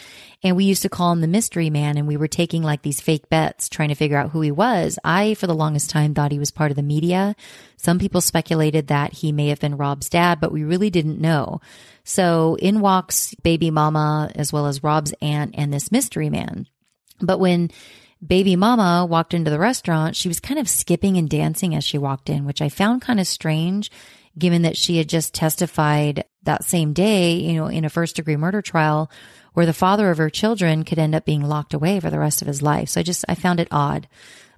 And 0.45 0.57
we 0.57 0.65
used 0.65 0.83
to 0.83 0.89
call 0.89 1.13
him 1.13 1.21
the 1.21 1.27
mystery 1.27 1.69
man 1.69 1.97
and 1.97 2.07
we 2.07 2.17
were 2.17 2.29
taking 2.29 2.63
like 2.63 2.83
these 2.83 3.01
fake 3.01 3.29
bets 3.29 3.69
trying 3.69 3.89
to 3.89 3.97
figure 3.97 4.17
out 4.17 4.31
who 4.31 4.41
he 4.41 4.53
was. 4.53 4.99
I, 5.05 5.35
for 5.35 5.49
the 5.49 5.55
longest 5.55 5.91
time, 5.91 6.15
thought 6.15 6.33
he 6.33 6.39
was 6.39 6.53
part 6.53 6.71
of 6.71 6.77
the 6.77 6.83
media. 6.83 7.35
Some 7.77 7.99
people 7.99 8.21
speculated 8.21 8.87
that 8.87 9.13
he 9.13 9.33
may 9.33 9.49
have 9.49 9.61
been 9.61 9.77
Rob's 9.77 10.09
dad, 10.09 10.41
but 10.41 10.53
we 10.53 10.63
really 10.63 10.91
didn't 10.91 11.21
know. 11.21 11.61
So 12.05 12.57
in 12.61 12.81
walks 12.81 13.35
baby 13.43 13.71
mama 13.71 14.31
as 14.35 14.53
well 14.53 14.67
as 14.67 14.83
Rob's 14.83 15.15
aunt 15.21 15.57
and 15.59 15.73
this 15.73 15.91
mystery 15.91 16.31
man. 16.31 16.69
But 17.21 17.41
when 17.41 17.71
baby 18.25 18.55
mama 18.55 19.07
walked 19.07 19.35
into 19.35 19.51
the 19.51 19.59
restaurant, 19.59 20.15
she 20.15 20.29
was 20.29 20.39
kind 20.39 20.61
of 20.61 20.69
skipping 20.69 21.17
and 21.17 21.29
dancing 21.29 21.75
as 21.75 21.83
she 21.83 21.99
walked 21.99 22.31
in, 22.31 22.45
which 22.45 22.63
I 22.63 22.69
found 22.69 23.03
kind 23.03 23.19
of 23.19 23.27
strange 23.27 23.91
given 24.39 24.63
that 24.63 24.77
she 24.77 24.99
had 24.99 25.09
just 25.09 25.35
testified 25.35 26.25
that 26.43 26.65
same 26.65 26.93
day, 26.93 27.35
you 27.35 27.55
know, 27.55 27.67
in 27.67 27.85
a 27.85 27.91
first 27.91 28.17
degree 28.17 28.37
murder 28.37 28.63
trial 28.63 29.11
where 29.55 29.67
the 29.67 29.73
father 29.73 30.11
of 30.11 30.19
her 30.19 30.31
children 30.31 30.85
could 30.85 30.99
end 30.99 31.15
up 31.15 31.25
being 31.25 31.43
locked 31.43 31.75
away 31.75 32.01
for 32.01 32.11
the 32.11 32.19
rest 32.19 32.41
of 32.41 32.49
his 32.49 32.63
life. 32.63 32.89
So 32.89 33.01
I 33.01 33.03
just, 33.03 33.25
I 33.29 33.35
found 33.35 33.61
it 33.61 33.69
odd. 33.71 34.09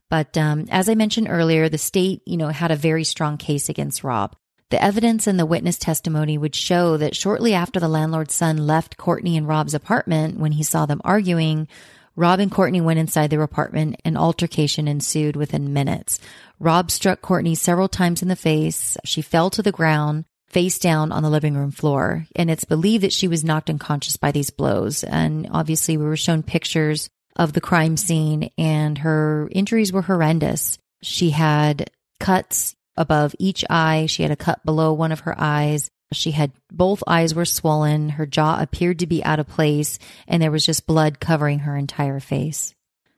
But 0.09 0.37
um, 0.39 0.67
as 0.71 0.89
I 0.89 0.95
mentioned 0.95 1.29
earlier, 1.29 1.69
the 1.69 1.79
state, 1.79 2.23
you 2.27 2.37
know, 2.37 2.49
had 2.49 2.71
a 2.71 2.77
very 2.77 3.05
strong 3.05 3.37
case 3.37 3.69
against 3.69 4.05
Rob. 4.05 4.37
The 4.71 4.83
evidence 4.83 5.27
and 5.27 5.39
the 5.39 5.47
witness 5.47 5.77
testimony 5.77 6.39
would 6.39 6.55
show 6.55 6.97
that 6.97 7.17
shortly 7.17 7.55
after 7.55 7.81
the 7.81 7.89
landlord's 7.89 8.35
son 8.35 8.67
left 8.67 8.97
Courtney 8.97 9.37
and 9.37 9.47
Rob's 9.47 9.75
apartment 9.75 10.39
when 10.39 10.53
he 10.53 10.63
saw 10.63 10.87
them 10.87 11.01
arguing, 11.05 11.69
Rob 12.17 12.41
and 12.41 12.51
Courtney 12.51 12.81
went 12.81 12.99
inside 12.99 13.31
their 13.31 13.43
apartment 13.43 14.01
and 14.05 14.17
altercation 14.17 14.89
ensued 14.89 15.37
within 15.37 15.73
minutes. 15.73 16.21
Rob 16.59 16.91
struck 16.91 17.21
Courtney 17.21 17.55
several 17.55 17.89
times 17.89 18.23
in 18.23 18.29
the 18.29 18.37
face. 18.37 18.97
She 19.05 19.23
fell 19.23 19.51
to 19.51 19.63
the 19.63 19.73
ground, 19.73 20.25
face 20.47 20.79
down 20.79 21.13
on 21.13 21.23
the 21.23 21.31
living 21.31 21.57
room 21.57 21.71
floor. 21.71 22.27
And 22.37 22.51
it's 22.51 22.65
believed 22.65 23.05
that 23.05 23.13
she 23.13 23.29
was 23.29 23.45
knocked 23.45 23.71
unconscious 23.71 24.17
by 24.17 24.33
these 24.33 24.51
blows. 24.51 25.05
And 25.05 25.49
obviously 25.51 25.97
we 25.97 26.05
were 26.05 26.17
shown 26.17 26.43
pictures 26.43 27.09
of 27.37 27.53
the 27.53 27.61
crime 27.61 27.97
scene 27.97 28.51
and 28.57 28.99
her 28.99 29.49
injuries 29.51 29.93
were 29.93 30.03
horrendous. 30.03 30.79
She 31.03 31.31
had 31.31 31.91
cuts 32.21 32.75
above 32.97 33.35
each 33.39 33.65
eye. 33.69 34.07
She 34.07 34.23
had 34.23 34.31
a 34.31 34.37
cut 34.37 34.65
below 34.65 34.93
one 34.93 35.13
of 35.13 35.21
her 35.21 35.35
eyes. 35.37 35.91
She 36.13 36.31
had 36.31 36.53
both 36.71 37.03
eyes 37.07 37.35
were 37.35 37.45
swollen, 37.45 38.11
her 38.11 38.27
jaw 38.27 38.61
appeared 38.61 39.01
to 39.01 39.07
be 39.07 39.25
out 39.25 39.41
of 39.41 39.49
place, 39.49 39.99
and 40.29 40.41
there 40.41 40.53
was 40.53 40.65
just 40.65 40.87
blood 40.87 41.19
covering 41.19 41.61
her 41.61 41.77
entire 41.77 42.21
face. 42.21 42.73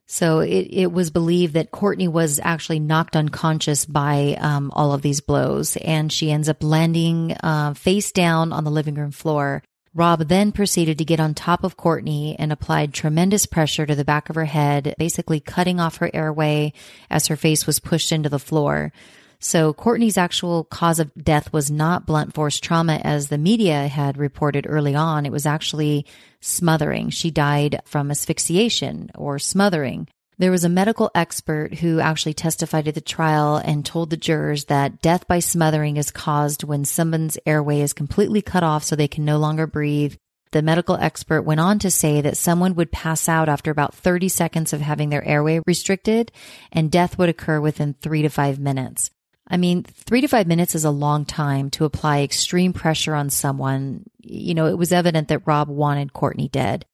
So 0.07 0.38
it, 0.38 0.68
it 0.70 0.92
was 0.92 1.11
believed 1.11 1.54
that 1.54 1.72
Courtney 1.72 2.07
was 2.07 2.38
actually 2.42 2.78
knocked 2.78 3.16
unconscious 3.16 3.84
by 3.84 4.36
um, 4.40 4.70
all 4.72 4.92
of 4.92 5.02
these 5.02 5.20
blows, 5.20 5.76
and 5.76 6.12
she 6.12 6.30
ends 6.30 6.48
up 6.48 6.62
landing 6.62 7.36
uh, 7.42 7.74
face 7.74 8.12
down 8.12 8.52
on 8.52 8.64
the 8.64 8.70
living 8.70 8.94
room 8.94 9.11
floor. 9.11 9.62
Rob 9.94 10.28
then 10.28 10.52
proceeded 10.52 10.98
to 10.98 11.04
get 11.07 11.20
on 11.20 11.34
top 11.34 11.64
of 11.64 11.76
Courtney 11.76 12.36
and 12.38 12.52
applied 12.52 12.92
tremendous 12.92 13.46
pressure 13.46 13.86
to 13.86 13.94
the 13.94 14.04
back 14.04 14.28
of 14.28 14.36
her 14.36 14.44
head, 14.44 14.94
basically 14.98 15.40
cutting 15.40 15.80
off 15.80 15.96
her 15.96 16.11
airway 16.12 16.72
as 17.11 17.28
her 17.28 17.36
face 17.36 17.66
was 17.66 17.80
pushed 17.80 18.12
into 18.12 18.28
the 18.28 18.38
floor. 18.38 18.92
So 19.39 19.72
Courtney's 19.72 20.18
actual 20.18 20.64
cause 20.64 20.99
of 20.99 21.12
death 21.14 21.53
was 21.53 21.70
not 21.70 22.07
blunt 22.07 22.34
force 22.34 22.59
trauma 22.59 23.01
as 23.05 23.28
the 23.28 23.39
media 23.39 23.89
had 23.89 24.16
reported 24.16 24.66
early 24.68 24.95
on. 24.95 25.26
It 25.26 25.32
was 25.32 25.47
actually 25.47 26.07
smothering. 26.41 27.11
She 27.11 27.30
died 27.30 27.80
from 27.84 28.11
asphyxiation 28.11 29.11
or 29.14 29.39
smothering. 29.39 30.09
There 30.39 30.51
was 30.51 30.64
a 30.64 30.68
medical 30.68 31.11
expert 31.14 31.74
who 31.76 31.99
actually 31.99 32.34
testified 32.34 32.89
at 32.89 32.95
the 32.95 33.01
trial 33.01 33.57
and 33.57 33.84
told 33.87 34.11
the 34.11 34.18
jurors 34.18 34.66
that 34.66 35.01
death 35.01 35.26
by 35.26 35.39
smothering 35.39 35.97
is 35.97 36.11
caused 36.11 36.62
when 36.62 36.84
someone's 36.84 37.39
airway 37.47 37.80
is 37.80 37.95
completely 37.95 38.43
cut 38.43 38.62
off 38.62 38.84
so 38.84 38.97
they 38.97 39.09
can 39.09 39.24
no 39.24 39.39
longer 39.39 39.66
breathe. 39.66 40.14
The 40.53 40.61
medical 40.62 40.97
expert 40.97 41.43
went 41.43 41.61
on 41.61 41.78
to 41.80 41.91
say 41.91 42.20
that 42.20 42.37
someone 42.37 42.74
would 42.74 42.93
pass 42.93 43.28
out 43.28 43.49
after 43.49 43.70
about 43.70 43.95
30 43.95 44.28
seconds 44.28 44.72
of 44.72 44.80
having 44.82 45.09
their 45.09 45.24
airway 45.26 45.61
restricted 45.66 46.30
and 46.70 46.91
death 46.91 47.18
would 47.18 47.30
occur 47.30 47.61
within 47.61 47.95
three 47.95 48.22
to 48.22 48.28
five 48.28 48.59
minutes. 48.59 49.11
I 49.49 49.57
mean, 49.57 49.84
three 49.84 50.20
to 50.22 50.28
five 50.28 50.47
minutes 50.47 50.74
is 50.74 50.84
a 50.84 50.90
long 50.90 51.24
time 51.24 51.70
to 51.70 51.84
apply 51.84 52.22
extreme 52.22 52.72
pressure 52.72 53.14
on 53.14 53.30
someone. 53.30 54.05
You 54.20 54.55
know, 54.55 54.66
it 54.66 54.78
was 54.78 54.92
evident 54.92 55.28
that 55.28 55.47
Rob 55.47 55.68
wanted 55.68 56.12
Courtney 56.12 56.49
dead. 56.49 56.84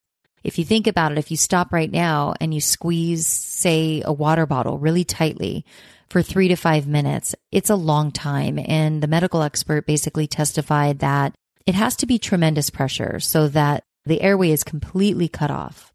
If 0.45 0.59
you 0.59 0.65
think 0.65 0.87
about 0.87 1.13
it, 1.13 1.19
if 1.19 1.31
you 1.31 1.37
stop 1.37 1.73
right 1.73 1.91
now 1.91 2.35
and 2.41 2.53
you 2.53 2.61
squeeze, 2.61 3.27
say, 3.27 4.03
a 4.05 4.13
water 4.13 4.45
bottle 4.45 4.79
really 4.79 5.05
tightly 5.05 5.65
for 6.11 6.21
three 6.21 6.49
to 6.49 6.57
five 6.57 6.87
minutes, 6.87 7.35
it's 7.53 7.71
a 7.71 7.77
long 7.77 8.11
time. 8.11 8.59
And 8.59 9.03
the 9.03 9.07
medical 9.07 9.43
expert 9.43 9.87
basically 9.87 10.27
testified 10.27 10.99
that 10.99 11.35
it 11.65 11.75
has 11.75 11.97
to 11.97 12.07
be 12.07 12.19
tremendous 12.19 12.71
pressure 12.71 13.21
so 13.21 13.49
that 13.49 13.85
the 14.05 14.21
airway 14.21 14.51
is 14.51 14.65
completely 14.65 15.29
cut 15.29 15.51
off. 15.51 15.92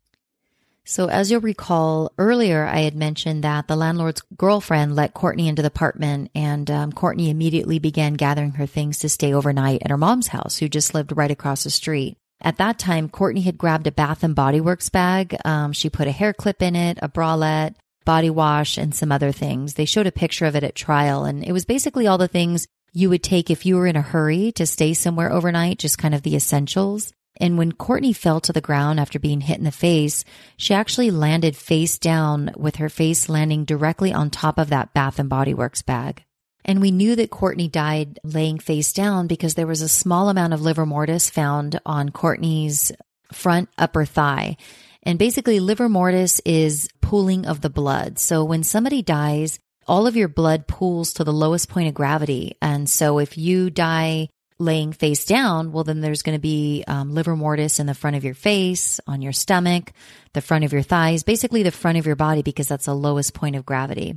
So, 0.90 1.10
as 1.10 1.30
you'll 1.30 1.42
recall 1.42 2.14
earlier, 2.18 2.66
I 2.66 2.80
had 2.80 2.96
mentioned 2.96 3.44
that 3.44 3.68
the 3.68 3.76
landlord's 3.76 4.24
girlfriend 4.38 4.96
let 4.96 5.14
Courtney 5.14 5.50
into 5.50 5.62
the 5.62 5.68
apartment, 5.68 6.32
and 6.34 6.72
um, 6.72 6.94
Courtney 6.94 7.30
immediately 7.30 7.78
began 7.78 8.14
gathering 8.14 8.52
her 8.52 8.66
things 8.66 9.00
to 9.00 9.10
stay 9.10 9.34
overnight 9.34 9.82
at 9.84 9.92
her 9.92 9.98
mom's 9.98 10.30
house, 10.30 10.58
who 10.58 10.70
just 10.70 10.94
lived 10.94 11.12
right 11.18 11.30
across 11.30 11.66
the 11.66 11.70
street. 11.70 12.16
At 12.40 12.56
that 12.60 12.80
time, 12.80 13.10
Courtney 13.10 13.42
had 13.42 13.58
grabbed 13.58 13.86
a 13.88 13.92
Bath 13.92 14.24
and 14.24 14.34
Body 14.34 14.62
Works 14.62 14.88
bag. 14.88 15.36
Um, 15.44 15.74
she 15.74 15.90
put 15.90 16.08
a 16.08 16.12
hair 16.12 16.32
clip 16.32 16.62
in 16.62 16.74
it, 16.74 17.00
a 17.02 17.10
bralette, 17.10 17.76
body 18.06 18.30
wash, 18.30 18.78
and 18.78 18.96
some 18.96 19.12
other 19.12 19.34
things. 19.34 19.74
They 19.74 19.84
showed 19.84 20.08
a 20.08 20.12
picture 20.14 20.46
of 20.46 20.56
it 20.56 20.64
at 20.64 20.74
trial, 20.74 21.26
and 21.26 21.44
it 21.44 21.52
was 21.52 21.66
basically 21.66 22.08
all 22.08 22.18
the 22.18 22.30
things 22.30 22.66
you 22.94 23.10
would 23.10 23.24
take 23.24 23.52
if 23.52 23.66
you 23.66 23.76
were 23.76 23.88
in 23.88 23.98
a 23.98 24.02
hurry 24.02 24.54
to 24.54 24.66
stay 24.66 24.94
somewhere 24.94 25.34
overnight, 25.34 25.80
just 25.80 25.98
kind 25.98 26.16
of 26.16 26.22
the 26.22 26.38
essentials. 26.38 27.12
And 27.40 27.58
when 27.58 27.72
Courtney 27.72 28.14
fell 28.14 28.40
to 28.42 28.54
the 28.54 28.62
ground 28.62 29.00
after 29.00 29.20
being 29.20 29.42
hit 29.42 29.58
in 29.58 29.64
the 29.64 29.72
face, 29.72 30.24
she 30.58 30.74
actually 30.74 31.12
landed 31.12 31.56
face 31.56 31.98
down 31.98 32.52
with 32.56 32.78
her 32.78 32.90
face 32.90 33.30
landing 33.30 33.66
directly 33.66 34.14
on 34.14 34.30
top 34.30 34.58
of 34.58 34.70
that 34.70 34.94
Bath 34.94 35.20
and 35.20 35.30
Body 35.30 35.54
Works 35.54 35.82
bag. 35.82 36.24
And 36.66 36.82
we 36.82 36.92
knew 36.92 37.16
that 37.16 37.30
Courtney 37.30 37.70
died 37.70 38.20
laying 38.24 38.60
face 38.60 38.92
down 38.92 39.28
because 39.28 39.56
there 39.56 39.68
was 39.68 39.82
a 39.82 39.88
small 39.88 40.30
amount 40.30 40.54
of 40.54 40.62
livor 40.62 40.86
mortis 40.86 41.30
found 41.30 41.80
on 41.86 42.10
Courtney's 42.10 42.92
front 43.32 43.70
upper 43.78 44.04
thigh. 44.04 44.58
And 45.04 45.18
basically, 45.18 45.62
livor 45.62 45.88
mortis 45.88 46.42
is 46.44 46.90
pooling 47.02 47.46
of 47.46 47.62
the 47.62 47.70
blood. 47.70 48.20
So 48.20 48.44
when 48.44 48.64
somebody 48.64 49.02
dies, 49.02 49.60
all 49.88 50.06
of 50.06 50.18
your 50.18 50.28
blood 50.28 50.68
pools 50.68 51.14
to 51.14 51.24
the 51.24 51.32
lowest 51.32 51.70
point 51.70 51.88
of 51.88 51.94
gravity. 51.94 52.58
And 52.62 52.90
so 52.90 53.20
if 53.20 53.38
you 53.38 53.70
die 53.70 54.28
laying 54.60 54.94
face 54.94 55.26
down, 55.26 55.72
well, 55.72 55.84
then 55.84 56.02
there's 56.02 56.24
going 56.24 56.36
to 56.36 56.42
be 56.42 56.84
um, 56.88 57.14
livor 57.14 57.36
mortis 57.36 57.80
in 57.80 57.86
the 57.86 57.94
front 57.94 58.16
of 58.16 58.24
your 58.24 58.34
face, 58.34 59.00
on 59.08 59.22
your 59.22 59.34
stomach, 59.34 59.92
the 60.34 60.42
front 60.42 60.66
of 60.66 60.74
your 60.74 60.82
thighs, 60.82 61.24
basically 61.24 61.64
the 61.64 61.72
front 61.72 61.98
of 61.98 62.06
your 62.06 62.16
body 62.16 62.42
because 62.42 62.68
that's 62.68 62.86
the 62.86 62.96
lowest 62.96 63.34
point 63.34 63.56
of 63.56 63.66
gravity. 63.66 64.16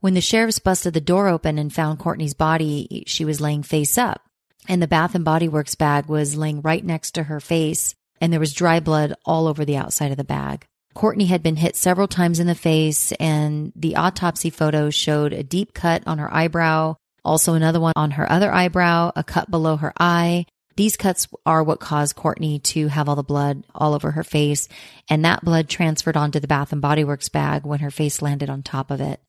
When 0.00 0.14
the 0.14 0.20
sheriffs 0.20 0.58
busted 0.58 0.94
the 0.94 1.00
door 1.00 1.28
open 1.28 1.58
and 1.58 1.72
found 1.72 1.98
Courtney's 1.98 2.34
body, 2.34 3.04
she 3.06 3.24
was 3.24 3.40
laying 3.40 3.62
face 3.62 3.96
up 3.96 4.22
and 4.68 4.82
the 4.82 4.88
Bath 4.88 5.14
and 5.14 5.24
Body 5.24 5.48
Works 5.48 5.74
bag 5.74 6.06
was 6.06 6.36
laying 6.36 6.60
right 6.62 6.84
next 6.84 7.12
to 7.12 7.24
her 7.24 7.40
face 7.40 7.94
and 8.20 8.32
there 8.32 8.40
was 8.40 8.52
dry 8.52 8.80
blood 8.80 9.14
all 9.24 9.46
over 9.46 9.64
the 9.64 9.76
outside 9.76 10.10
of 10.10 10.16
the 10.16 10.24
bag. 10.24 10.66
Courtney 10.94 11.26
had 11.26 11.42
been 11.42 11.56
hit 11.56 11.76
several 11.76 12.06
times 12.06 12.38
in 12.38 12.46
the 12.46 12.54
face 12.54 13.12
and 13.12 13.72
the 13.74 13.96
autopsy 13.96 14.50
photos 14.50 14.94
showed 14.94 15.32
a 15.32 15.42
deep 15.42 15.74
cut 15.74 16.02
on 16.06 16.18
her 16.18 16.32
eyebrow, 16.32 16.94
also 17.24 17.54
another 17.54 17.80
one 17.80 17.94
on 17.96 18.12
her 18.12 18.30
other 18.30 18.52
eyebrow, 18.52 19.12
a 19.16 19.24
cut 19.24 19.50
below 19.50 19.76
her 19.76 19.92
eye. 19.98 20.46
These 20.76 20.96
cuts 20.96 21.28
are 21.46 21.62
what 21.62 21.78
caused 21.78 22.16
Courtney 22.16 22.58
to 22.60 22.88
have 22.88 23.08
all 23.08 23.14
the 23.14 23.22
blood 23.22 23.64
all 23.74 23.94
over 23.94 24.10
her 24.10 24.24
face, 24.24 24.68
and 25.08 25.24
that 25.24 25.44
blood 25.44 25.68
transferred 25.68 26.16
onto 26.16 26.40
the 26.40 26.48
Bath 26.48 26.72
and 26.72 26.82
Body 26.82 27.04
Works 27.04 27.28
bag 27.28 27.64
when 27.64 27.78
her 27.78 27.90
face 27.90 28.20
landed 28.20 28.50
on 28.50 28.62
top 28.62 28.90
of 28.90 29.00
it. 29.00 29.20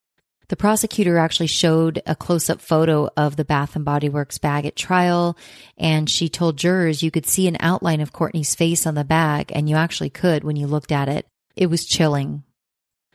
The 0.48 0.56
prosecutor 0.56 1.18
actually 1.18 1.48
showed 1.48 2.02
a 2.06 2.16
close 2.16 2.50
up 2.50 2.62
photo 2.62 3.10
of 3.18 3.36
the 3.36 3.46
Bath 3.46 3.76
and 3.76 3.84
Body 3.84 4.10
Works 4.10 4.38
bag 4.38 4.66
at 4.66 4.76
trial, 4.76 5.38
and 5.78 6.10
she 6.10 6.30
told 6.30 6.58
jurors 6.58 7.02
you 7.02 7.12
could 7.12 7.26
see 7.26 7.48
an 7.48 7.58
outline 7.60 8.02
of 8.02 8.14
Courtney's 8.14 8.54
face 8.54 8.86
on 8.86 8.96
the 8.96 9.04
bag, 9.04 9.52
and 9.56 9.68
you 9.70 9.76
actually 9.76 10.12
could 10.12 10.44
when 10.44 10.56
you 10.56 10.68
looked 10.68 10.92
at 10.92 11.10
it. 11.10 11.26
It 11.56 11.68
was 11.68 11.86
chilling. 11.86 12.44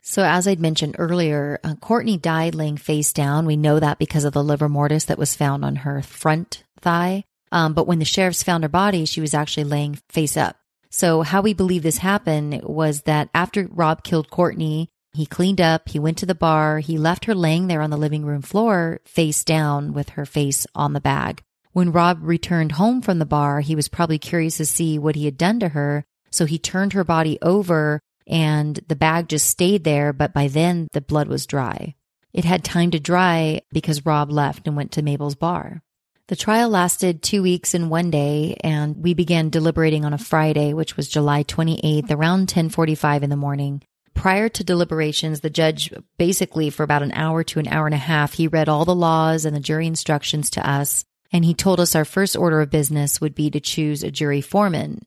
So, 0.03 0.23
as 0.23 0.47
I'd 0.47 0.59
mentioned 0.59 0.95
earlier, 0.97 1.59
uh, 1.63 1.75
Courtney 1.75 2.17
died 2.17 2.55
laying 2.55 2.77
face 2.77 3.13
down. 3.13 3.45
We 3.45 3.55
know 3.55 3.79
that 3.79 3.99
because 3.99 4.23
of 4.23 4.33
the 4.33 4.43
livor 4.43 4.67
mortis 4.67 5.05
that 5.05 5.19
was 5.19 5.35
found 5.35 5.63
on 5.63 5.77
her 5.77 6.01
front 6.01 6.63
thigh. 6.79 7.23
Um, 7.51 7.73
but 7.73 7.85
when 7.85 7.99
the 7.99 8.05
sheriffs 8.05 8.43
found 8.43 8.63
her 8.63 8.69
body, 8.69 9.05
she 9.05 9.21
was 9.21 9.33
actually 9.33 9.65
laying 9.65 9.99
face 10.09 10.35
up. 10.35 10.57
So, 10.89 11.21
how 11.21 11.41
we 11.41 11.53
believe 11.53 11.83
this 11.83 11.99
happened 11.99 12.63
was 12.63 13.03
that 13.03 13.29
after 13.35 13.67
Rob 13.71 14.03
killed 14.03 14.31
Courtney, 14.31 14.89
he 15.13 15.25
cleaned 15.25 15.61
up, 15.61 15.89
he 15.89 15.99
went 15.99 16.17
to 16.19 16.25
the 16.25 16.33
bar, 16.33 16.79
he 16.79 16.97
left 16.97 17.25
her 17.25 17.35
laying 17.35 17.67
there 17.67 17.81
on 17.81 17.91
the 17.91 17.97
living 17.97 18.25
room 18.25 18.41
floor, 18.41 19.01
face 19.05 19.43
down 19.43 19.93
with 19.93 20.09
her 20.09 20.25
face 20.25 20.65
on 20.73 20.93
the 20.93 21.01
bag. 21.01 21.43
When 21.73 21.91
Rob 21.91 22.19
returned 22.21 22.73
home 22.73 23.01
from 23.01 23.19
the 23.19 23.25
bar, 23.25 23.61
he 23.61 23.75
was 23.75 23.87
probably 23.87 24.17
curious 24.17 24.57
to 24.57 24.65
see 24.65 24.97
what 24.97 25.15
he 25.15 25.25
had 25.25 25.37
done 25.37 25.59
to 25.59 25.69
her. 25.69 26.05
So 26.31 26.45
he 26.45 26.57
turned 26.57 26.93
her 26.93 27.03
body 27.03 27.37
over 27.41 28.01
and 28.31 28.79
the 28.87 28.95
bag 28.95 29.27
just 29.27 29.47
stayed 29.47 29.83
there, 29.83 30.13
but 30.13 30.33
by 30.33 30.47
then 30.47 30.87
the 30.93 31.01
blood 31.01 31.27
was 31.27 31.45
dry. 31.45 31.95
It 32.33 32.45
had 32.45 32.63
time 32.63 32.91
to 32.91 32.99
dry 32.99 33.61
because 33.73 34.05
Rob 34.05 34.31
left 34.31 34.65
and 34.65 34.77
went 34.77 34.93
to 34.93 35.01
Mabel's 35.01 35.35
bar. 35.35 35.83
The 36.27 36.37
trial 36.37 36.69
lasted 36.69 37.21
two 37.21 37.43
weeks 37.43 37.73
and 37.73 37.89
one 37.89 38.09
day, 38.09 38.55
and 38.63 38.95
we 39.03 39.13
began 39.13 39.49
deliberating 39.49 40.05
on 40.05 40.13
a 40.13 40.17
Friday, 40.17 40.73
which 40.73 40.95
was 40.95 41.09
July 41.09 41.43
28th, 41.43 42.09
around 42.09 42.41
1045 42.41 43.23
in 43.23 43.29
the 43.29 43.35
morning. 43.35 43.83
Prior 44.13 44.47
to 44.47 44.63
deliberations, 44.63 45.41
the 45.41 45.49
judge 45.49 45.91
basically 46.17 46.69
for 46.69 46.83
about 46.83 47.03
an 47.03 47.11
hour 47.11 47.43
to 47.43 47.59
an 47.59 47.67
hour 47.67 47.85
and 47.85 47.95
a 47.95 47.97
half, 47.97 48.33
he 48.33 48.47
read 48.47 48.69
all 48.69 48.85
the 48.85 48.95
laws 48.95 49.43
and 49.43 49.53
the 49.53 49.59
jury 49.59 49.87
instructions 49.87 50.49
to 50.51 50.69
us. 50.69 51.03
And 51.33 51.43
he 51.43 51.53
told 51.53 51.81
us 51.81 51.95
our 51.95 52.05
first 52.05 52.37
order 52.37 52.61
of 52.61 52.69
business 52.69 53.19
would 53.19 53.35
be 53.35 53.49
to 53.49 53.59
choose 53.59 54.01
a 54.01 54.11
jury 54.11 54.39
foreman. 54.39 55.01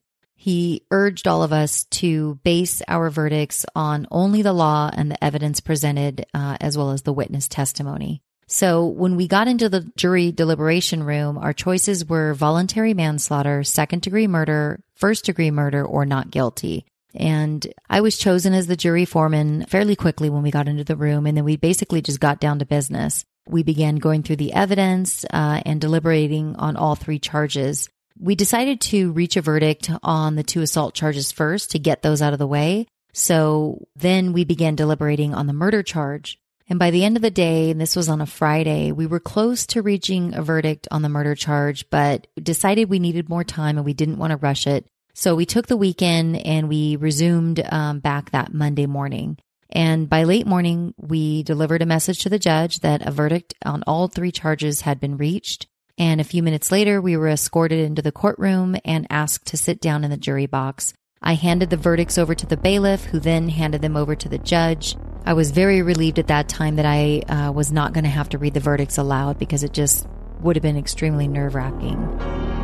He 0.45 0.83
urged 0.91 1.27
all 1.27 1.41
of 1.41 1.51
us 1.51 1.85
to 1.85 2.35
base 2.43 2.83
our 2.87 3.09
verdicts 3.09 3.65
on 3.75 4.05
only 4.11 4.43
the 4.43 4.53
law 4.53 4.91
and 4.93 5.09
the 5.09 5.23
evidence 5.23 5.59
presented, 5.59 6.27
uh, 6.35 6.57
as 6.61 6.77
well 6.77 6.91
as 6.91 7.01
the 7.01 7.13
witness 7.13 7.47
testimony. 7.47 8.21
So 8.45 8.85
when 8.85 9.15
we 9.15 9.27
got 9.27 9.47
into 9.47 9.69
the 9.69 9.91
jury 9.97 10.31
deliberation 10.31 11.01
room, 11.01 11.39
our 11.39 11.51
choices 11.51 12.07
were 12.07 12.35
voluntary 12.35 12.93
manslaughter, 12.93 13.63
second 13.63 14.03
degree 14.03 14.27
murder, 14.27 14.83
first 14.93 15.25
degree 15.25 15.49
murder, 15.49 15.83
or 15.83 16.05
not 16.05 16.29
guilty. 16.29 16.85
And 17.15 17.65
I 17.89 18.01
was 18.01 18.15
chosen 18.15 18.53
as 18.53 18.67
the 18.67 18.75
jury 18.75 19.05
foreman 19.05 19.65
fairly 19.65 19.95
quickly 19.95 20.29
when 20.29 20.43
we 20.43 20.51
got 20.51 20.67
into 20.67 20.83
the 20.83 20.95
room. 20.95 21.25
And 21.25 21.35
then 21.35 21.43
we 21.43 21.57
basically 21.57 22.03
just 22.03 22.19
got 22.19 22.39
down 22.39 22.59
to 22.59 22.67
business. 22.67 23.25
We 23.47 23.63
began 23.63 23.95
going 23.95 24.21
through 24.21 24.35
the 24.35 24.53
evidence 24.53 25.25
uh, 25.25 25.63
and 25.65 25.81
deliberating 25.81 26.55
on 26.57 26.77
all 26.77 26.93
three 26.93 27.17
charges. 27.17 27.89
We 28.19 28.35
decided 28.35 28.81
to 28.81 29.11
reach 29.11 29.35
a 29.35 29.41
verdict 29.41 29.89
on 30.01 30.35
the 30.35 30.43
two 30.43 30.61
assault 30.61 30.93
charges 30.93 31.31
first 31.31 31.71
to 31.71 31.79
get 31.79 32.01
those 32.01 32.21
out 32.21 32.33
of 32.33 32.39
the 32.39 32.47
way. 32.47 32.87
So 33.13 33.87
then 33.95 34.33
we 34.33 34.45
began 34.45 34.75
deliberating 34.75 35.33
on 35.33 35.47
the 35.47 35.53
murder 35.53 35.83
charge. 35.83 36.39
And 36.67 36.79
by 36.79 36.91
the 36.91 37.05
end 37.05 37.15
of 37.15 37.21
the 37.21 37.29
day, 37.29 37.69
and 37.69 37.79
this 37.79 37.95
was 37.95 38.09
on 38.09 38.21
a 38.21 38.25
Friday, 38.25 38.91
we 38.91 39.05
were 39.05 39.19
close 39.19 39.67
to 39.67 39.81
reaching 39.81 40.33
a 40.33 40.41
verdict 40.41 40.87
on 40.89 41.01
the 41.01 41.09
murder 41.09 41.35
charge, 41.35 41.89
but 41.89 42.27
decided 42.41 42.89
we 42.89 42.99
needed 42.99 43.29
more 43.29 43.43
time 43.43 43.77
and 43.77 43.85
we 43.85 43.93
didn't 43.93 44.17
want 44.17 44.31
to 44.31 44.37
rush 44.37 44.65
it. 44.65 44.87
So 45.13 45.35
we 45.35 45.45
took 45.45 45.67
the 45.67 45.77
weekend 45.77 46.37
and 46.37 46.67
we 46.67 46.95
resumed 46.95 47.65
um, 47.71 47.99
back 47.99 48.31
that 48.31 48.53
Monday 48.53 48.85
morning. 48.85 49.37
And 49.69 50.09
by 50.09 50.23
late 50.23 50.47
morning, 50.47 50.93
we 50.97 51.43
delivered 51.43 51.81
a 51.81 51.85
message 51.85 52.19
to 52.19 52.29
the 52.29 52.39
judge 52.39 52.79
that 52.79 53.05
a 53.05 53.11
verdict 53.11 53.53
on 53.63 53.83
all 53.85 54.07
three 54.07 54.31
charges 54.31 54.81
had 54.81 54.99
been 54.99 55.17
reached. 55.17 55.67
And 55.97 56.19
a 56.19 56.25
few 56.25 56.43
minutes 56.43 56.71
later, 56.71 57.01
we 57.01 57.15
were 57.15 57.29
escorted 57.29 57.79
into 57.79 58.01
the 58.01 58.11
courtroom 58.11 58.75
and 58.83 59.07
asked 59.09 59.47
to 59.47 59.57
sit 59.57 59.79
down 59.79 60.03
in 60.03 60.11
the 60.11 60.17
jury 60.17 60.45
box. 60.45 60.93
I 61.21 61.33
handed 61.33 61.69
the 61.69 61.77
verdicts 61.77 62.17
over 62.17 62.35
to 62.35 62.45
the 62.45 62.57
bailiff, 62.57 63.05
who 63.05 63.19
then 63.19 63.49
handed 63.49 63.81
them 63.81 63.95
over 63.95 64.15
to 64.15 64.29
the 64.29 64.37
judge. 64.37 64.95
I 65.25 65.33
was 65.33 65.51
very 65.51 65.81
relieved 65.81 66.19
at 66.19 66.27
that 66.27 66.49
time 66.49 66.75
that 66.75 66.85
I 66.85 67.19
uh, 67.21 67.51
was 67.51 67.71
not 67.71 67.93
going 67.93 68.03
to 68.03 68.09
have 68.09 68.29
to 68.29 68.37
read 68.37 68.53
the 68.53 68.59
verdicts 68.59 68.97
aloud 68.97 69.39
because 69.39 69.63
it 69.63 69.73
just 69.73 70.07
would 70.41 70.55
have 70.55 70.63
been 70.63 70.77
extremely 70.77 71.27
nerve 71.27 71.55
wracking. 71.55 72.54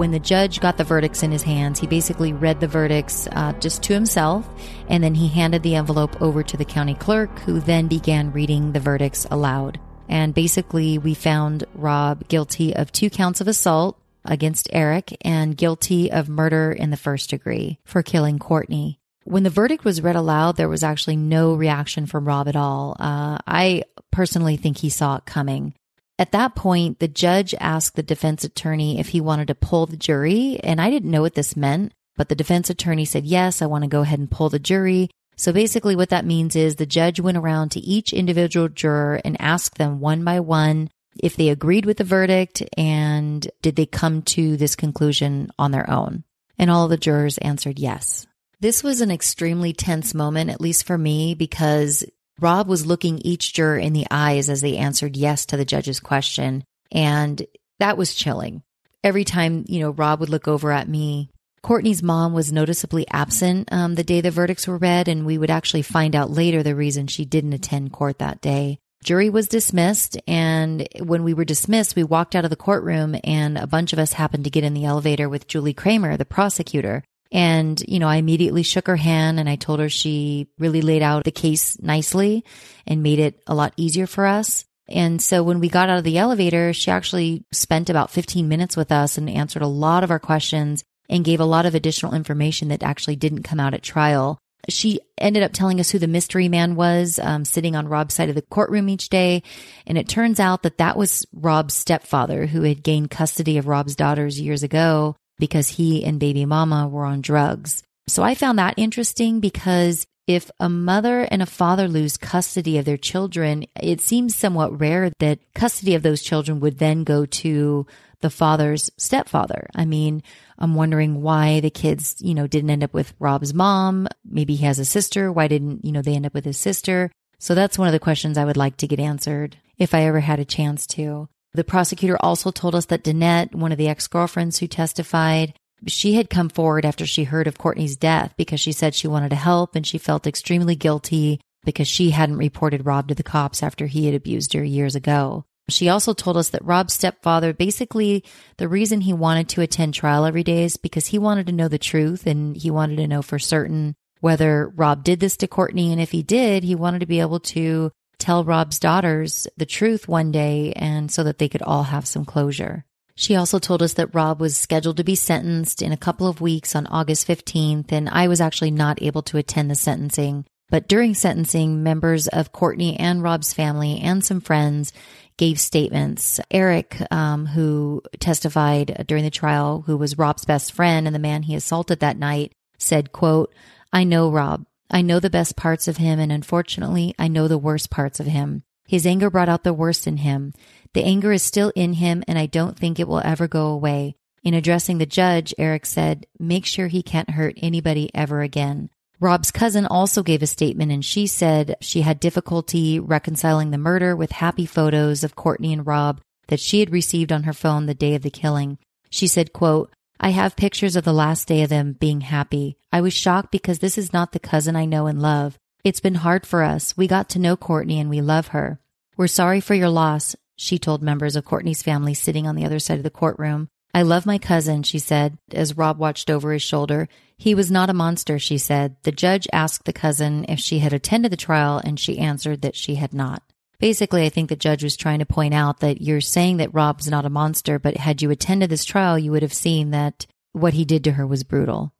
When 0.00 0.12
the 0.12 0.18
judge 0.18 0.60
got 0.60 0.78
the 0.78 0.82
verdicts 0.82 1.22
in 1.22 1.30
his 1.30 1.42
hands, 1.42 1.78
he 1.78 1.86
basically 1.86 2.32
read 2.32 2.58
the 2.58 2.66
verdicts 2.66 3.28
uh, 3.32 3.52
just 3.60 3.82
to 3.82 3.92
himself, 3.92 4.48
and 4.88 5.04
then 5.04 5.14
he 5.14 5.28
handed 5.28 5.62
the 5.62 5.74
envelope 5.74 6.22
over 6.22 6.42
to 6.42 6.56
the 6.56 6.64
county 6.64 6.94
clerk, 6.94 7.28
who 7.40 7.60
then 7.60 7.86
began 7.86 8.32
reading 8.32 8.72
the 8.72 8.80
verdicts 8.80 9.26
aloud. 9.30 9.78
And 10.08 10.32
basically, 10.32 10.96
we 10.96 11.12
found 11.12 11.64
Rob 11.74 12.26
guilty 12.28 12.74
of 12.74 12.90
two 12.90 13.10
counts 13.10 13.42
of 13.42 13.46
assault 13.46 14.00
against 14.24 14.70
Eric 14.72 15.14
and 15.20 15.54
guilty 15.54 16.10
of 16.10 16.30
murder 16.30 16.72
in 16.72 16.88
the 16.88 16.96
first 16.96 17.28
degree 17.28 17.78
for 17.84 18.02
killing 18.02 18.38
Courtney. 18.38 19.00
When 19.24 19.42
the 19.42 19.50
verdict 19.50 19.84
was 19.84 20.00
read 20.00 20.16
aloud, 20.16 20.56
there 20.56 20.66
was 20.70 20.82
actually 20.82 21.16
no 21.16 21.52
reaction 21.52 22.06
from 22.06 22.26
Rob 22.26 22.48
at 22.48 22.56
all. 22.56 22.96
Uh, 22.98 23.36
I 23.46 23.82
personally 24.10 24.56
think 24.56 24.78
he 24.78 24.88
saw 24.88 25.16
it 25.16 25.26
coming. 25.26 25.74
At 26.20 26.32
that 26.32 26.54
point, 26.54 26.98
the 26.98 27.08
judge 27.08 27.54
asked 27.58 27.96
the 27.96 28.02
defense 28.02 28.44
attorney 28.44 29.00
if 29.00 29.08
he 29.08 29.22
wanted 29.22 29.48
to 29.48 29.54
pull 29.54 29.86
the 29.86 29.96
jury, 29.96 30.60
and 30.62 30.78
I 30.78 30.90
didn't 30.90 31.10
know 31.10 31.22
what 31.22 31.34
this 31.34 31.56
meant, 31.56 31.94
but 32.14 32.28
the 32.28 32.34
defense 32.34 32.68
attorney 32.68 33.06
said, 33.06 33.24
Yes, 33.24 33.62
I 33.62 33.66
want 33.66 33.84
to 33.84 33.88
go 33.88 34.02
ahead 34.02 34.18
and 34.18 34.30
pull 34.30 34.50
the 34.50 34.58
jury. 34.58 35.08
So 35.38 35.50
basically, 35.50 35.96
what 35.96 36.10
that 36.10 36.26
means 36.26 36.54
is 36.54 36.76
the 36.76 36.84
judge 36.84 37.20
went 37.20 37.38
around 37.38 37.70
to 37.70 37.80
each 37.80 38.12
individual 38.12 38.68
juror 38.68 39.22
and 39.24 39.40
asked 39.40 39.78
them 39.78 39.98
one 39.98 40.22
by 40.22 40.40
one 40.40 40.90
if 41.18 41.36
they 41.36 41.48
agreed 41.48 41.86
with 41.86 41.96
the 41.96 42.04
verdict 42.04 42.62
and 42.76 43.50
did 43.62 43.76
they 43.76 43.86
come 43.86 44.20
to 44.20 44.58
this 44.58 44.76
conclusion 44.76 45.50
on 45.58 45.70
their 45.70 45.88
own. 45.88 46.24
And 46.58 46.70
all 46.70 46.88
the 46.88 46.98
jurors 46.98 47.38
answered 47.38 47.78
yes. 47.78 48.26
This 48.60 48.82
was 48.82 49.00
an 49.00 49.10
extremely 49.10 49.72
tense 49.72 50.12
moment, 50.12 50.50
at 50.50 50.60
least 50.60 50.86
for 50.86 50.98
me, 50.98 51.34
because 51.34 52.04
Rob 52.40 52.68
was 52.68 52.86
looking 52.86 53.18
each 53.18 53.52
juror 53.52 53.78
in 53.78 53.92
the 53.92 54.06
eyes 54.10 54.48
as 54.48 54.60
they 54.60 54.76
answered 54.76 55.16
yes 55.16 55.46
to 55.46 55.56
the 55.56 55.64
judge's 55.64 56.00
question. 56.00 56.64
And 56.90 57.44
that 57.78 57.96
was 57.96 58.14
chilling. 58.14 58.62
Every 59.02 59.24
time, 59.24 59.64
you 59.68 59.80
know, 59.80 59.90
Rob 59.90 60.20
would 60.20 60.28
look 60.28 60.48
over 60.48 60.72
at 60.72 60.88
me. 60.88 61.30
Courtney's 61.62 62.02
mom 62.02 62.32
was 62.32 62.52
noticeably 62.52 63.06
absent 63.10 63.68
um, 63.70 63.94
the 63.94 64.04
day 64.04 64.20
the 64.20 64.30
verdicts 64.30 64.66
were 64.66 64.78
read, 64.78 65.08
and 65.08 65.26
we 65.26 65.36
would 65.36 65.50
actually 65.50 65.82
find 65.82 66.16
out 66.16 66.30
later 66.30 66.62
the 66.62 66.74
reason 66.74 67.06
she 67.06 67.24
didn't 67.24 67.52
attend 67.52 67.92
court 67.92 68.18
that 68.18 68.40
day. 68.40 68.78
Jury 69.02 69.30
was 69.30 69.48
dismissed, 69.48 70.18
and 70.26 70.86
when 71.00 71.22
we 71.22 71.32
were 71.32 71.44
dismissed, 71.44 71.96
we 71.96 72.04
walked 72.04 72.34
out 72.34 72.44
of 72.44 72.50
the 72.50 72.56
courtroom, 72.56 73.16
and 73.24 73.56
a 73.56 73.66
bunch 73.66 73.92
of 73.92 73.98
us 73.98 74.14
happened 74.14 74.44
to 74.44 74.50
get 74.50 74.64
in 74.64 74.74
the 74.74 74.84
elevator 74.84 75.28
with 75.28 75.48
Julie 75.48 75.72
Kramer, 75.72 76.16
the 76.16 76.26
prosecutor. 76.26 77.02
And, 77.32 77.80
you 77.86 77.98
know, 77.98 78.08
I 78.08 78.16
immediately 78.16 78.62
shook 78.62 78.88
her 78.88 78.96
hand 78.96 79.38
and 79.38 79.48
I 79.48 79.56
told 79.56 79.80
her 79.80 79.88
she 79.88 80.48
really 80.58 80.82
laid 80.82 81.02
out 81.02 81.24
the 81.24 81.30
case 81.30 81.80
nicely 81.80 82.44
and 82.86 83.02
made 83.02 83.20
it 83.20 83.40
a 83.46 83.54
lot 83.54 83.72
easier 83.76 84.06
for 84.06 84.26
us. 84.26 84.64
And 84.88 85.22
so 85.22 85.44
when 85.44 85.60
we 85.60 85.68
got 85.68 85.88
out 85.88 85.98
of 85.98 86.04
the 86.04 86.18
elevator, 86.18 86.72
she 86.72 86.90
actually 86.90 87.44
spent 87.52 87.88
about 87.88 88.10
15 88.10 88.48
minutes 88.48 88.76
with 88.76 88.90
us 88.90 89.16
and 89.16 89.30
answered 89.30 89.62
a 89.62 89.68
lot 89.68 90.02
of 90.02 90.10
our 90.10 90.18
questions 90.18 90.82
and 91.08 91.24
gave 91.24 91.40
a 91.40 91.44
lot 91.44 91.66
of 91.66 91.74
additional 91.74 92.14
information 92.14 92.68
that 92.68 92.82
actually 92.82 93.16
didn't 93.16 93.44
come 93.44 93.60
out 93.60 93.74
at 93.74 93.82
trial. 93.82 94.38
She 94.68 95.00
ended 95.16 95.42
up 95.42 95.52
telling 95.52 95.80
us 95.80 95.90
who 95.90 95.98
the 95.98 96.06
mystery 96.06 96.48
man 96.48 96.74
was, 96.74 97.18
um, 97.22 97.44
sitting 97.44 97.74
on 97.76 97.88
Rob's 97.88 98.14
side 98.14 98.28
of 98.28 98.34
the 98.34 98.42
courtroom 98.42 98.88
each 98.88 99.08
day. 99.08 99.42
And 99.86 99.96
it 99.96 100.08
turns 100.08 100.38
out 100.38 100.64
that 100.64 100.78
that 100.78 100.96
was 100.96 101.24
Rob's 101.32 101.74
stepfather 101.74 102.46
who 102.46 102.62
had 102.62 102.82
gained 102.82 103.10
custody 103.10 103.58
of 103.58 103.68
Rob's 103.68 103.96
daughters 103.96 104.40
years 104.40 104.62
ago 104.62 105.16
because 105.40 105.68
he 105.68 106.04
and 106.04 106.20
baby 106.20 106.44
mama 106.44 106.86
were 106.86 107.04
on 107.04 107.20
drugs. 107.20 107.82
So 108.06 108.22
I 108.22 108.34
found 108.34 108.58
that 108.58 108.74
interesting 108.76 109.40
because 109.40 110.06
if 110.26 110.50
a 110.60 110.68
mother 110.68 111.22
and 111.22 111.42
a 111.42 111.46
father 111.46 111.88
lose 111.88 112.16
custody 112.16 112.78
of 112.78 112.84
their 112.84 112.96
children, 112.96 113.66
it 113.80 114.00
seems 114.00 114.36
somewhat 114.36 114.78
rare 114.78 115.10
that 115.18 115.40
custody 115.54 115.96
of 115.96 116.04
those 116.04 116.22
children 116.22 116.60
would 116.60 116.78
then 116.78 117.02
go 117.02 117.26
to 117.26 117.86
the 118.20 118.30
father's 118.30 118.90
stepfather. 118.96 119.68
I 119.74 119.86
mean, 119.86 120.22
I'm 120.58 120.74
wondering 120.74 121.22
why 121.22 121.60
the 121.60 121.70
kids, 121.70 122.16
you 122.20 122.34
know, 122.34 122.46
didn't 122.46 122.70
end 122.70 122.84
up 122.84 122.94
with 122.94 123.14
Rob's 123.18 123.54
mom. 123.54 124.06
Maybe 124.24 124.54
he 124.54 124.64
has 124.66 124.78
a 124.78 124.84
sister. 124.84 125.32
Why 125.32 125.48
didn't, 125.48 125.84
you 125.84 125.90
know, 125.90 126.02
they 126.02 126.14
end 126.14 126.26
up 126.26 126.34
with 126.34 126.44
his 126.44 126.58
sister? 126.58 127.10
So 127.38 127.54
that's 127.54 127.78
one 127.78 127.88
of 127.88 127.92
the 127.92 127.98
questions 127.98 128.36
I 128.36 128.44
would 128.44 128.58
like 128.58 128.76
to 128.78 128.86
get 128.86 129.00
answered 129.00 129.56
if 129.78 129.94
I 129.94 130.04
ever 130.04 130.20
had 130.20 130.38
a 130.38 130.44
chance 130.44 130.86
to. 130.88 131.28
The 131.52 131.64
prosecutor 131.64 132.16
also 132.20 132.50
told 132.50 132.74
us 132.74 132.86
that 132.86 133.02
Danette, 133.02 133.54
one 133.54 133.72
of 133.72 133.78
the 133.78 133.88
ex 133.88 134.06
girlfriends 134.06 134.58
who 134.58 134.66
testified, 134.66 135.54
she 135.86 136.14
had 136.14 136.30
come 136.30 136.48
forward 136.48 136.84
after 136.84 137.06
she 137.06 137.24
heard 137.24 137.46
of 137.46 137.58
Courtney's 137.58 137.96
death 137.96 138.34
because 138.36 138.60
she 138.60 138.72
said 138.72 138.94
she 138.94 139.08
wanted 139.08 139.30
to 139.30 139.36
help 139.36 139.74
and 139.74 139.86
she 139.86 139.98
felt 139.98 140.26
extremely 140.26 140.76
guilty 140.76 141.40
because 141.64 141.88
she 141.88 142.10
hadn't 142.10 142.36
reported 142.36 142.86
Rob 142.86 143.08
to 143.08 143.14
the 143.14 143.22
cops 143.22 143.62
after 143.62 143.86
he 143.86 144.06
had 144.06 144.14
abused 144.14 144.52
her 144.52 144.64
years 144.64 144.94
ago. 144.94 145.44
She 145.68 145.88
also 145.88 146.12
told 146.12 146.36
us 146.36 146.50
that 146.50 146.64
Rob's 146.64 146.94
stepfather 146.94 147.52
basically 147.52 148.24
the 148.56 148.68
reason 148.68 149.00
he 149.00 149.12
wanted 149.12 149.48
to 149.50 149.60
attend 149.60 149.94
trial 149.94 150.24
every 150.24 150.42
day 150.42 150.64
is 150.64 150.76
because 150.76 151.06
he 151.06 151.18
wanted 151.18 151.46
to 151.46 151.52
know 151.52 151.68
the 151.68 151.78
truth 151.78 152.26
and 152.26 152.56
he 152.56 152.70
wanted 152.70 152.96
to 152.96 153.08
know 153.08 153.22
for 153.22 153.38
certain 153.38 153.94
whether 154.20 154.68
Rob 154.68 155.04
did 155.04 155.20
this 155.20 155.36
to 155.38 155.48
Courtney. 155.48 155.92
And 155.92 156.00
if 156.00 156.10
he 156.10 156.22
did, 156.22 156.64
he 156.64 156.74
wanted 156.74 157.00
to 157.00 157.06
be 157.06 157.20
able 157.20 157.40
to 157.40 157.92
tell 158.20 158.44
Rob's 158.44 158.78
daughters 158.78 159.48
the 159.56 159.66
truth 159.66 160.06
one 160.06 160.30
day 160.30 160.72
and 160.74 161.10
so 161.10 161.24
that 161.24 161.38
they 161.38 161.48
could 161.48 161.62
all 161.62 161.84
have 161.84 162.06
some 162.06 162.24
closure. 162.24 162.84
She 163.16 163.36
also 163.36 163.58
told 163.58 163.82
us 163.82 163.94
that 163.94 164.14
Rob 164.14 164.40
was 164.40 164.56
scheduled 164.56 164.96
to 164.96 165.04
be 165.04 165.14
sentenced 165.14 165.82
in 165.82 165.92
a 165.92 165.96
couple 165.96 166.26
of 166.26 166.40
weeks 166.40 166.74
on 166.74 166.86
August 166.86 167.28
15th, 167.28 167.92
and 167.92 168.08
I 168.08 168.28
was 168.28 168.40
actually 168.40 168.70
not 168.70 169.02
able 169.02 169.22
to 169.24 169.36
attend 169.36 169.70
the 169.70 169.74
sentencing. 169.74 170.46
But 170.70 170.88
during 170.88 171.14
sentencing, 171.14 171.82
members 171.82 172.28
of 172.28 172.52
Courtney 172.52 172.98
and 172.98 173.22
Rob's 173.22 173.52
family 173.52 174.00
and 174.00 174.24
some 174.24 174.40
friends 174.40 174.92
gave 175.36 175.60
statements. 175.60 176.40
Eric, 176.50 176.96
um, 177.10 177.46
who 177.46 178.02
testified 178.20 179.04
during 179.06 179.24
the 179.24 179.30
trial, 179.30 179.82
who 179.86 179.96
was 179.96 180.16
Rob's 180.16 180.44
best 180.44 180.72
friend 180.72 181.06
and 181.06 181.14
the 181.14 181.20
man 181.20 181.42
he 181.42 181.54
assaulted 181.54 182.00
that 182.00 182.18
night, 182.18 182.52
said, 182.78 183.12
quote, 183.12 183.52
I 183.92 184.04
know 184.04 184.30
Rob. 184.30 184.64
I 184.90 185.02
know 185.02 185.20
the 185.20 185.30
best 185.30 185.56
parts 185.56 185.86
of 185.86 185.98
him, 185.98 186.18
and 186.18 186.32
unfortunately, 186.32 187.14
I 187.18 187.28
know 187.28 187.46
the 187.46 187.58
worst 187.58 187.90
parts 187.90 188.20
of 188.20 188.26
him. 188.26 188.64
His 188.86 189.06
anger 189.06 189.30
brought 189.30 189.48
out 189.48 189.62
the 189.62 189.72
worst 189.72 190.06
in 190.06 190.18
him. 190.18 190.52
The 190.94 191.04
anger 191.04 191.30
is 191.32 191.42
still 191.42 191.72
in 191.76 191.94
him, 191.94 192.24
and 192.26 192.38
I 192.38 192.46
don't 192.46 192.76
think 192.76 192.98
it 192.98 193.06
will 193.06 193.22
ever 193.24 193.46
go 193.46 193.66
away. 193.68 194.16
In 194.42 194.54
addressing 194.54 194.98
the 194.98 195.06
judge, 195.06 195.54
Eric 195.58 195.86
said, 195.86 196.26
Make 196.38 196.66
sure 196.66 196.88
he 196.88 197.02
can't 197.02 197.30
hurt 197.30 197.54
anybody 197.58 198.10
ever 198.14 198.40
again. 198.40 198.90
Rob's 199.20 199.50
cousin 199.50 199.86
also 199.86 200.22
gave 200.22 200.42
a 200.42 200.46
statement, 200.46 200.90
and 200.90 201.04
she 201.04 201.26
said 201.26 201.76
she 201.80 202.00
had 202.00 202.18
difficulty 202.18 202.98
reconciling 202.98 203.70
the 203.70 203.78
murder 203.78 204.16
with 204.16 204.32
happy 204.32 204.66
photos 204.66 205.22
of 205.22 205.36
Courtney 205.36 205.72
and 205.72 205.86
Rob 205.86 206.20
that 206.48 206.58
she 206.58 206.80
had 206.80 206.90
received 206.90 207.30
on 207.30 207.44
her 207.44 207.52
phone 207.52 207.86
the 207.86 207.94
day 207.94 208.14
of 208.14 208.22
the 208.22 208.30
killing. 208.30 208.78
She 209.10 209.26
said, 209.26 209.52
quote, 209.52 209.92
I 210.22 210.30
have 210.30 210.54
pictures 210.54 210.96
of 210.96 211.04
the 211.04 211.14
last 211.14 211.48
day 211.48 211.62
of 211.62 211.70
them 211.70 211.94
being 211.94 212.20
happy. 212.20 212.76
I 212.92 213.00
was 213.00 213.14
shocked 213.14 213.50
because 213.50 213.78
this 213.78 213.96
is 213.96 214.12
not 214.12 214.32
the 214.32 214.38
cousin 214.38 214.76
I 214.76 214.84
know 214.84 215.06
and 215.06 215.22
love. 215.22 215.58
It's 215.82 216.00
been 216.00 216.16
hard 216.16 216.44
for 216.44 216.62
us. 216.62 216.94
We 216.94 217.06
got 217.06 217.30
to 217.30 217.38
know 217.38 217.56
Courtney 217.56 217.98
and 217.98 218.10
we 218.10 218.20
love 218.20 218.48
her. 218.48 218.80
We're 219.16 219.28
sorry 219.28 219.60
for 219.60 219.74
your 219.74 219.88
loss, 219.88 220.36
she 220.56 220.78
told 220.78 221.02
members 221.02 221.36
of 221.36 221.46
Courtney's 221.46 221.82
family 221.82 222.12
sitting 222.12 222.46
on 222.46 222.54
the 222.54 222.66
other 222.66 222.78
side 222.78 222.98
of 222.98 223.02
the 223.02 223.08
courtroom. 223.08 223.70
I 223.94 224.02
love 224.02 224.26
my 224.26 224.36
cousin, 224.36 224.82
she 224.82 224.98
said, 224.98 225.38
as 225.52 225.78
Rob 225.78 225.98
watched 225.98 226.28
over 226.28 226.52
his 226.52 226.62
shoulder. 226.62 227.08
He 227.38 227.54
was 227.54 227.70
not 227.70 227.88
a 227.88 227.94
monster, 227.94 228.38
she 228.38 228.58
said. 228.58 228.96
The 229.04 229.12
judge 229.12 229.48
asked 229.54 229.86
the 229.86 229.92
cousin 229.94 230.44
if 230.50 230.60
she 230.60 230.80
had 230.80 230.92
attended 230.92 231.32
the 231.32 231.38
trial, 231.38 231.80
and 231.82 231.98
she 231.98 232.18
answered 232.18 232.60
that 232.60 232.76
she 232.76 232.96
had 232.96 233.14
not. 233.14 233.42
Basically, 233.80 234.26
I 234.26 234.28
think 234.28 234.50
the 234.50 234.56
judge 234.56 234.84
was 234.84 234.94
trying 234.94 235.20
to 235.20 235.26
point 235.26 235.54
out 235.54 235.80
that 235.80 236.02
you're 236.02 236.20
saying 236.20 236.58
that 236.58 236.74
Rob's 236.74 237.08
not 237.08 237.24
a 237.24 237.30
monster, 237.30 237.78
but 237.78 237.96
had 237.96 238.20
you 238.20 238.30
attended 238.30 238.68
this 238.68 238.84
trial, 238.84 239.18
you 239.18 239.32
would 239.32 239.42
have 239.42 239.54
seen 239.54 239.90
that 239.90 240.26
what 240.52 240.74
he 240.74 240.84
did 240.84 241.02
to 241.04 241.12
her 241.12 241.26
was 241.26 241.44
brutal. 241.44 241.94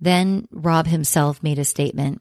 Then 0.00 0.48
Rob 0.50 0.88
himself 0.88 1.40
made 1.40 1.60
a 1.60 1.64
statement. 1.64 2.20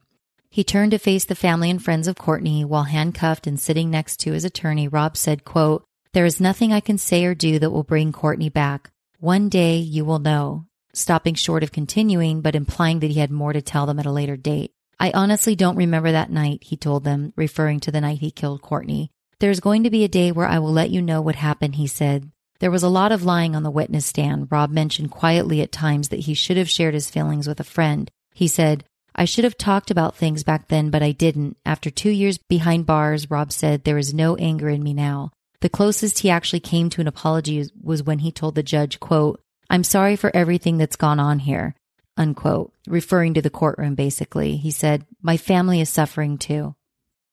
He 0.52 0.64
turned 0.64 0.92
to 0.92 1.00
face 1.00 1.26
the 1.26 1.34
family 1.34 1.72
and 1.72 1.84
friends 1.84 2.08
of 2.08 2.16
Courtney 2.16 2.64
while 2.64 2.84
handcuffed 2.84 3.48
and 3.48 3.60
sitting 3.60 3.90
next 3.90 4.20
to 4.20 4.34
his 4.34 4.46
attorney. 4.46 4.88
Rob 4.88 5.18
said, 5.18 5.46
quote, 5.46 5.84
There 6.14 6.26
is 6.26 6.40
nothing 6.40 6.72
I 6.72 6.80
can 6.80 7.00
say 7.00 7.26
or 7.26 7.34
do 7.34 7.58
that 7.58 7.72
will 7.72 7.84
bring 7.84 8.12
Courtney 8.12 8.50
back. 8.50 8.92
One 9.20 9.50
day 9.50 9.78
you 9.78 10.06
will 10.06 10.20
know, 10.20 10.66
stopping 10.94 11.34
short 11.34 11.64
of 11.64 11.72
continuing, 11.72 12.42
but 12.42 12.56
implying 12.56 13.00
that 13.00 13.10
he 13.10 13.20
had 13.20 13.32
more 13.32 13.54
to 13.54 13.62
tell 13.64 13.88
them 13.88 13.98
at 13.98 14.06
a 14.06 14.12
later 14.12 14.38
date. 14.38 14.74
I 15.02 15.10
honestly 15.16 15.56
don't 15.56 15.78
remember 15.78 16.12
that 16.12 16.30
night, 16.30 16.60
he 16.62 16.78
told 16.78 17.04
them, 17.04 17.34
referring 17.36 17.80
to 17.80 17.92
the 17.92 18.02
night 18.02 18.20
he 18.20 18.30
killed 18.30 18.62
Courtney. 18.62 19.10
There's 19.40 19.60
going 19.60 19.82
to 19.84 19.90
be 19.90 20.04
a 20.04 20.08
day 20.08 20.32
where 20.32 20.46
I 20.46 20.60
will 20.60 20.72
let 20.72 20.92
you 20.92 21.02
know 21.02 21.22
what 21.22 21.34
happened, 21.34 21.74
he 21.74 21.88
said. 21.88 22.30
There 22.60 22.70
was 22.70 22.84
a 22.84 22.88
lot 22.88 23.12
of 23.12 23.26
lying 23.26 23.56
on 23.56 23.64
the 23.64 23.72
witness 23.72 24.06
stand. 24.06 24.50
Rob 24.52 24.70
mentioned 24.70 25.10
quietly 25.10 25.60
at 25.64 25.72
times 25.72 26.10
that 26.10 26.20
he 26.20 26.36
should 26.36 26.56
have 26.56 26.70
shared 26.70 26.94
his 26.94 27.10
feelings 27.10 27.48
with 27.48 27.60
a 27.60 27.64
friend. 27.64 28.12
He 28.36 28.48
said, 28.48 28.84
I 29.16 29.26
should 29.26 29.44
have 29.44 29.58
talked 29.58 29.90
about 29.90 30.16
things 30.16 30.44
back 30.44 30.68
then, 30.68 30.92
but 30.92 31.02
I 31.02 31.14
didn't. 31.14 31.58
After 31.66 31.90
two 31.90 32.12
years 32.12 32.38
behind 32.38 32.86
bars, 32.86 33.32
Rob 33.32 33.52
said, 33.52 33.84
There 33.84 33.98
is 33.98 34.14
no 34.14 34.36
anger 34.36 34.70
in 34.70 34.84
me 34.84 34.94
now. 34.94 35.32
The 35.62 35.70
closest 35.70 36.20
he 36.20 36.30
actually 36.30 36.60
came 36.60 36.92
to 36.92 37.02
an 37.02 37.08
apology 37.08 37.68
was 37.82 38.04
when 38.04 38.20
he 38.20 38.32
told 38.32 38.54
the 38.54 38.62
judge, 38.62 39.00
quote, 39.00 39.42
I'm 39.68 39.84
sorry 39.84 40.16
for 40.16 40.30
everything 40.36 40.78
that's 40.78 40.96
gone 40.96 41.20
on 41.20 41.40
here, 41.40 41.74
unquote, 42.18 42.74
referring 42.88 43.34
to 43.34 43.42
the 43.42 43.50
courtroom 43.50 43.96
basically. 43.96 44.58
He 44.58 44.72
said, 44.72 45.06
My 45.22 45.38
family 45.38 45.82
is 45.82 45.90
suffering 45.90 46.38
too. 46.38 46.76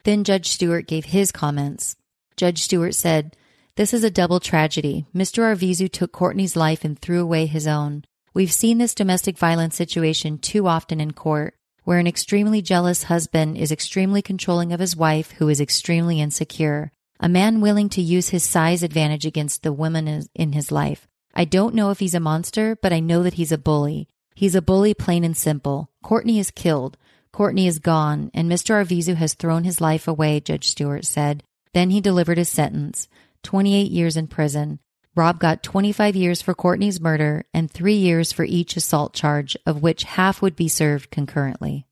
Then 0.04 0.24
Judge 0.24 0.48
Stewart 0.48 0.86
gave 0.86 1.06
his 1.06 1.32
comments. 1.32 1.96
Judge 2.36 2.62
Stewart 2.62 2.94
said, 2.94 3.36
This 3.76 3.92
is 3.92 4.04
a 4.04 4.10
double 4.10 4.40
tragedy. 4.40 5.06
Mr. 5.14 5.42
Arvizu 5.42 5.90
took 5.90 6.12
Courtney's 6.12 6.56
life 6.56 6.84
and 6.84 6.98
threw 6.98 7.20
away 7.20 7.46
his 7.46 7.66
own. 7.66 8.04
We've 8.34 8.52
seen 8.52 8.78
this 8.78 8.94
domestic 8.94 9.36
violence 9.36 9.76
situation 9.76 10.38
too 10.38 10.68
often 10.68 11.00
in 11.00 11.12
court 11.12 11.54
where 11.88 11.98
an 11.98 12.06
extremely 12.06 12.60
jealous 12.60 13.04
husband 13.04 13.56
is 13.56 13.72
extremely 13.72 14.20
controlling 14.20 14.74
of 14.74 14.78
his 14.78 14.94
wife 14.94 15.30
who 15.38 15.48
is 15.48 15.58
extremely 15.58 16.20
insecure. 16.20 16.92
A 17.18 17.30
man 17.30 17.62
willing 17.62 17.88
to 17.88 18.02
use 18.02 18.28
his 18.28 18.44
size 18.44 18.82
advantage 18.82 19.24
against 19.24 19.62
the 19.62 19.72
woman 19.72 20.28
in 20.34 20.52
his 20.52 20.70
life. 20.70 21.08
I 21.34 21.46
don't 21.46 21.74
know 21.74 21.90
if 21.90 21.98
he's 21.98 22.12
a 22.12 22.20
monster, 22.20 22.76
but 22.82 22.92
I 22.92 23.00
know 23.00 23.22
that 23.22 23.34
he's 23.34 23.52
a 23.52 23.56
bully. 23.56 24.10
He's 24.38 24.54
a 24.54 24.62
bully, 24.62 24.94
plain 24.94 25.24
and 25.24 25.36
simple. 25.36 25.90
Courtney 26.00 26.38
is 26.38 26.52
killed. 26.52 26.96
Courtney 27.32 27.66
is 27.66 27.80
gone, 27.80 28.30
and 28.32 28.48
Mr. 28.48 28.70
Arvizu 28.70 29.16
has 29.16 29.34
thrown 29.34 29.64
his 29.64 29.80
life 29.80 30.06
away, 30.06 30.38
Judge 30.38 30.68
Stewart 30.68 31.04
said. 31.04 31.42
Then 31.74 31.90
he 31.90 32.00
delivered 32.00 32.38
his 32.38 32.48
sentence 32.48 33.08
28 33.42 33.90
years 33.90 34.16
in 34.16 34.28
prison. 34.28 34.78
Rob 35.16 35.40
got 35.40 35.64
25 35.64 36.14
years 36.14 36.40
for 36.40 36.54
Courtney's 36.54 37.00
murder 37.00 37.46
and 37.52 37.68
three 37.68 37.96
years 37.96 38.30
for 38.30 38.44
each 38.44 38.76
assault 38.76 39.12
charge, 39.12 39.56
of 39.66 39.82
which 39.82 40.04
half 40.04 40.40
would 40.40 40.54
be 40.54 40.68
served 40.68 41.10
concurrently. 41.10 41.84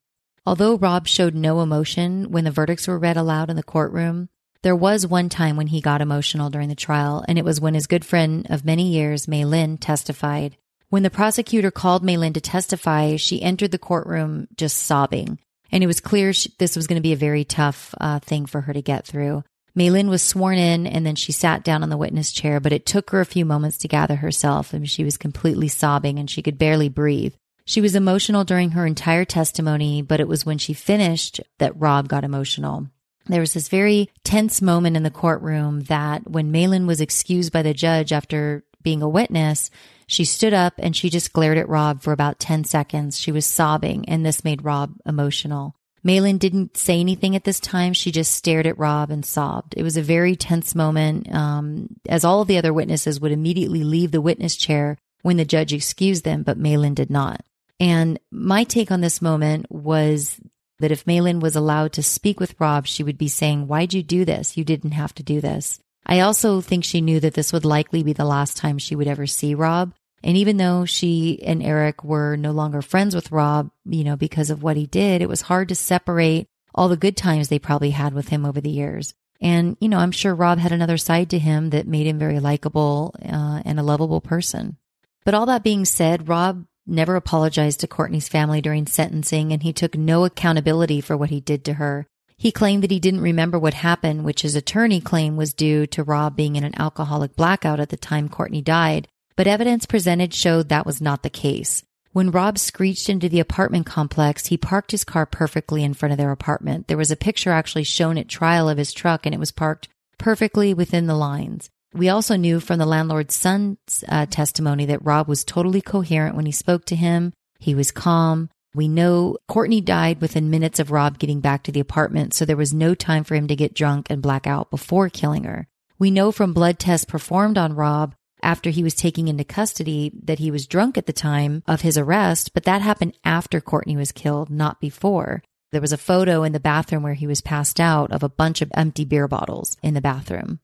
Although 0.46 0.78
Rob 0.78 1.08
showed 1.08 1.34
no 1.34 1.62
emotion 1.62 2.30
when 2.30 2.44
the 2.44 2.52
verdicts 2.52 2.86
were 2.86 2.96
read 2.96 3.16
aloud 3.16 3.50
in 3.50 3.56
the 3.56 3.64
courtroom, 3.64 4.28
there 4.62 4.76
was 4.76 5.04
one 5.04 5.28
time 5.28 5.56
when 5.56 5.66
he 5.66 5.80
got 5.80 6.00
emotional 6.00 6.48
during 6.48 6.68
the 6.68 6.76
trial, 6.76 7.24
and 7.26 7.38
it 7.38 7.44
was 7.44 7.60
when 7.60 7.74
his 7.74 7.88
good 7.88 8.04
friend 8.04 8.46
of 8.48 8.64
many 8.64 8.92
years, 8.92 9.26
Mei 9.26 9.44
Lin, 9.44 9.78
testified. 9.78 10.56
When 10.88 11.02
the 11.02 11.10
prosecutor 11.10 11.70
called 11.70 12.04
Mei 12.04 12.16
Lin 12.16 12.32
to 12.34 12.40
testify, 12.40 13.16
she 13.16 13.42
entered 13.42 13.72
the 13.72 13.78
courtroom 13.78 14.46
just 14.56 14.76
sobbing. 14.76 15.38
And 15.72 15.82
it 15.82 15.88
was 15.88 16.00
clear 16.00 16.32
she, 16.32 16.52
this 16.58 16.76
was 16.76 16.86
going 16.86 16.96
to 16.96 17.02
be 17.02 17.12
a 17.12 17.16
very 17.16 17.44
tough 17.44 17.94
uh, 18.00 18.20
thing 18.20 18.46
for 18.46 18.62
her 18.62 18.72
to 18.72 18.82
get 18.82 19.04
through. 19.04 19.42
Mei 19.74 19.90
Lin 19.90 20.08
was 20.08 20.22
sworn 20.22 20.56
in 20.56 20.86
and 20.86 21.04
then 21.04 21.16
she 21.16 21.32
sat 21.32 21.64
down 21.64 21.82
on 21.82 21.90
the 21.90 21.96
witness 21.96 22.32
chair, 22.32 22.60
but 22.60 22.72
it 22.72 22.86
took 22.86 23.10
her 23.10 23.20
a 23.20 23.26
few 23.26 23.44
moments 23.44 23.76
to 23.78 23.88
gather 23.88 24.16
herself 24.16 24.72
and 24.72 24.88
she 24.88 25.04
was 25.04 25.18
completely 25.18 25.68
sobbing 25.68 26.18
and 26.18 26.30
she 26.30 26.40
could 26.40 26.56
barely 26.56 26.88
breathe. 26.88 27.34
She 27.66 27.80
was 27.80 27.96
emotional 27.96 28.44
during 28.44 28.70
her 28.70 28.86
entire 28.86 29.24
testimony, 29.24 30.00
but 30.00 30.20
it 30.20 30.28
was 30.28 30.46
when 30.46 30.56
she 30.56 30.72
finished 30.72 31.40
that 31.58 31.78
Rob 31.78 32.08
got 32.08 32.24
emotional. 32.24 32.86
There 33.26 33.40
was 33.40 33.54
this 33.54 33.68
very 33.68 34.08
tense 34.22 34.62
moment 34.62 34.96
in 34.96 35.02
the 35.02 35.10
courtroom 35.10 35.80
that 35.82 36.30
when 36.30 36.52
Mei 36.52 36.68
Lin 36.68 36.86
was 36.86 37.00
excused 37.00 37.52
by 37.52 37.62
the 37.62 37.74
judge 37.74 38.12
after 38.12 38.64
being 38.82 39.02
a 39.02 39.08
witness, 39.08 39.68
she 40.06 40.24
stood 40.24 40.54
up 40.54 40.74
and 40.78 40.96
she 40.96 41.10
just 41.10 41.32
glared 41.32 41.58
at 41.58 41.68
Rob 41.68 42.02
for 42.02 42.12
about 42.12 42.38
10 42.38 42.64
seconds. 42.64 43.18
She 43.18 43.32
was 43.32 43.44
sobbing 43.44 44.08
and 44.08 44.24
this 44.24 44.44
made 44.44 44.64
Rob 44.64 44.94
emotional. 45.04 45.74
Mei 46.04 46.20
Lin 46.20 46.38
didn't 46.38 46.76
say 46.76 47.00
anything 47.00 47.34
at 47.34 47.42
this 47.42 47.58
time. 47.58 47.92
She 47.92 48.12
just 48.12 48.32
stared 48.32 48.66
at 48.66 48.78
Rob 48.78 49.10
and 49.10 49.26
sobbed. 49.26 49.74
It 49.76 49.82
was 49.82 49.96
a 49.96 50.02
very 50.02 50.36
tense 50.36 50.72
moment, 50.72 51.34
um, 51.34 51.88
as 52.08 52.24
all 52.24 52.40
of 52.40 52.46
the 52.46 52.58
other 52.58 52.72
witnesses 52.72 53.20
would 53.20 53.32
immediately 53.32 53.82
leave 53.82 54.12
the 54.12 54.20
witness 54.20 54.54
chair 54.54 54.98
when 55.22 55.36
the 55.36 55.44
judge 55.44 55.72
excused 55.72 56.22
them, 56.22 56.44
but 56.44 56.58
Mei 56.58 56.76
Lin 56.76 56.94
did 56.94 57.10
not. 57.10 57.40
And 57.80 58.20
my 58.30 58.62
take 58.62 58.92
on 58.92 59.00
this 59.00 59.20
moment 59.20 59.66
was 59.68 60.40
that 60.78 60.92
if 60.92 61.06
Mei 61.08 61.20
Lin 61.20 61.40
was 61.40 61.56
allowed 61.56 61.92
to 61.94 62.04
speak 62.04 62.38
with 62.38 62.54
Rob, 62.60 62.86
she 62.86 63.02
would 63.02 63.18
be 63.18 63.26
saying, 63.26 63.66
Why'd 63.66 63.92
you 63.92 64.04
do 64.04 64.24
this? 64.24 64.56
You 64.56 64.62
didn't 64.64 64.92
have 64.92 65.12
to 65.16 65.24
do 65.24 65.40
this. 65.40 65.80
I 66.06 66.20
also 66.20 66.60
think 66.60 66.84
she 66.84 67.00
knew 67.00 67.20
that 67.20 67.34
this 67.34 67.52
would 67.52 67.64
likely 67.64 68.02
be 68.02 68.12
the 68.12 68.24
last 68.24 68.56
time 68.56 68.78
she 68.78 68.94
would 68.94 69.08
ever 69.08 69.26
see 69.26 69.54
Rob. 69.54 69.92
And 70.22 70.36
even 70.36 70.56
though 70.56 70.84
she 70.84 71.42
and 71.44 71.62
Eric 71.62 72.02
were 72.04 72.36
no 72.36 72.52
longer 72.52 72.80
friends 72.80 73.14
with 73.14 73.32
Rob, 73.32 73.70
you 73.84 74.04
know, 74.04 74.16
because 74.16 74.50
of 74.50 74.62
what 74.62 74.76
he 74.76 74.86
did, 74.86 75.20
it 75.20 75.28
was 75.28 75.42
hard 75.42 75.68
to 75.68 75.74
separate 75.74 76.48
all 76.74 76.88
the 76.88 76.96
good 76.96 77.16
times 77.16 77.48
they 77.48 77.58
probably 77.58 77.90
had 77.90 78.14
with 78.14 78.28
him 78.28 78.44
over 78.44 78.60
the 78.60 78.70
years. 78.70 79.14
And, 79.40 79.76
you 79.80 79.88
know, 79.88 79.98
I'm 79.98 80.12
sure 80.12 80.34
Rob 80.34 80.58
had 80.58 80.72
another 80.72 80.96
side 80.96 81.30
to 81.30 81.38
him 81.38 81.70
that 81.70 81.86
made 81.86 82.06
him 82.06 82.18
very 82.18 82.40
likable 82.40 83.14
uh, 83.22 83.62
and 83.64 83.78
a 83.78 83.82
lovable 83.82 84.20
person. 84.20 84.76
But 85.24 85.34
all 85.34 85.46
that 85.46 85.64
being 85.64 85.84
said, 85.84 86.28
Rob 86.28 86.66
never 86.86 87.16
apologized 87.16 87.80
to 87.80 87.88
Courtney's 87.88 88.28
family 88.28 88.60
during 88.60 88.86
sentencing 88.86 89.52
and 89.52 89.62
he 89.62 89.72
took 89.72 89.96
no 89.96 90.24
accountability 90.24 91.00
for 91.00 91.16
what 91.16 91.30
he 91.30 91.40
did 91.40 91.64
to 91.64 91.74
her. 91.74 92.06
He 92.38 92.52
claimed 92.52 92.82
that 92.82 92.90
he 92.90 93.00
didn't 93.00 93.20
remember 93.20 93.58
what 93.58 93.74
happened, 93.74 94.24
which 94.24 94.42
his 94.42 94.56
attorney 94.56 95.00
claimed 95.00 95.38
was 95.38 95.54
due 95.54 95.86
to 95.88 96.02
Rob 96.02 96.36
being 96.36 96.56
in 96.56 96.64
an 96.64 96.78
alcoholic 96.78 97.34
blackout 97.36 97.80
at 97.80 97.88
the 97.88 97.96
time 97.96 98.28
Courtney 98.28 98.62
died 98.62 99.08
but 99.36 99.46
evidence 99.46 99.86
presented 99.86 100.34
showed 100.34 100.68
that 100.68 100.86
was 100.86 101.00
not 101.00 101.22
the 101.22 101.30
case. 101.30 101.84
When 102.12 102.30
Rob 102.30 102.58
screeched 102.58 103.10
into 103.10 103.28
the 103.28 103.40
apartment 103.40 103.84
complex, 103.84 104.46
he 104.46 104.56
parked 104.56 104.90
his 104.90 105.04
car 105.04 105.26
perfectly 105.26 105.84
in 105.84 105.92
front 105.92 106.12
of 106.12 106.18
their 106.18 106.32
apartment. 106.32 106.88
There 106.88 106.96
was 106.96 107.10
a 107.10 107.16
picture 107.16 107.52
actually 107.52 107.84
shown 107.84 108.16
at 108.16 108.28
trial 108.28 108.70
of 108.70 108.78
his 108.78 108.94
truck, 108.94 109.26
and 109.26 109.34
it 109.34 109.38
was 109.38 109.52
parked 109.52 109.88
perfectly 110.16 110.72
within 110.72 111.06
the 111.06 111.14
lines. 111.14 111.68
We 111.92 112.08
also 112.08 112.36
knew 112.36 112.58
from 112.60 112.78
the 112.78 112.86
landlord's 112.86 113.34
son's 113.34 114.02
uh, 114.08 114.24
testimony 114.26 114.86
that 114.86 115.04
Rob 115.04 115.28
was 115.28 115.44
totally 115.44 115.82
coherent 115.82 116.34
when 116.34 116.46
he 116.46 116.52
spoke 116.52 116.86
to 116.86 116.96
him. 116.96 117.34
He 117.58 117.74
was 117.74 117.90
calm. 117.90 118.48
We 118.76 118.88
know 118.88 119.38
Courtney 119.48 119.80
died 119.80 120.20
within 120.20 120.50
minutes 120.50 120.78
of 120.78 120.90
Rob 120.90 121.18
getting 121.18 121.40
back 121.40 121.62
to 121.62 121.72
the 121.72 121.80
apartment, 121.80 122.34
so 122.34 122.44
there 122.44 122.58
was 122.58 122.74
no 122.74 122.94
time 122.94 123.24
for 123.24 123.34
him 123.34 123.48
to 123.48 123.56
get 123.56 123.72
drunk 123.72 124.08
and 124.10 124.20
black 124.20 124.46
out 124.46 124.70
before 124.70 125.08
killing 125.08 125.44
her. 125.44 125.66
We 125.98 126.10
know 126.10 126.30
from 126.30 126.52
blood 126.52 126.78
tests 126.78 127.06
performed 127.06 127.56
on 127.56 127.74
Rob 127.74 128.14
after 128.42 128.68
he 128.68 128.82
was 128.82 128.94
taken 128.94 129.28
into 129.28 129.44
custody 129.44 130.12
that 130.22 130.40
he 130.40 130.50
was 130.50 130.66
drunk 130.66 130.98
at 130.98 131.06
the 131.06 131.14
time 131.14 131.62
of 131.66 131.80
his 131.80 131.96
arrest, 131.96 132.52
but 132.52 132.64
that 132.64 132.82
happened 132.82 133.16
after 133.24 133.62
Courtney 133.62 133.96
was 133.96 134.12
killed, 134.12 134.50
not 134.50 134.78
before. 134.78 135.42
There 135.72 135.80
was 135.80 135.94
a 135.94 135.96
photo 135.96 136.42
in 136.42 136.52
the 136.52 136.60
bathroom 136.60 137.02
where 137.02 137.14
he 137.14 137.26
was 137.26 137.40
passed 137.40 137.80
out 137.80 138.12
of 138.12 138.22
a 138.22 138.28
bunch 138.28 138.60
of 138.60 138.70
empty 138.74 139.06
beer 139.06 139.26
bottles 139.26 139.78
in 139.82 139.94
the 139.94 140.02
bathroom. 140.02 140.60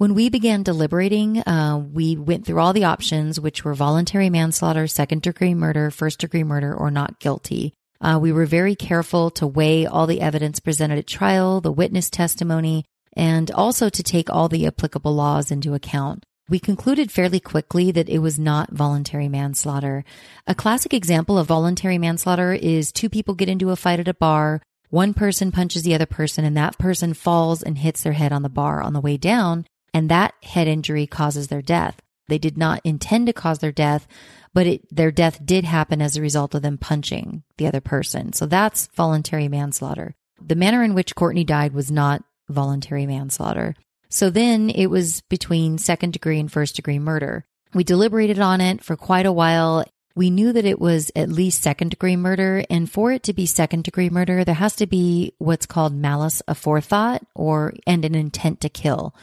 When 0.00 0.14
we 0.14 0.30
began 0.30 0.62
deliberating, 0.62 1.40
uh, 1.40 1.76
we 1.76 2.16
went 2.16 2.46
through 2.46 2.58
all 2.58 2.72
the 2.72 2.84
options, 2.84 3.38
which 3.38 3.66
were 3.66 3.74
voluntary 3.74 4.30
manslaughter, 4.30 4.86
second 4.86 5.20
degree 5.20 5.52
murder, 5.52 5.90
first 5.90 6.20
degree 6.20 6.42
murder, 6.42 6.74
or 6.74 6.90
not 6.90 7.18
guilty. 7.18 7.74
Uh, 8.00 8.18
we 8.18 8.32
were 8.32 8.46
very 8.46 8.74
careful 8.74 9.30
to 9.32 9.46
weigh 9.46 9.84
all 9.84 10.06
the 10.06 10.22
evidence 10.22 10.58
presented 10.58 10.98
at 10.98 11.06
trial, 11.06 11.60
the 11.60 11.70
witness 11.70 12.08
testimony, 12.08 12.86
and 13.14 13.50
also 13.50 13.90
to 13.90 14.02
take 14.02 14.30
all 14.30 14.48
the 14.48 14.66
applicable 14.66 15.14
laws 15.14 15.50
into 15.50 15.74
account. 15.74 16.24
We 16.48 16.60
concluded 16.60 17.12
fairly 17.12 17.38
quickly 17.38 17.90
that 17.92 18.08
it 18.08 18.20
was 18.20 18.38
not 18.38 18.72
voluntary 18.72 19.28
manslaughter. 19.28 20.06
A 20.46 20.54
classic 20.54 20.94
example 20.94 21.36
of 21.36 21.48
voluntary 21.48 21.98
manslaughter 21.98 22.54
is 22.54 22.90
two 22.90 23.10
people 23.10 23.34
get 23.34 23.50
into 23.50 23.68
a 23.68 23.76
fight 23.76 24.00
at 24.00 24.08
a 24.08 24.14
bar. 24.14 24.62
One 24.88 25.12
person 25.12 25.52
punches 25.52 25.82
the 25.82 25.94
other 25.94 26.06
person 26.06 26.46
and 26.46 26.56
that 26.56 26.78
person 26.78 27.12
falls 27.12 27.62
and 27.62 27.76
hits 27.76 28.02
their 28.02 28.14
head 28.14 28.32
on 28.32 28.40
the 28.40 28.48
bar 28.48 28.80
on 28.80 28.94
the 28.94 29.00
way 29.02 29.18
down. 29.18 29.66
And 29.92 30.08
that 30.08 30.34
head 30.42 30.68
injury 30.68 31.06
causes 31.06 31.48
their 31.48 31.62
death. 31.62 32.00
They 32.28 32.38
did 32.38 32.56
not 32.56 32.80
intend 32.84 33.26
to 33.26 33.32
cause 33.32 33.58
their 33.58 33.72
death, 33.72 34.06
but 34.54 34.66
it, 34.66 34.94
their 34.94 35.10
death 35.10 35.44
did 35.44 35.64
happen 35.64 36.00
as 36.00 36.16
a 36.16 36.22
result 36.22 36.54
of 36.54 36.62
them 36.62 36.78
punching 36.78 37.42
the 37.58 37.66
other 37.66 37.80
person. 37.80 38.32
So 38.32 38.46
that's 38.46 38.88
voluntary 38.94 39.48
manslaughter. 39.48 40.14
The 40.40 40.54
manner 40.54 40.82
in 40.82 40.94
which 40.94 41.14
Courtney 41.14 41.44
died 41.44 41.72
was 41.72 41.90
not 41.90 42.22
voluntary 42.48 43.06
manslaughter. 43.06 43.74
So 44.08 44.30
then 44.30 44.70
it 44.70 44.86
was 44.86 45.20
between 45.22 45.78
second 45.78 46.12
degree 46.12 46.40
and 46.40 46.50
first 46.50 46.76
degree 46.76 46.98
murder. 46.98 47.44
We 47.74 47.84
deliberated 47.84 48.40
on 48.40 48.60
it 48.60 48.82
for 48.82 48.96
quite 48.96 49.26
a 49.26 49.32
while. 49.32 49.84
We 50.16 50.30
knew 50.30 50.52
that 50.52 50.64
it 50.64 50.80
was 50.80 51.12
at 51.14 51.28
least 51.28 51.62
second 51.62 51.90
degree 51.90 52.16
murder. 52.16 52.64
And 52.68 52.90
for 52.90 53.12
it 53.12 53.22
to 53.24 53.32
be 53.32 53.46
second 53.46 53.84
degree 53.84 54.10
murder, 54.10 54.44
there 54.44 54.56
has 54.56 54.74
to 54.76 54.86
be 54.86 55.34
what's 55.38 55.66
called 55.66 55.94
malice 55.94 56.42
aforethought 56.48 57.20
or, 57.34 57.74
and 57.86 58.04
an 58.04 58.16
intent 58.16 58.60
to 58.62 58.68
kill. 58.68 59.14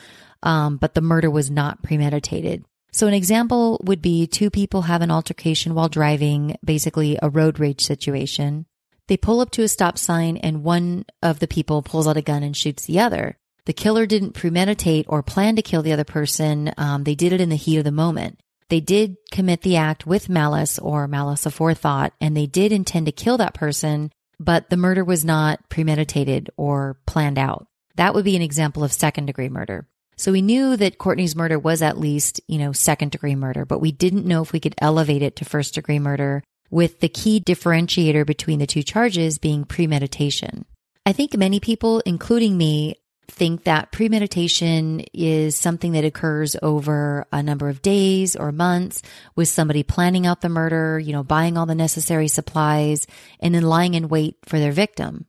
Um, 0.48 0.78
but 0.78 0.96
the 0.96 1.02
murder 1.02 1.30
was 1.30 1.52
not 1.52 1.84
premeditated. 1.84 2.64
So 2.94 3.06
an 3.06 3.14
example 3.14 3.82
would 3.84 4.02
be 4.02 4.26
two 4.26 4.50
people 4.50 4.84
have 4.84 5.02
an 5.02 5.12
altercation 5.12 5.76
while 5.76 5.90
driving, 5.90 6.56
basically 6.64 7.20
a 7.22 7.30
road 7.30 7.60
rage 7.60 7.82
situation. 7.82 8.66
They 9.08 9.18
pull 9.18 9.42
up 9.42 9.52
to 9.52 9.64
a 9.64 9.68
stop 9.68 9.98
sign 9.98 10.38
and 10.38 10.64
one 10.64 11.06
of 11.22 11.40
the 11.40 11.48
people 11.48 11.82
pulls 11.82 12.08
out 12.08 12.16
a 12.16 12.22
gun 12.22 12.44
and 12.44 12.56
shoots 12.56 12.86
the 12.86 13.02
other. 13.02 13.38
The 13.66 13.74
killer 13.74 14.06
didn't 14.06 14.36
premeditate 14.36 15.06
or 15.10 15.22
plan 15.22 15.58
to 15.58 15.62
kill 15.62 15.82
the 15.82 15.92
other 15.92 16.06
person. 16.06 16.74
Um, 16.78 17.04
they 17.04 17.16
did 17.16 17.34
it 17.34 17.42
in 17.42 17.50
the 17.50 17.58
heat 17.58 17.78
of 17.78 17.84
the 17.84 17.92
moment. 17.92 18.40
They 18.70 18.80
did 18.80 19.18
commit 19.32 19.64
the 19.64 19.76
act 19.76 20.08
with 20.08 20.30
malice 20.30 20.80
or 20.80 21.10
malice 21.10 21.44
aforethought, 21.44 22.12
and 22.22 22.36
they 22.36 22.46
did 22.46 22.72
intend 22.72 23.06
to 23.08 23.12
kill 23.12 23.38
that 23.38 23.54
person, 23.54 24.12
but 24.40 24.70
the 24.70 24.78
murder 24.78 25.04
was 25.04 25.26
not 25.26 25.70
premeditated 25.70 26.50
or 26.56 26.98
planned 27.06 27.38
out. 27.38 27.68
That 27.96 28.14
would 28.14 28.26
be 28.26 28.38
an 28.38 28.42
example 28.42 28.84
of 28.84 28.94
second 28.94 29.26
degree 29.26 29.50
murder. 29.50 29.88
So 30.18 30.32
we 30.32 30.42
knew 30.42 30.76
that 30.76 30.98
Courtney's 30.98 31.36
murder 31.36 31.60
was 31.60 31.84
at 31.84 32.00
least, 32.00 32.42
you 32.48 32.58
know, 32.58 32.72
second 32.72 33.12
degree 33.12 33.36
murder, 33.36 33.66
but 33.66 33.80
we 33.80 33.92
didn't 33.92 34.26
know 34.26 34.42
if 34.42 34.52
we 34.52 34.60
could 34.60 34.76
elevate 34.80 35.22
it 35.22 35.36
to 35.38 35.46
first 35.46 35.76
degree 35.76 36.00
murder 36.00 36.44
with 36.72 37.00
the 37.00 37.10
key 37.10 37.40
differentiator 37.40 38.26
between 38.26 38.60
the 38.60 38.68
two 38.68 38.84
charges 38.84 39.38
being 39.38 39.64
premeditation. 39.64 40.66
I 41.06 41.14
think 41.14 41.38
many 41.38 41.60
people, 41.60 42.02
including 42.06 42.58
me, 42.58 42.96
think 43.30 43.66
that 43.66 43.92
premeditation 43.92 45.02
is 45.14 45.56
something 45.56 45.92
that 45.92 46.06
occurs 46.06 46.56
over 46.62 47.28
a 47.32 47.44
number 47.44 47.70
of 47.70 47.82
days 47.82 48.36
or 48.36 48.52
months 48.52 49.02
with 49.36 49.48
somebody 49.48 49.84
planning 49.84 50.26
out 50.26 50.42
the 50.42 50.50
murder, 50.50 50.98
you 50.98 51.14
know, 51.14 51.24
buying 51.24 51.58
all 51.58 51.66
the 51.66 51.76
necessary 51.76 52.28
supplies 52.28 53.06
and 53.40 53.54
then 53.54 53.64
lying 53.64 53.94
in 53.94 54.10
wait 54.10 54.38
for 54.46 54.58
their 54.60 54.72
victim. 54.72 55.28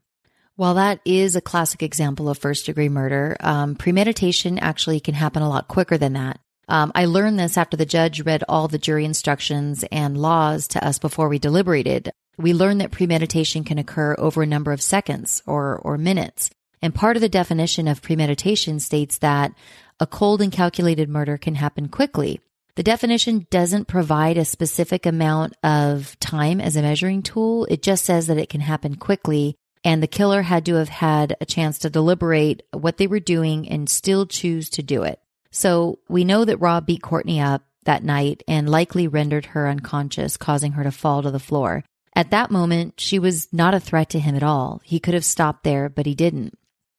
While 0.59 0.73
that 0.73 0.99
is 1.05 1.37
a 1.37 1.41
classic 1.41 1.81
example 1.81 2.27
of 2.27 2.37
first 2.37 2.65
degree 2.65 2.89
murder, 2.89 3.37
um, 3.39 3.75
premeditation 3.75 4.59
actually 4.59 4.99
can 4.99 5.13
happen 5.13 5.41
a 5.41 5.47
lot 5.47 5.69
quicker 5.69 5.97
than 5.97 6.11
that. 6.13 6.37
Um, 6.67 6.91
I 6.93 7.05
learned 7.05 7.39
this 7.39 7.57
after 7.57 7.77
the 7.77 7.85
judge 7.85 8.25
read 8.25 8.43
all 8.49 8.67
the 8.67 8.77
jury 8.77 9.05
instructions 9.05 9.85
and 9.89 10.17
laws 10.17 10.67
to 10.67 10.85
us 10.85 10.99
before 10.99 11.29
we 11.29 11.39
deliberated. 11.39 12.11
We 12.37 12.53
learned 12.53 12.81
that 12.81 12.91
premeditation 12.91 13.63
can 13.63 13.77
occur 13.77 14.17
over 14.17 14.43
a 14.43 14.45
number 14.45 14.73
of 14.73 14.81
seconds 14.81 15.41
or, 15.45 15.77
or 15.77 15.97
minutes. 15.97 16.49
And 16.81 16.93
part 16.93 17.15
of 17.15 17.21
the 17.21 17.29
definition 17.29 17.87
of 17.87 18.01
premeditation 18.01 18.81
states 18.81 19.19
that 19.19 19.53
a 20.01 20.05
cold 20.05 20.41
and 20.41 20.51
calculated 20.51 21.07
murder 21.07 21.37
can 21.37 21.55
happen 21.55 21.87
quickly. 21.87 22.41
The 22.75 22.83
definition 22.83 23.47
doesn't 23.49 23.87
provide 23.87 24.37
a 24.37 24.43
specific 24.43 25.05
amount 25.05 25.53
of 25.63 26.19
time 26.19 26.59
as 26.59 26.75
a 26.75 26.81
measuring 26.81 27.21
tool. 27.23 27.63
It 27.69 27.81
just 27.81 28.03
says 28.03 28.27
that 28.27 28.37
it 28.37 28.49
can 28.49 28.59
happen 28.59 28.95
quickly. 28.97 29.55
And 29.83 30.03
the 30.03 30.07
killer 30.07 30.41
had 30.41 30.65
to 30.65 30.75
have 30.75 30.89
had 30.89 31.37
a 31.39 31.45
chance 31.45 31.79
to 31.79 31.89
deliberate 31.89 32.63
what 32.71 32.97
they 32.97 33.07
were 33.07 33.19
doing 33.19 33.67
and 33.69 33.89
still 33.89 34.25
choose 34.25 34.69
to 34.71 34.83
do 34.83 35.03
it. 35.03 35.19
So 35.51 35.99
we 36.09 36.23
know 36.23 36.45
that 36.45 36.57
Rob 36.57 36.85
beat 36.85 37.01
Courtney 37.01 37.39
up 37.39 37.63
that 37.85 38.03
night 38.03 38.43
and 38.47 38.69
likely 38.69 39.07
rendered 39.07 39.47
her 39.47 39.67
unconscious, 39.67 40.37
causing 40.37 40.73
her 40.73 40.83
to 40.83 40.91
fall 40.91 41.23
to 41.23 41.31
the 41.31 41.39
floor. 41.39 41.83
At 42.15 42.31
that 42.31 42.51
moment, 42.51 42.99
she 42.99 43.19
was 43.19 43.47
not 43.53 43.73
a 43.73 43.79
threat 43.79 44.09
to 44.09 44.19
him 44.19 44.35
at 44.35 44.43
all. 44.43 44.81
He 44.83 44.99
could 44.99 45.13
have 45.13 45.25
stopped 45.25 45.63
there, 45.63 45.87
but 45.89 46.05
he 46.05 46.15
didn't. 46.15 46.57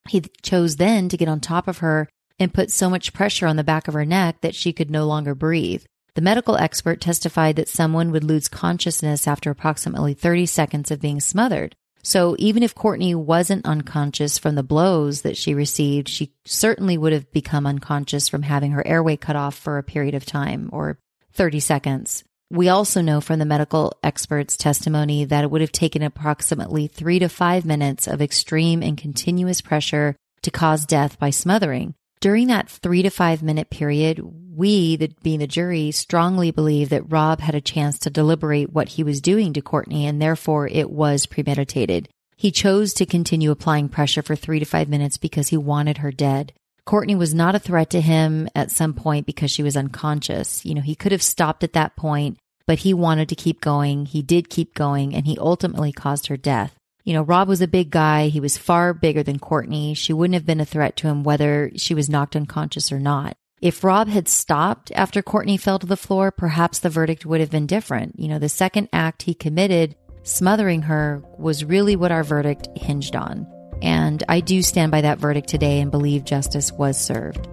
He 0.08 0.22
chose 0.42 0.76
then 0.76 1.08
to 1.10 1.16
get 1.16 1.28
on 1.28 1.40
top 1.40 1.68
of 1.68 1.78
her 1.78 2.08
and 2.38 2.54
put 2.54 2.70
so 2.70 2.88
much 2.88 3.12
pressure 3.12 3.46
on 3.46 3.56
the 3.56 3.64
back 3.64 3.86
of 3.86 3.94
her 3.94 4.06
neck 4.06 4.40
that 4.40 4.54
she 4.54 4.72
could 4.72 4.90
no 4.90 5.04
longer 5.04 5.34
breathe. 5.34 5.84
The 6.14 6.22
medical 6.22 6.56
expert 6.56 7.00
testified 7.00 7.56
that 7.56 7.68
someone 7.68 8.10
would 8.10 8.24
lose 8.24 8.48
consciousness 8.48 9.28
after 9.28 9.50
approximately 9.50 10.14
30 10.14 10.46
seconds 10.46 10.90
of 10.90 11.00
being 11.00 11.20
smothered. 11.20 11.76
So 12.02 12.34
even 12.38 12.62
if 12.62 12.74
Courtney 12.74 13.14
wasn't 13.14 13.66
unconscious 13.66 14.38
from 14.38 14.54
the 14.54 14.62
blows 14.62 15.22
that 15.22 15.36
she 15.36 15.54
received, 15.54 16.08
she 16.08 16.32
certainly 16.44 16.96
would 16.96 17.12
have 17.12 17.30
become 17.32 17.66
unconscious 17.66 18.28
from 18.28 18.42
having 18.42 18.72
her 18.72 18.86
airway 18.86 19.16
cut 19.16 19.36
off 19.36 19.54
for 19.54 19.78
a 19.78 19.82
period 19.82 20.14
of 20.14 20.24
time 20.24 20.70
or 20.72 20.98
30 21.32 21.60
seconds. 21.60 22.24
We 22.50 22.68
also 22.68 23.00
know 23.00 23.20
from 23.20 23.38
the 23.38 23.44
medical 23.44 23.96
experts' 24.02 24.56
testimony 24.56 25.24
that 25.24 25.44
it 25.44 25.50
would 25.50 25.60
have 25.60 25.70
taken 25.70 26.02
approximately 26.02 26.88
three 26.88 27.20
to 27.20 27.28
five 27.28 27.64
minutes 27.64 28.08
of 28.08 28.20
extreme 28.20 28.82
and 28.82 28.98
continuous 28.98 29.60
pressure 29.60 30.16
to 30.42 30.50
cause 30.50 30.84
death 30.84 31.18
by 31.18 31.30
smothering. 31.30 31.94
During 32.20 32.48
that 32.48 32.68
three 32.68 33.02
to 33.02 33.10
five 33.10 33.42
minute 33.42 33.70
period, 33.70 34.20
we, 34.54 34.96
the, 34.96 35.10
being 35.22 35.38
the 35.38 35.46
jury, 35.46 35.90
strongly 35.90 36.50
believe 36.50 36.88
that 36.88 37.10
Rob 37.10 37.40
had 37.40 37.54
a 37.54 37.60
chance 37.60 37.98
to 38.00 38.10
deliberate 38.10 38.72
what 38.72 38.90
he 38.90 39.02
was 39.02 39.20
doing 39.20 39.52
to 39.52 39.60
Courtney 39.60 40.06
and 40.06 40.20
therefore 40.20 40.66
it 40.68 40.90
was 40.90 41.26
premeditated. 41.26 42.08
He 42.36 42.50
chose 42.50 42.94
to 42.94 43.06
continue 43.06 43.50
applying 43.50 43.88
pressure 43.88 44.22
for 44.22 44.34
three 44.34 44.58
to 44.58 44.64
five 44.64 44.88
minutes 44.88 45.18
because 45.18 45.48
he 45.48 45.56
wanted 45.56 45.98
her 45.98 46.10
dead. 46.10 46.52
Courtney 46.86 47.14
was 47.14 47.34
not 47.34 47.54
a 47.54 47.58
threat 47.60 47.90
to 47.90 48.00
him 48.00 48.48
at 48.54 48.70
some 48.70 48.94
point 48.94 49.26
because 49.26 49.50
she 49.50 49.62
was 49.62 49.76
unconscious. 49.76 50.64
You 50.64 50.74
know, 50.74 50.80
he 50.80 50.94
could 50.94 51.12
have 51.12 51.22
stopped 51.22 51.62
at 51.62 51.74
that 51.74 51.96
point, 51.96 52.38
but 52.66 52.80
he 52.80 52.94
wanted 52.94 53.28
to 53.28 53.34
keep 53.34 53.60
going. 53.60 54.06
He 54.06 54.22
did 54.22 54.48
keep 54.50 54.74
going 54.74 55.14
and 55.14 55.26
he 55.26 55.38
ultimately 55.38 55.92
caused 55.92 56.26
her 56.28 56.36
death. 56.36 56.74
You 57.04 57.12
know, 57.12 57.22
Rob 57.22 57.48
was 57.48 57.60
a 57.60 57.68
big 57.68 57.90
guy. 57.90 58.28
He 58.28 58.40
was 58.40 58.58
far 58.58 58.92
bigger 58.94 59.22
than 59.22 59.38
Courtney. 59.38 59.94
She 59.94 60.12
wouldn't 60.12 60.34
have 60.34 60.46
been 60.46 60.60
a 60.60 60.64
threat 60.64 60.96
to 60.96 61.08
him 61.08 61.22
whether 61.22 61.70
she 61.76 61.94
was 61.94 62.10
knocked 62.10 62.36
unconscious 62.36 62.90
or 62.90 62.98
not. 62.98 63.36
If 63.60 63.84
Rob 63.84 64.08
had 64.08 64.26
stopped 64.26 64.90
after 64.94 65.20
Courtney 65.20 65.58
fell 65.58 65.78
to 65.78 65.86
the 65.86 65.96
floor, 65.96 66.30
perhaps 66.30 66.78
the 66.78 66.88
verdict 66.88 67.26
would 67.26 67.40
have 67.40 67.50
been 67.50 67.66
different. 67.66 68.18
You 68.18 68.28
know, 68.28 68.38
the 68.38 68.48
second 68.48 68.88
act 68.90 69.22
he 69.22 69.34
committed, 69.34 69.96
smothering 70.22 70.82
her, 70.82 71.22
was 71.36 71.62
really 71.62 71.94
what 71.94 72.10
our 72.10 72.24
verdict 72.24 72.68
hinged 72.74 73.14
on. 73.14 73.46
And 73.82 74.24
I 74.30 74.40
do 74.40 74.62
stand 74.62 74.90
by 74.90 75.02
that 75.02 75.18
verdict 75.18 75.48
today 75.48 75.80
and 75.80 75.90
believe 75.90 76.24
justice 76.24 76.72
was 76.72 76.98
served. 76.98 77.48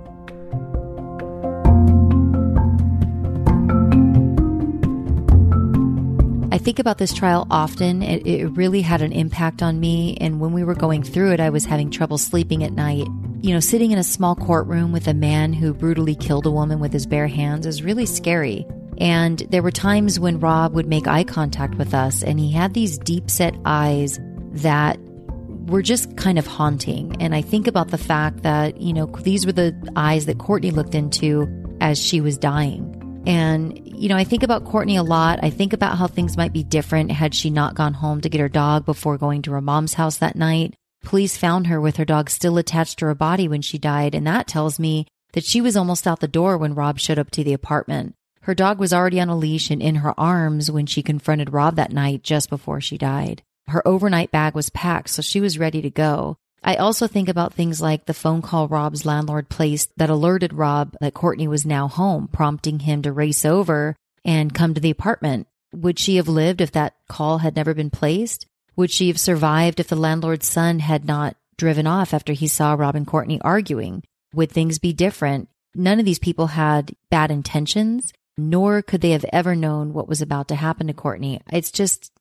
I 6.54 6.58
think 6.58 6.80
about 6.80 7.00
this 7.00 7.14
trial 7.14 7.48
often. 7.52 8.02
It, 8.02 8.26
it, 8.26 8.46
really 8.48 8.82
had 8.82 9.02
an 9.02 9.12
impact 9.12 9.62
on 9.62 9.80
me. 9.82 10.18
And 10.22 10.40
when 10.40 10.54
we 10.54 10.64
were 10.64 10.74
going 10.74 11.04
through 11.04 11.34
it, 11.34 11.42
I 11.42 11.50
was 11.50 11.66
having 11.66 11.92
trouble 11.92 12.18
sleeping 12.18 12.64
at 12.64 12.72
night. 12.72 13.08
You 13.48 13.54
know, 13.54 13.62
sitting 13.62 13.92
in 13.92 13.98
a 13.98 14.04
small 14.04 14.36
courtroom 14.36 14.92
with 14.92 15.08
a 15.08 15.14
man 15.14 15.54
who 15.54 15.74
brutally 15.74 16.16
killed 16.16 16.46
a 16.46 16.52
woman 16.52 16.82
with 16.82 16.92
his 16.92 17.06
bare 17.06 17.28
hands 17.28 17.66
is 17.66 17.82
really 17.82 18.06
scary. 18.06 18.68
And 18.98 19.40
there 19.52 19.64
were 19.64 19.72
times 19.72 20.20
when 20.20 20.42
Rob 20.42 20.74
would 20.74 20.86
make 20.86 21.08
eye 21.08 21.24
contact 21.24 21.76
with 21.76 21.94
us, 21.94 22.24
and 22.24 22.42
he 22.42 22.52
had 22.52 22.74
these 22.74 22.98
deep 22.98 23.32
set 23.32 23.56
eyes 23.64 24.20
that 24.52 25.00
were 25.00 25.82
just 25.82 26.18
kind 26.18 26.38
of 26.38 26.46
haunting. 26.46 27.16
And 27.22 27.34
I 27.34 27.42
think 27.42 27.68
about 27.68 27.88
the 27.88 27.98
fact 27.98 28.44
that, 28.44 28.82
you 28.82 28.92
know, 28.92 29.06
these 29.06 29.46
were 29.46 29.54
the 29.54 29.74
eyes 29.96 30.26
that 30.26 30.40
Courtney 30.40 30.72
looked 30.72 30.94
into 30.94 31.48
as 31.80 31.98
she 31.98 32.20
was 32.20 32.38
dying. 32.38 33.24
And, 33.26 33.80
you 33.86 34.10
know, 34.10 34.18
I 34.18 34.26
think 34.26 34.44
about 34.44 34.66
Courtney 34.66 34.98
a 34.98 35.04
lot. 35.04 35.40
I 35.42 35.52
think 35.52 35.72
about 35.72 35.98
how 35.98 36.08
things 36.08 36.36
might 36.36 36.52
be 36.52 36.66
different 36.66 37.14
had 37.14 37.34
she 37.34 37.50
not 37.50 37.76
gone 37.76 37.94
home 37.94 38.20
to 38.20 38.30
get 38.30 38.42
her 38.42 38.50
dog 38.50 38.86
before 38.86 39.18
going 39.18 39.44
to 39.44 39.52
her 39.52 39.62
mom's 39.62 39.94
house 39.94 40.18
that 40.18 40.36
night. 40.36 40.76
Police 41.04 41.38
found 41.38 41.68
her 41.68 41.80
with 41.80 41.98
her 41.98 42.06
dog 42.06 42.30
still 42.30 42.58
attached 42.58 43.00
to 43.00 43.06
her 43.06 43.16
body 43.16 43.48
when 43.48 43.62
she 43.62 43.78
died. 43.78 44.14
And 44.14 44.26
that 44.28 44.48
tells 44.48 44.80
me 44.80 45.08
that 45.34 45.46
she 45.46 45.62
was 45.62 45.78
almost 45.78 46.08
out 46.08 46.20
the 46.20 46.28
door 46.28 46.58
when 46.58 46.76
Rob 46.76 47.00
showed 47.00 47.20
up 47.20 47.32
to 47.32 47.44
the 47.44 47.54
apartment. 47.54 48.16
Her 48.42 48.56
dog 48.56 48.80
was 48.80 48.94
already 48.94 49.20
on 49.20 49.30
a 49.30 49.38
leash 49.38 49.70
and 49.70 49.82
in 49.82 49.96
her 49.96 50.18
arms 50.18 50.72
when 50.72 50.86
she 50.86 51.04
confronted 51.04 51.54
Rob 51.54 51.76
that 51.76 51.92
night 51.92 52.24
just 52.24 52.50
before 52.50 52.80
she 52.80 52.98
died. 52.98 53.44
Her 53.68 53.86
overnight 53.86 54.32
bag 54.32 54.56
was 54.56 54.70
packed, 54.70 55.10
so 55.10 55.22
she 55.22 55.42
was 55.42 55.60
ready 55.60 55.82
to 55.82 55.90
go. 55.90 56.38
I 56.64 56.76
also 56.76 57.08
think 57.08 57.30
about 57.30 57.54
things 57.54 57.82
like 57.82 58.06
the 58.06 58.14
phone 58.14 58.42
call 58.42 58.68
Rob's 58.68 59.06
landlord 59.06 59.50
placed 59.50 59.92
that 59.98 60.10
alerted 60.10 60.54
Rob 60.54 60.96
that 61.02 61.14
Courtney 61.14 61.48
was 61.48 61.66
now 61.66 61.88
home, 61.88 62.30
prompting 62.30 62.80
him 62.80 63.02
to 63.02 63.12
race 63.12 63.46
over 63.46 63.96
and 64.26 64.54
come 64.54 64.74
to 64.74 64.82
the 64.82 64.90
apartment. 64.90 65.48
Would 65.74 66.00
she 66.00 66.16
have 66.16 66.28
lived 66.28 66.62
if 66.62 66.72
that 66.72 66.96
call 67.10 67.40
had 67.40 67.56
never 67.56 67.74
been 67.74 67.90
placed? 67.90 68.48
Would 68.78 68.92
she 68.92 69.10
have 69.10 69.20
survived 69.20 69.82
if 69.82 69.90
the 69.90 69.96
landlord's 69.98 70.48
son 70.48 70.80
had 70.80 71.04
not 71.04 71.36
driven 71.58 71.88
off 71.88 72.14
after 72.14 72.34
he 72.34 72.48
saw 72.48 72.74
Rob 72.74 72.96
and 72.96 73.08
Courtney 73.08 73.42
arguing. 73.42 74.04
Would 74.34 74.52
things 74.52 74.80
be 74.80 74.94
different? 74.94 75.50
None 75.76 76.00
of 76.00 76.06
these 76.06 76.20
people 76.20 76.48
had 76.48 76.96
bad 77.10 77.32
intentions, 77.32 78.14
nor 78.38 78.82
could 78.82 79.02
they 79.02 79.12
have 79.12 79.26
ever 79.34 79.56
known 79.56 79.94
what 79.94 80.08
was 80.08 80.22
about 80.22 80.48
to 80.50 80.56
happen 80.56 80.88
to 80.88 80.94
Courtney. 80.94 81.42
It's 81.52 81.72
just 81.72 82.12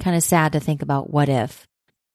kind 0.00 0.16
of 0.16 0.22
sad 0.22 0.52
to 0.52 0.60
think 0.60 0.82
about 0.82 1.10
what 1.10 1.28
if. 1.28 1.66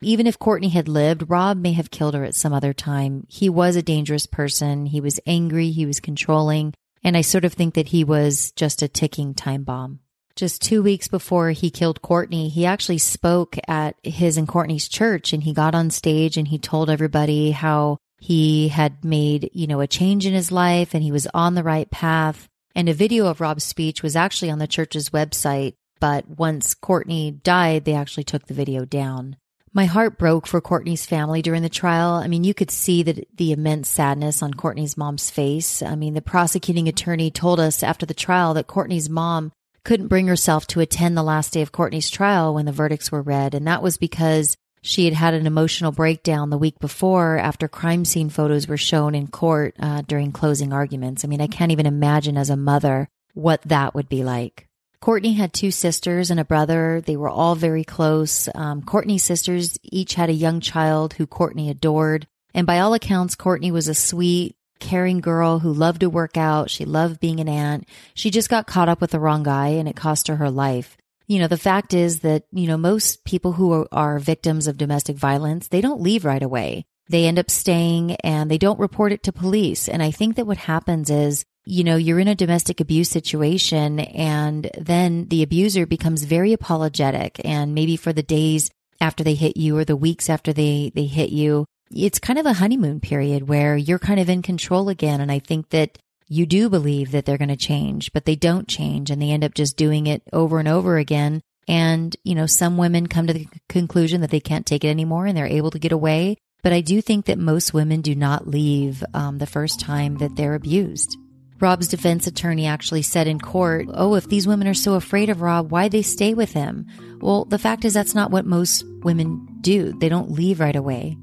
Even 0.01 0.27
if 0.27 0.37
Courtney 0.37 0.69
had 0.69 0.87
lived, 0.87 1.29
Rob 1.29 1.57
may 1.57 1.73
have 1.73 1.89
killed 1.89 2.13
her 2.13 2.23
at 2.23 2.35
some 2.35 2.53
other 2.53 2.73
time. 2.73 3.25
He 3.29 3.49
was 3.49 3.75
a 3.75 3.81
dangerous 3.81 4.27
person. 4.27 4.85
He 4.85 5.01
was 5.01 5.19
angry. 5.25 5.71
He 5.71 5.87
was 5.87 5.99
controlling. 5.99 6.73
And 7.03 7.17
I 7.17 7.21
sort 7.21 7.45
of 7.45 7.53
think 7.53 7.73
that 7.73 7.87
he 7.87 8.03
was 8.03 8.51
just 8.51 8.83
a 8.83 8.87
ticking 8.87 9.33
time 9.33 9.63
bomb. 9.63 9.99
Just 10.37 10.61
two 10.61 10.83
weeks 10.83 11.07
before 11.07 11.49
he 11.49 11.71
killed 11.71 12.03
Courtney, 12.03 12.47
he 12.49 12.67
actually 12.67 12.99
spoke 12.99 13.57
at 13.67 13.95
his 14.03 14.37
and 14.37 14.47
Courtney's 14.47 14.87
church 14.87 15.33
and 15.33 15.41
he 15.41 15.51
got 15.51 15.73
on 15.73 15.89
stage 15.89 16.37
and 16.37 16.47
he 16.47 16.59
told 16.59 16.91
everybody 16.91 17.49
how 17.49 17.97
he 18.19 18.67
had 18.67 19.03
made, 19.03 19.49
you 19.53 19.65
know, 19.65 19.81
a 19.81 19.87
change 19.87 20.27
in 20.27 20.33
his 20.33 20.51
life 20.51 20.93
and 20.93 21.01
he 21.01 21.11
was 21.11 21.27
on 21.33 21.55
the 21.55 21.63
right 21.63 21.89
path. 21.89 22.47
And 22.75 22.87
a 22.87 22.93
video 22.93 23.25
of 23.25 23.41
Rob's 23.41 23.63
speech 23.63 24.03
was 24.03 24.15
actually 24.15 24.51
on 24.51 24.59
the 24.59 24.67
church's 24.67 25.09
website. 25.09 25.73
But 25.99 26.29
once 26.29 26.75
Courtney 26.75 27.31
died, 27.31 27.85
they 27.85 27.95
actually 27.95 28.25
took 28.25 28.45
the 28.45 28.53
video 28.53 28.85
down. 28.85 29.37
My 29.73 29.85
heart 29.85 30.19
broke 30.19 30.45
for 30.45 30.61
Courtney's 30.61 31.07
family 31.07 31.41
during 31.41 31.63
the 31.63 31.69
trial. 31.69 32.11
I 32.13 32.27
mean, 32.27 32.43
you 32.43 32.53
could 32.53 32.69
see 32.69 33.01
that 33.01 33.27
the 33.35 33.51
immense 33.51 33.89
sadness 33.89 34.43
on 34.43 34.53
Courtney's 34.53 34.97
mom's 34.97 35.31
face. 35.31 35.81
I 35.81 35.95
mean, 35.95 36.13
the 36.13 36.21
prosecuting 36.21 36.87
attorney 36.87 37.31
told 37.31 37.59
us 37.59 37.81
after 37.81 38.05
the 38.05 38.13
trial 38.13 38.53
that 38.53 38.67
Courtney's 38.67 39.09
mom 39.09 39.51
couldn't 39.87 40.09
bring 40.09 40.27
herself 40.27 40.67
to 40.67 40.81
attend 40.81 41.15
the 41.15 41.23
last 41.23 41.53
day 41.53 41.61
of 41.61 41.71
Courtney's 41.71 42.09
trial 42.09 42.53
when 42.53 42.65
the 42.65 42.73
verdicts 42.73 43.09
were 43.09 43.21
read. 43.21 43.53
And 43.53 43.65
that 43.67 43.81
was 43.81 43.97
because 43.97 44.57
she 44.81 45.05
had 45.05 45.13
had 45.13 45.33
an 45.33 45.47
emotional 45.47 45.93
breakdown 45.93 46.49
the 46.49 46.57
week 46.57 46.77
before 46.79 47.37
after 47.37 47.69
crime 47.69 48.03
scene 48.03 48.29
photos 48.29 48.67
were 48.67 48.75
shown 48.75 49.15
in 49.15 49.27
court 49.27 49.75
uh, 49.79 50.01
during 50.01 50.33
closing 50.33 50.73
arguments. 50.73 51.23
I 51.23 51.29
mean, 51.29 51.39
I 51.39 51.47
can't 51.47 51.71
even 51.71 51.85
imagine 51.85 52.37
as 52.37 52.49
a 52.49 52.57
mother 52.57 53.07
what 53.33 53.61
that 53.61 53.95
would 53.95 54.09
be 54.09 54.25
like. 54.25 54.67
Courtney 54.99 55.31
had 55.31 55.53
two 55.53 55.71
sisters 55.71 56.31
and 56.31 56.39
a 56.39 56.43
brother. 56.43 57.01
They 57.05 57.15
were 57.15 57.29
all 57.29 57.55
very 57.55 57.85
close. 57.85 58.49
Um, 58.55 58.81
Courtney's 58.81 59.23
sisters 59.23 59.77
each 59.83 60.15
had 60.15 60.29
a 60.29 60.33
young 60.33 60.59
child 60.59 61.13
who 61.13 61.25
Courtney 61.25 61.69
adored. 61.69 62.27
And 62.53 62.67
by 62.67 62.79
all 62.79 62.93
accounts, 62.93 63.35
Courtney 63.35 63.71
was 63.71 63.87
a 63.87 63.95
sweet, 63.95 64.57
caring 64.79 65.19
girl 65.19 65.59
who 65.59 65.71
loved 65.73 66.01
to 66.01 66.09
work 66.09 66.37
out. 66.37 66.69
She 66.69 66.85
loved 66.85 67.19
being 67.19 67.39
an 67.39 67.49
aunt. 67.49 67.87
She 68.13 68.29
just 68.29 68.49
got 68.49 68.67
caught 68.67 68.89
up 68.89 69.01
with 69.01 69.11
the 69.11 69.19
wrong 69.19 69.43
guy 69.43 69.69
and 69.69 69.87
it 69.87 69.95
cost 69.95 70.27
her 70.27 70.35
her 70.37 70.51
life. 70.51 70.97
You 71.27 71.39
know, 71.39 71.47
the 71.47 71.57
fact 71.57 71.93
is 71.93 72.21
that, 72.21 72.43
you 72.51 72.67
know, 72.67 72.77
most 72.77 73.25
people 73.25 73.53
who 73.53 73.73
are, 73.73 73.87
are 73.91 74.19
victims 74.19 74.67
of 74.67 74.77
domestic 74.77 75.17
violence, 75.17 75.67
they 75.67 75.81
don't 75.81 76.01
leave 76.01 76.23
right 76.23 76.41
away. 76.41 76.85
They 77.09 77.25
end 77.25 77.39
up 77.39 77.51
staying 77.51 78.15
and 78.17 78.49
they 78.49 78.57
don't 78.57 78.79
report 78.79 79.11
it 79.11 79.23
to 79.23 79.33
police. 79.33 79.89
And 79.89 80.01
I 80.01 80.11
think 80.11 80.35
that 80.35 80.47
what 80.47 80.57
happens 80.57 81.09
is 81.09 81.45
you 81.67 81.83
know, 81.83 81.97
you're 81.97 82.19
in 82.19 82.29
a 82.29 82.35
domestic 82.35 82.79
abuse 82.79 83.09
situation 83.09 83.99
and 83.99 84.71
then 84.77 85.27
the 85.27 85.43
abuser 85.43 85.85
becomes 85.85 86.23
very 86.23 86.53
apologetic 86.53 87.41
and 87.43 87.75
maybe 87.75 87.97
for 87.97 88.13
the 88.13 88.23
days 88.23 88.71
after 89.01 89.21
they 89.21 89.35
hit 89.35 89.57
you 89.57 89.77
or 89.77 89.83
the 89.83 89.95
weeks 89.95 90.29
after 90.29 90.53
they, 90.53 90.93
they 90.95 91.05
hit 91.05 91.29
you, 91.29 91.65
it's 91.91 92.19
kind 92.19 92.39
of 92.39 92.45
a 92.45 92.53
honeymoon 92.53 92.99
period 92.99 93.47
where 93.47 93.75
you're 93.77 93.99
kind 93.99 94.19
of 94.19 94.29
in 94.29 94.41
control 94.41 94.89
again. 94.89 95.21
And 95.21 95.31
I 95.31 95.39
think 95.39 95.69
that 95.69 95.97
you 96.27 96.45
do 96.45 96.69
believe 96.69 97.11
that 97.11 97.25
they're 97.25 97.37
going 97.37 97.47
to 97.49 97.55
change, 97.55 98.11
but 98.13 98.25
they 98.25 98.35
don't 98.35 98.67
change 98.67 99.09
and 99.09 99.21
they 99.21 99.31
end 99.31 99.43
up 99.43 99.53
just 99.53 99.77
doing 99.77 100.07
it 100.07 100.21
over 100.33 100.59
and 100.59 100.67
over 100.67 100.97
again. 100.97 101.41
And, 101.67 102.15
you 102.23 102.35
know, 102.35 102.45
some 102.45 102.77
women 102.77 103.07
come 103.07 103.27
to 103.27 103.33
the 103.33 103.47
conclusion 103.69 104.21
that 104.21 104.29
they 104.29 104.39
can't 104.39 104.65
take 104.65 104.83
it 104.83 104.89
anymore 104.89 105.25
and 105.25 105.37
they're 105.37 105.47
able 105.47 105.71
to 105.71 105.79
get 105.79 105.91
away. 105.91 106.37
But 106.63 106.73
I 106.73 106.81
do 106.81 107.01
think 107.01 107.25
that 107.25 107.37
most 107.37 107.73
women 107.73 108.01
do 108.01 108.15
not 108.15 108.47
leave 108.47 109.03
um, 109.13 109.37
the 109.37 109.45
first 109.45 109.79
time 109.79 110.17
that 110.17 110.35
they're 110.35 110.55
abused. 110.55 111.17
Rob's 111.59 111.87
defense 111.87 112.27
attorney 112.27 112.67
actually 112.67 113.01
said 113.01 113.27
in 113.27 113.39
court, 113.39 113.87
Oh, 113.93 114.15
if 114.15 114.27
these 114.27 114.47
women 114.47 114.67
are 114.67 114.73
so 114.73 114.93
afraid 114.93 115.29
of 115.29 115.41
Rob, 115.41 115.71
why 115.71 115.87
they 115.87 116.01
stay 116.01 116.33
with 116.33 116.51
him? 116.53 116.85
Well, 117.19 117.45
the 117.45 117.59
fact 117.59 117.83
is 117.83 117.93
that's 117.93 118.13
not 118.13 118.31
what 118.31 118.45
most 118.45 118.85
women 119.03 119.47
do. 119.61 119.93
They 119.93 120.09
don't 120.09 120.31
leave 120.31 120.59
right 120.59 120.75
away. 120.75 121.17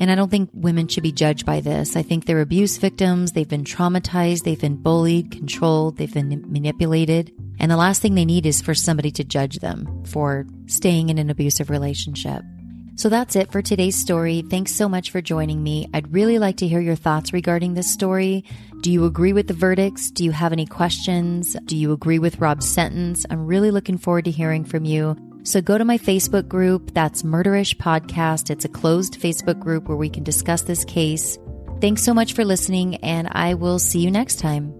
And 0.00 0.10
I 0.10 0.14
don't 0.14 0.30
think 0.30 0.48
women 0.54 0.88
should 0.88 1.02
be 1.02 1.12
judged 1.12 1.44
by 1.44 1.60
this. 1.60 1.94
I 1.94 2.02
think 2.02 2.24
they're 2.24 2.40
abuse 2.40 2.78
victims. 2.78 3.32
They've 3.32 3.46
been 3.46 3.64
traumatized. 3.64 4.44
They've 4.44 4.60
been 4.60 4.82
bullied, 4.82 5.30
controlled. 5.30 5.98
They've 5.98 6.12
been 6.12 6.42
manipulated. 6.50 7.32
And 7.60 7.70
the 7.70 7.76
last 7.76 8.00
thing 8.00 8.14
they 8.14 8.24
need 8.24 8.46
is 8.46 8.62
for 8.62 8.74
somebody 8.74 9.10
to 9.12 9.24
judge 9.24 9.58
them 9.58 10.02
for 10.06 10.46
staying 10.66 11.10
in 11.10 11.18
an 11.18 11.28
abusive 11.28 11.68
relationship. 11.68 12.42
So 12.96 13.08
that's 13.08 13.36
it 13.36 13.52
for 13.52 13.62
today's 13.62 13.96
story. 13.96 14.42
Thanks 14.42 14.74
so 14.74 14.88
much 14.88 15.10
for 15.10 15.20
joining 15.20 15.62
me. 15.62 15.88
I'd 15.92 16.12
really 16.12 16.38
like 16.38 16.56
to 16.58 16.68
hear 16.68 16.80
your 16.80 16.96
thoughts 16.96 17.32
regarding 17.32 17.74
this 17.74 17.92
story. 17.92 18.44
Do 18.80 18.90
you 18.90 19.04
agree 19.04 19.34
with 19.34 19.48
the 19.48 19.54
verdicts? 19.54 20.10
Do 20.10 20.24
you 20.24 20.32
have 20.32 20.52
any 20.52 20.66
questions? 20.66 21.56
Do 21.66 21.76
you 21.76 21.92
agree 21.92 22.18
with 22.18 22.40
Rob's 22.40 22.68
sentence? 22.68 23.26
I'm 23.30 23.46
really 23.46 23.70
looking 23.70 23.98
forward 23.98 24.24
to 24.24 24.30
hearing 24.30 24.64
from 24.64 24.84
you. 24.84 25.16
So 25.42 25.60
go 25.60 25.78
to 25.78 25.84
my 25.84 25.98
Facebook 25.98 26.48
group. 26.48 26.92
That's 26.94 27.22
Murderish 27.22 27.76
Podcast. 27.76 28.50
It's 28.50 28.64
a 28.64 28.68
closed 28.68 29.20
Facebook 29.20 29.58
group 29.58 29.88
where 29.88 29.96
we 29.96 30.10
can 30.10 30.22
discuss 30.22 30.62
this 30.62 30.84
case. 30.84 31.38
Thanks 31.80 32.02
so 32.02 32.12
much 32.12 32.34
for 32.34 32.44
listening, 32.44 32.96
and 32.96 33.28
I 33.32 33.54
will 33.54 33.78
see 33.78 34.00
you 34.00 34.10
next 34.10 34.38
time. 34.38 34.74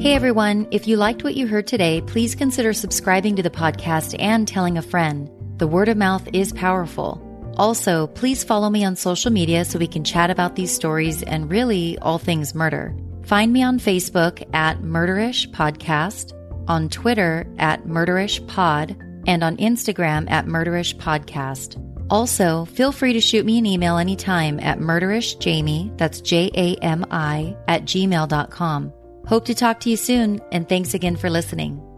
Hey 0.00 0.14
everyone, 0.14 0.66
if 0.70 0.88
you 0.88 0.96
liked 0.96 1.24
what 1.24 1.34
you 1.34 1.46
heard 1.46 1.66
today, 1.66 2.00
please 2.00 2.34
consider 2.34 2.72
subscribing 2.72 3.36
to 3.36 3.42
the 3.42 3.50
podcast 3.50 4.16
and 4.18 4.48
telling 4.48 4.78
a 4.78 4.82
friend. 4.82 5.30
The 5.58 5.66
word 5.66 5.90
of 5.90 5.98
mouth 5.98 6.26
is 6.32 6.54
powerful. 6.54 7.20
Also, 7.58 8.06
please 8.06 8.42
follow 8.42 8.70
me 8.70 8.82
on 8.82 8.96
social 8.96 9.30
media 9.30 9.66
so 9.66 9.78
we 9.78 9.86
can 9.86 10.02
chat 10.02 10.30
about 10.30 10.56
these 10.56 10.74
stories 10.74 11.22
and 11.22 11.50
really 11.50 11.98
all 11.98 12.18
things 12.18 12.54
murder. 12.54 12.96
Find 13.24 13.52
me 13.52 13.62
on 13.62 13.78
Facebook 13.78 14.42
at 14.54 14.80
Murderish 14.80 15.50
Podcast, 15.50 16.32
on 16.70 16.88
Twitter 16.88 17.46
at 17.58 17.84
murderishpod 17.84 18.96
and 19.26 19.42
on 19.42 19.56
Instagram 19.56 20.30
at 20.30 20.46
Murderish 20.46 20.94
Podcast. 20.96 21.84
Also, 22.08 22.64
feel 22.64 22.92
free 22.92 23.12
to 23.12 23.20
shoot 23.20 23.44
me 23.44 23.58
an 23.58 23.66
email 23.66 23.98
anytime 23.98 24.58
at 24.60 24.78
murderishjami, 24.78 25.96
that's 25.98 26.20
J 26.20 26.50
A 26.54 26.76
M 26.76 27.04
I, 27.10 27.56
at 27.68 27.82
gmail.com. 27.82 28.92
Hope 29.26 29.44
to 29.44 29.54
talk 29.54 29.80
to 29.80 29.90
you 29.90 29.96
soon, 29.96 30.40
and 30.52 30.68
thanks 30.68 30.94
again 30.94 31.16
for 31.16 31.28
listening. 31.28 31.89